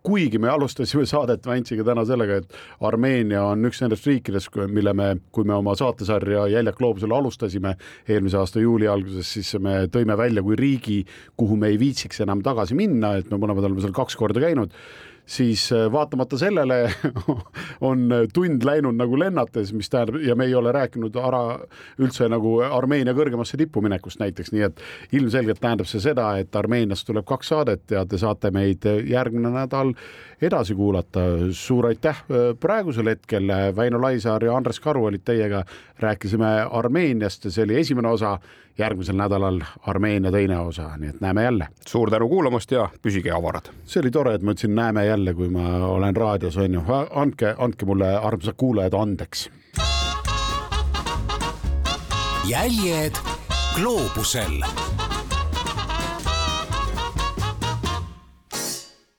kuigi 0.04 0.38
me 0.38 0.50
alustasime 0.52 1.06
saadet 1.12 1.46
Vantsiga 1.46 1.86
täna 1.86 2.04
sellega, 2.08 2.40
et 2.42 2.84
Armeenia 2.84 3.44
on 3.48 3.64
üks 3.68 3.80
nendest 3.84 4.06
riikidest, 4.08 4.54
mille 4.72 4.92
me, 4.96 5.08
kui 5.34 5.48
me 5.48 5.56
oma 5.56 5.76
saatesarja 5.78 6.46
Jäljak 6.52 6.78
gloobusel 6.80 7.14
alustasime 7.16 7.76
eelmise 8.08 8.38
aasta 8.40 8.62
juuli 8.62 8.90
alguses, 8.90 9.32
siis 9.38 9.54
me 9.64 9.84
tõime 9.92 10.18
välja 10.20 10.44
kui 10.44 10.58
riigi, 10.60 11.00
kuhu 11.40 11.56
me 11.60 11.72
ei 11.72 11.80
viitsiks 11.80 12.22
enam 12.26 12.44
tagasi 12.44 12.76
minna, 12.78 13.16
et 13.18 13.32
me 13.32 13.40
mõlemad 13.40 13.64
oleme 13.64 13.84
seal 13.84 13.96
kaks 13.96 14.16
korda 14.20 14.44
käinud 14.44 14.74
siis 15.26 15.72
äh, 15.72 15.92
vaatamata 15.92 16.38
sellele 16.38 16.92
on 17.80 18.10
tund 18.34 18.64
läinud 18.64 18.96
nagu 18.98 19.18
lennates, 19.18 19.72
mis 19.72 19.90
tähendab 19.90 20.20
ja 20.22 20.36
me 20.36 20.44
ei 20.44 20.54
ole 20.54 20.72
rääkinud 20.72 21.16
ära 21.16 21.42
üldse 21.98 22.28
nagu 22.28 22.58
Armeenia 22.64 23.14
kõrgemasse 23.16 23.58
tippu 23.60 23.82
minekust 23.84 24.20
näiteks, 24.20 24.52
nii 24.52 24.66
et 24.68 24.82
ilmselgelt 25.12 25.60
tähendab 25.60 25.88
see 25.88 26.02
seda, 26.04 26.34
et 26.40 26.56
Armeeniast 26.56 27.06
tuleb 27.08 27.26
kaks 27.28 27.52
saadet 27.54 27.96
ja 27.96 28.04
te 28.06 28.20
saate 28.20 28.52
meid 28.54 28.84
järgmine 29.08 29.52
nädal 29.54 29.94
edasi 30.42 30.74
kuulata. 30.74 31.20
suur 31.52 31.86
aitäh 31.86 32.24
äh, 32.28 32.50
praegusel 32.60 33.08
hetkel, 33.08 33.48
Väino 33.76 34.00
Laisaar 34.02 34.44
ja 34.44 34.56
Andres 34.56 34.80
Karu 34.80 35.04
olid 35.04 35.24
teiega, 35.24 35.64
rääkisime 35.98 36.66
Armeeniast 36.70 37.44
ja 37.44 37.50
see 37.50 37.64
oli 37.64 37.80
esimene 37.80 38.08
osa 38.08 38.38
järgmisel 38.78 39.16
nädalal 39.16 39.60
Armeenia 39.86 40.32
teine 40.32 40.58
osa, 40.58 40.90
nii 40.96 41.08
et 41.08 41.20
näeme 41.20 41.44
jälle. 41.44 41.68
suur 41.86 42.10
tänu 42.10 42.28
kuulamast 42.28 42.70
ja 42.70 42.88
püsige 43.02 43.30
avarad. 43.30 43.70
see 43.84 44.00
oli 44.00 44.10
tore, 44.10 44.34
et 44.34 44.42
ma 44.42 44.52
ütlesin 44.52 44.74
näeme 44.74 45.06
jälle, 45.06 45.34
kui 45.34 45.48
ma 45.48 45.86
olen 45.86 46.16
raadios, 46.16 46.56
on 46.56 46.74
ju, 46.74 46.82
andke, 47.10 47.54
andke 47.58 47.86
mulle, 47.86 48.16
armsad 48.16 48.54
kuulajad, 48.56 48.92
andeks. 48.92 49.50
jäljed 52.48 53.14
gloobusel 53.74 54.62